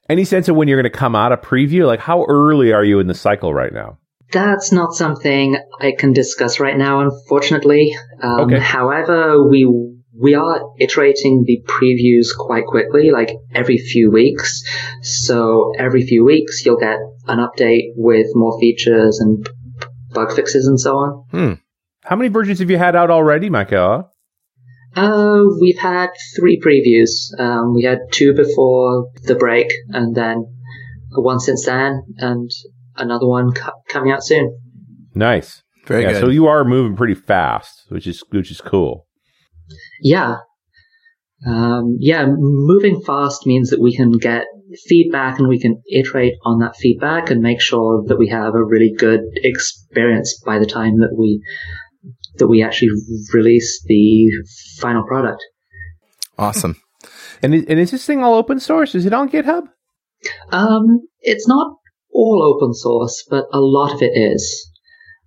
Any 0.10 0.26
sense 0.26 0.50
of 0.50 0.56
when 0.56 0.68
you're 0.68 0.82
going 0.82 0.92
to 0.92 0.98
come 0.98 1.16
out 1.16 1.32
of 1.32 1.42
preview? 1.42 1.86
Like 1.86 2.00
how 2.00 2.26
early 2.28 2.74
are 2.74 2.84
you 2.84 3.00
in 3.00 3.08
the 3.08 3.14
cycle 3.14 3.54
right 3.54 3.72
now? 3.72 3.98
That's 4.32 4.72
not 4.72 4.94
something 4.94 5.58
I 5.80 5.94
can 5.98 6.14
discuss 6.14 6.60
right 6.60 6.78
now, 6.78 7.02
unfortunately. 7.02 7.96
Um, 8.22 8.42
Okay. 8.42 8.60
However, 8.60 9.48
we 9.48 9.66
we 10.20 10.34
are 10.36 10.62
iterating 10.80 11.46
the 11.46 11.62
previews 11.66 12.36
quite 12.38 12.66
quickly, 12.66 13.10
like 13.12 13.32
every 13.56 13.78
few 13.78 14.12
weeks. 14.12 14.62
So 15.02 15.72
every 15.80 16.02
few 16.02 16.26
weeks, 16.26 16.66
you'll 16.66 16.78
get 16.80 16.98
an 17.28 17.40
update 17.40 17.94
with 17.96 18.28
more 18.34 18.60
features 18.60 19.20
and 19.20 19.48
bug 20.12 20.34
fixes 20.34 20.68
and 20.68 20.80
so 20.80 20.96
on. 20.98 21.24
Hmm. 21.32 21.54
How 22.10 22.16
many 22.16 22.30
versions 22.30 22.58
have 22.58 22.72
you 22.72 22.78
had 22.80 22.96
out 22.96 23.12
already, 23.12 23.52
Michaela? 23.52 24.10
Uh, 24.96 25.44
we've 25.62 25.78
had 25.78 26.10
three 26.36 26.60
previews. 26.60 27.40
Um, 27.40 27.76
we 27.76 27.84
had 27.84 28.00
two 28.12 28.34
before 28.34 29.12
the 29.26 29.36
break, 29.36 29.72
and 29.90 30.16
then 30.16 30.44
one 31.12 31.40
since 31.40 31.68
then, 31.68 32.02
and 32.18 32.50
another 32.98 33.28
one 33.28 33.52
co- 33.52 33.74
coming 33.90 34.12
out 34.12 34.24
soon. 34.24 34.58
Nice. 35.14 35.62
Very 35.86 36.02
yeah, 36.02 36.14
good. 36.14 36.22
so 36.22 36.30
you 36.30 36.48
are 36.48 36.66
moving 36.66 36.98
pretty 36.98 37.14
fast, 37.14 37.84
which 37.90 38.08
is 38.08 38.24
which 38.32 38.50
is 38.50 38.60
cool. 38.60 39.06
Yeah. 40.02 40.38
Um, 41.46 41.96
yeah, 42.00 42.26
moving 42.28 43.02
fast 43.02 43.46
means 43.46 43.70
that 43.70 43.80
we 43.80 43.96
can 43.96 44.14
get 44.14 44.46
feedback 44.88 45.38
and 45.38 45.48
we 45.48 45.60
can 45.60 45.80
iterate 45.92 46.34
on 46.44 46.58
that 46.60 46.76
feedback 46.76 47.30
and 47.30 47.42
make 47.42 47.62
sure 47.62 48.04
that 48.08 48.18
we 48.18 48.30
have 48.30 48.56
a 48.56 48.64
really 48.64 48.94
good 48.98 49.22
experience 49.36 50.42
by 50.44 50.58
the 50.58 50.66
time 50.66 51.00
that 51.02 51.16
we 51.16 51.42
that 52.40 52.48
we 52.48 52.64
actually 52.64 52.90
release 53.34 53.84
the 53.88 54.30
final 54.80 55.04
product. 55.08 55.42
awesome. 56.38 56.76
And 57.42 57.56
is, 57.56 57.66
and 57.70 57.80
is 57.80 57.92
this 57.92 58.06
thing 58.06 58.24
all 58.24 58.36
open 58.36 58.60
source? 58.60 58.96
Is 58.96 59.06
it 59.06 59.14
on 59.14 59.30
GitHub? 59.30 59.64
Um, 60.52 61.02
it's 61.22 61.48
not 61.48 61.78
all 62.12 62.44
open 62.44 62.74
source, 62.74 63.24
but 63.30 63.46
a 63.54 63.60
lot 63.62 63.94
of 63.94 64.02
it 64.02 64.12
is. 64.14 64.44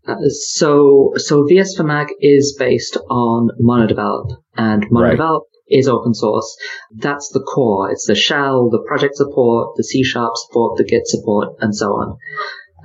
Uh, 0.07 0.17
so, 0.29 1.13
so 1.17 1.47
VS 1.47 1.77
for 1.77 1.85
Mac 1.85 2.09
is 2.21 2.55
based 2.59 2.99
on 3.09 3.49
MonoDevelop, 3.63 4.37
and 4.57 4.85
Right. 4.91 5.17
MonoDevelop 5.17 5.43
is 5.69 5.89
open 5.89 6.13
source. 6.13 6.55
That's 6.95 7.31
the 7.33 7.41
core. 7.41 7.91
It's 7.91 8.07
the 8.07 8.15
shell, 8.15 8.69
the 8.69 8.83
project 8.87 9.15
support, 9.17 9.75
the 9.77 9.85
C 9.85 10.03
sharp 10.03 10.33
support, 10.37 10.77
the 10.77 10.85
Git 10.85 11.07
support, 11.07 11.55
and 11.61 11.75
so 11.75 11.87
on. 11.93 12.17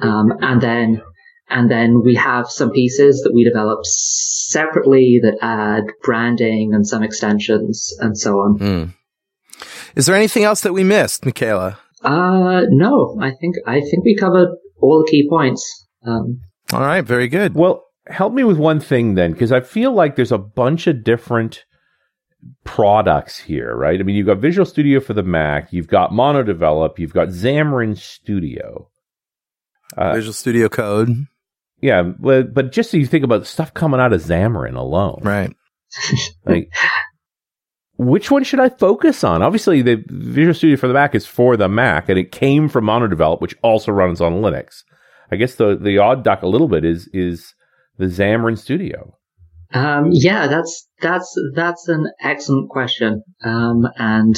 Um, 0.01 0.31
and 0.41 0.61
then, 0.61 1.01
and 1.49 1.69
then 1.71 2.01
we 2.03 2.15
have 2.15 2.49
some 2.49 2.71
pieces 2.71 3.21
that 3.21 3.33
we 3.33 3.43
develop 3.43 3.79
separately 3.83 5.19
that 5.21 5.37
add 5.41 5.83
branding 6.03 6.73
and 6.73 6.87
some 6.87 7.03
extensions 7.03 7.93
and 7.99 8.17
so 8.17 8.39
on. 8.39 8.57
Hmm. 8.57 8.83
Is 9.95 10.05
there 10.05 10.15
anything 10.15 10.43
else 10.43 10.61
that 10.61 10.73
we 10.73 10.83
missed, 10.83 11.25
Michaela? 11.25 11.79
Uh, 12.03 12.61
no, 12.69 13.17
I 13.19 13.31
think, 13.31 13.55
I 13.65 13.79
think 13.81 14.05
we 14.05 14.15
covered 14.15 14.49
all 14.79 15.03
the 15.03 15.09
key 15.09 15.27
points. 15.27 15.87
Um, 16.05 16.41
All 16.71 16.81
right. 16.81 17.01
Very 17.01 17.27
good. 17.27 17.55
Well, 17.55 17.85
help 18.05 18.33
me 18.33 18.43
with 18.43 18.57
one 18.57 18.79
thing 18.79 19.15
then, 19.15 19.31
because 19.31 19.51
I 19.51 19.61
feel 19.61 19.91
like 19.91 20.15
there's 20.15 20.31
a 20.31 20.37
bunch 20.37 20.85
of 20.87 21.03
different 21.03 21.65
products 22.63 23.39
here, 23.39 23.75
right? 23.75 23.99
I 23.99 24.03
mean, 24.03 24.15
you've 24.15 24.27
got 24.27 24.37
Visual 24.37 24.65
Studio 24.65 24.99
for 24.99 25.13
the 25.13 25.23
Mac, 25.23 25.73
you've 25.73 25.87
got 25.87 26.11
MonoDevelop, 26.11 26.99
you've 26.99 27.13
got 27.13 27.29
Xamarin 27.29 27.97
Studio. 27.97 28.89
Uh, 29.95 30.13
Visual 30.13 30.33
Studio 30.33 30.69
Code. 30.69 31.25
Yeah, 31.79 32.01
but, 32.01 32.53
but 32.53 32.71
just 32.71 32.91
so 32.91 32.97
you 32.97 33.05
think 33.05 33.23
about 33.23 33.39
the 33.39 33.45
stuff 33.45 33.73
coming 33.73 33.99
out 33.99 34.13
of 34.13 34.21
Xamarin 34.21 34.75
alone, 34.75 35.21
Right. 35.23 35.55
like 36.45 36.69
which 37.97 38.29
one 38.29 38.43
should 38.43 38.59
I 38.59 38.69
focus 38.69 39.23
on? 39.23 39.41
Obviously, 39.41 39.81
the 39.81 40.03
Visual 40.07 40.53
Studio 40.53 40.77
for 40.77 40.87
the 40.87 40.93
Mac 40.93 41.15
is 41.15 41.25
for 41.25 41.57
the 41.57 41.67
Mac, 41.67 42.09
and 42.09 42.19
it 42.19 42.31
came 42.31 42.69
from 42.69 42.85
MonoDevelop, 42.85 43.41
which 43.41 43.55
also 43.63 43.91
runs 43.91 44.21
on 44.21 44.33
Linux. 44.33 44.83
I 45.31 45.35
guess 45.35 45.55
the 45.55 45.75
the 45.75 45.97
odd 45.97 46.23
duck 46.23 46.43
a 46.43 46.47
little 46.47 46.67
bit 46.67 46.85
is 46.85 47.09
is 47.11 47.53
the 47.97 48.05
Xamarin 48.05 48.57
Studio. 48.57 49.16
Um, 49.73 50.09
yeah, 50.11 50.47
that's 50.47 50.87
that's 51.01 51.35
that's 51.53 51.89
an 51.89 52.09
excellent 52.21 52.69
question, 52.69 53.21
um, 53.43 53.85
and 53.97 54.35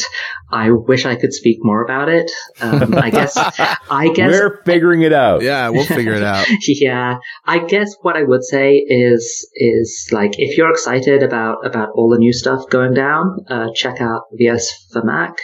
I 0.51 0.71
wish 0.71 1.05
I 1.05 1.15
could 1.15 1.33
speak 1.33 1.59
more 1.61 1.83
about 1.83 2.09
it. 2.09 2.31
Um, 2.59 2.95
I 2.95 3.11
guess 3.11 3.37
I 3.91 4.11
guess 4.13 4.31
We're 4.31 4.63
figuring 4.63 5.03
it 5.03 5.13
out. 5.13 5.43
Yeah, 5.43 5.69
we'll 5.69 5.85
figure 5.85 6.13
it 6.13 6.23
out. 6.23 6.47
yeah, 6.67 7.17
I 7.45 7.59
guess 7.59 7.93
what 8.01 8.17
I 8.17 8.23
would 8.23 8.43
say 8.43 8.77
is 8.77 9.47
is 9.53 10.09
like 10.11 10.31
if 10.39 10.57
you're 10.57 10.71
excited 10.71 11.21
about 11.21 11.65
about 11.65 11.89
all 11.93 12.09
the 12.09 12.17
new 12.17 12.33
stuff 12.33 12.67
going 12.69 12.95
down, 12.95 13.45
uh, 13.47 13.67
check 13.75 14.01
out 14.01 14.23
VS 14.33 14.87
for 14.91 15.03
Mac, 15.03 15.35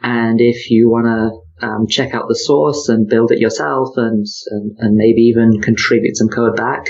and 0.00 0.40
if 0.40 0.70
you 0.70 0.88
want 0.88 1.06
to 1.06 1.66
um, 1.66 1.86
check 1.88 2.14
out 2.14 2.28
the 2.28 2.36
source 2.36 2.88
and 2.88 3.08
build 3.08 3.32
it 3.32 3.40
yourself, 3.40 3.88
and, 3.96 4.24
and 4.50 4.76
and 4.78 4.94
maybe 4.94 5.22
even 5.22 5.60
contribute 5.60 6.16
some 6.16 6.28
code 6.28 6.54
back, 6.54 6.86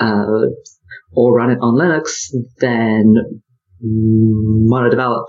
uh, 0.00 0.46
or 1.16 1.34
run 1.34 1.50
it 1.50 1.58
on 1.60 1.74
Linux, 1.74 2.28
then 2.60 3.14
MonoDevelop. 3.84 5.26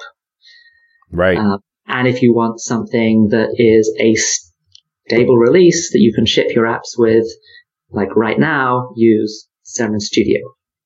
Right. 1.12 1.38
Uh, 1.38 1.58
and 1.88 2.08
if 2.08 2.22
you 2.22 2.34
want 2.34 2.60
something 2.60 3.30
that 3.32 3.56
is 3.58 3.96
a 4.00 4.14
stable 5.10 5.38
release 5.38 5.92
that 5.94 6.00
you 6.00 6.14
can 6.14 6.26
ship 6.26 6.48
your 6.54 6.66
apps 6.66 6.98
with, 6.98 7.26
like 7.90 8.14
right 8.16 8.40
now, 8.40 8.92
use 8.96 9.48
Xamarin 9.80 10.00
Studio. 10.02 10.40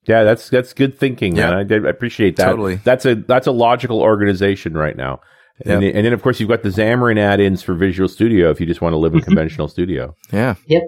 yeah, 0.08 0.24
that's 0.24 0.50
that's 0.50 0.74
good 0.74 0.98
thinking, 0.98 1.36
Yeah. 1.36 1.52
man. 1.64 1.72
I, 1.72 1.88
I 1.88 1.90
appreciate 1.90 2.36
that. 2.38 2.46
Totally. 2.46 2.76
That's 2.76 3.06
a 3.06 3.16
that's 3.16 3.48
a 3.48 3.52
logical 3.52 4.02
organization 4.02 4.74
right 4.76 4.96
now. 4.96 5.20
And, 5.64 5.68
Yep. 5.74 5.80
then, 5.82 5.96
and 5.98 6.06
then, 6.08 6.14
of 6.14 6.24
course, 6.24 6.40
you've 6.40 6.50
got 6.50 6.64
the 6.64 6.70
Xamarin 6.70 7.20
add-ins 7.20 7.62
for 7.62 7.76
Visual 7.76 8.08
Studio 8.10 8.50
if 8.50 8.60
you 8.60 8.66
just 8.66 8.82
want 8.82 8.94
to 8.94 8.98
live 8.98 9.14
in 9.14 9.22
conventional 9.30 9.68
studio. 9.68 10.16
Yeah. 10.32 10.56
Yep. 10.68 10.84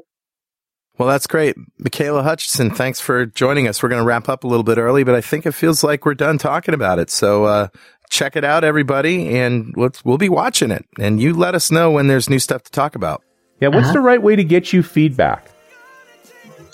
Well, 0.98 1.08
that's 1.10 1.26
great. 1.28 1.56
Michaela 1.80 2.22
Hutchinson, 2.22 2.70
thanks 2.72 3.00
for 3.00 3.26
joining 3.26 3.68
us. 3.68 3.82
We're 3.82 3.90
going 3.90 4.02
to 4.02 4.06
wrap 4.06 4.30
up 4.30 4.44
a 4.44 4.48
little 4.48 4.64
bit 4.64 4.78
early, 4.78 5.04
but 5.04 5.16
I 5.16 5.22
think 5.22 5.46
it 5.46 5.54
feels 5.54 5.84
like 5.84 6.06
we're 6.06 6.14
done 6.14 6.38
talking 6.38 6.74
about 6.76 7.00
it. 7.00 7.10
So, 7.10 7.46
uh, 7.46 7.68
check 8.12 8.36
it 8.36 8.44
out, 8.44 8.64
everybody, 8.64 9.36
and 9.40 9.74
let's, 9.76 10.06
we'll 10.06 10.20
be 10.20 10.30
watching 10.30 10.70
it. 10.70 10.86
And 11.00 11.20
you 11.20 11.34
let 11.34 11.56
us 11.56 11.72
know 11.72 11.90
when 11.90 12.06
there's 12.08 12.30
new 12.30 12.38
stuff 12.38 12.62
to 12.64 12.72
talk 12.72 12.94
about. 12.96 13.24
Yeah, 13.60 13.70
what's 13.70 13.86
Uh-huh. 13.86 13.94
the 13.94 14.02
right 14.02 14.22
way 14.22 14.36
to 14.36 14.44
get 14.44 14.72
you 14.72 14.84
feedback? 14.84 15.50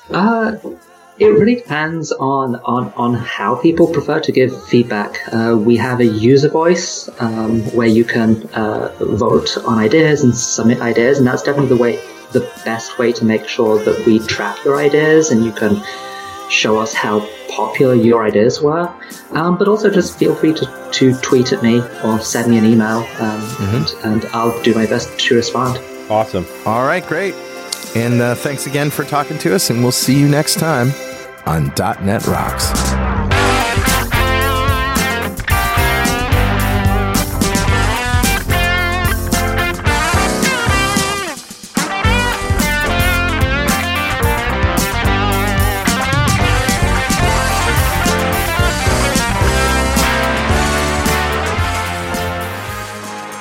Uh, 0.10 0.58
it 1.18 1.28
really 1.28 1.56
depends 1.56 2.12
on, 2.12 2.56
on, 2.66 2.92
on 2.98 3.14
how 3.14 3.56
people 3.56 3.88
prefer 3.88 4.20
to 4.20 4.32
give 4.34 4.52
feedback. 4.68 5.18
Uh, 5.32 5.56
we 5.58 5.78
have 5.78 6.00
a 6.02 6.06
user 6.06 6.50
voice 6.50 7.08
um, 7.20 7.62
where 7.76 7.88
you 7.88 8.04
can 8.04 8.44
uh, 8.54 8.94
vote 9.00 9.58
on 9.66 9.78
ideas 9.78 10.24
and 10.24 10.36
submit 10.36 10.82
ideas, 10.82 11.20
and 11.20 11.28
that's 11.28 11.44
definitely 11.44 11.70
the 11.70 11.82
way, 11.82 12.00
the 12.32 12.42
best 12.66 12.98
way 12.98 13.12
to 13.14 13.26
make 13.26 13.48
sure 13.48 13.84
that 13.84 14.06
we 14.06 14.20
track 14.20 14.64
your 14.64 14.78
ideas 14.78 15.32
and 15.32 15.44
you 15.44 15.52
can 15.52 15.82
show 16.50 16.80
us 16.80 16.94
how 16.94 17.28
popular 17.50 17.94
your 17.94 18.26
ideas 18.26 18.62
were. 18.62 18.92
Um, 19.32 19.58
but 19.58 19.68
also 19.68 19.90
just 19.90 20.18
feel 20.18 20.36
free 20.36 20.54
to, 20.54 20.90
to 20.94 21.14
tweet 21.22 21.52
at 21.54 21.62
me 21.62 21.82
or 22.04 22.20
send 22.20 22.50
me 22.50 22.58
an 22.58 22.66
email, 22.66 23.06
um, 23.20 23.56
and, 23.60 23.94
and 24.04 24.26
I'll 24.34 24.60
do 24.64 24.74
my 24.74 24.86
best 24.86 25.20
to 25.20 25.36
respond. 25.36 25.78
Awesome. 26.10 26.46
All 26.66 26.86
right, 26.86 27.06
great. 27.06 27.36
And 27.96 28.22
uh, 28.22 28.36
thanks 28.36 28.66
again 28.66 28.90
for 28.90 29.04
talking 29.04 29.38
to 29.40 29.54
us, 29.54 29.70
and 29.70 29.82
we'll 29.82 29.92
see 29.92 30.20
you 30.20 30.28
next 30.28 30.60
time 30.60 30.92
on 31.46 31.74
.NET 31.78 32.26
Rocks. 32.28 33.29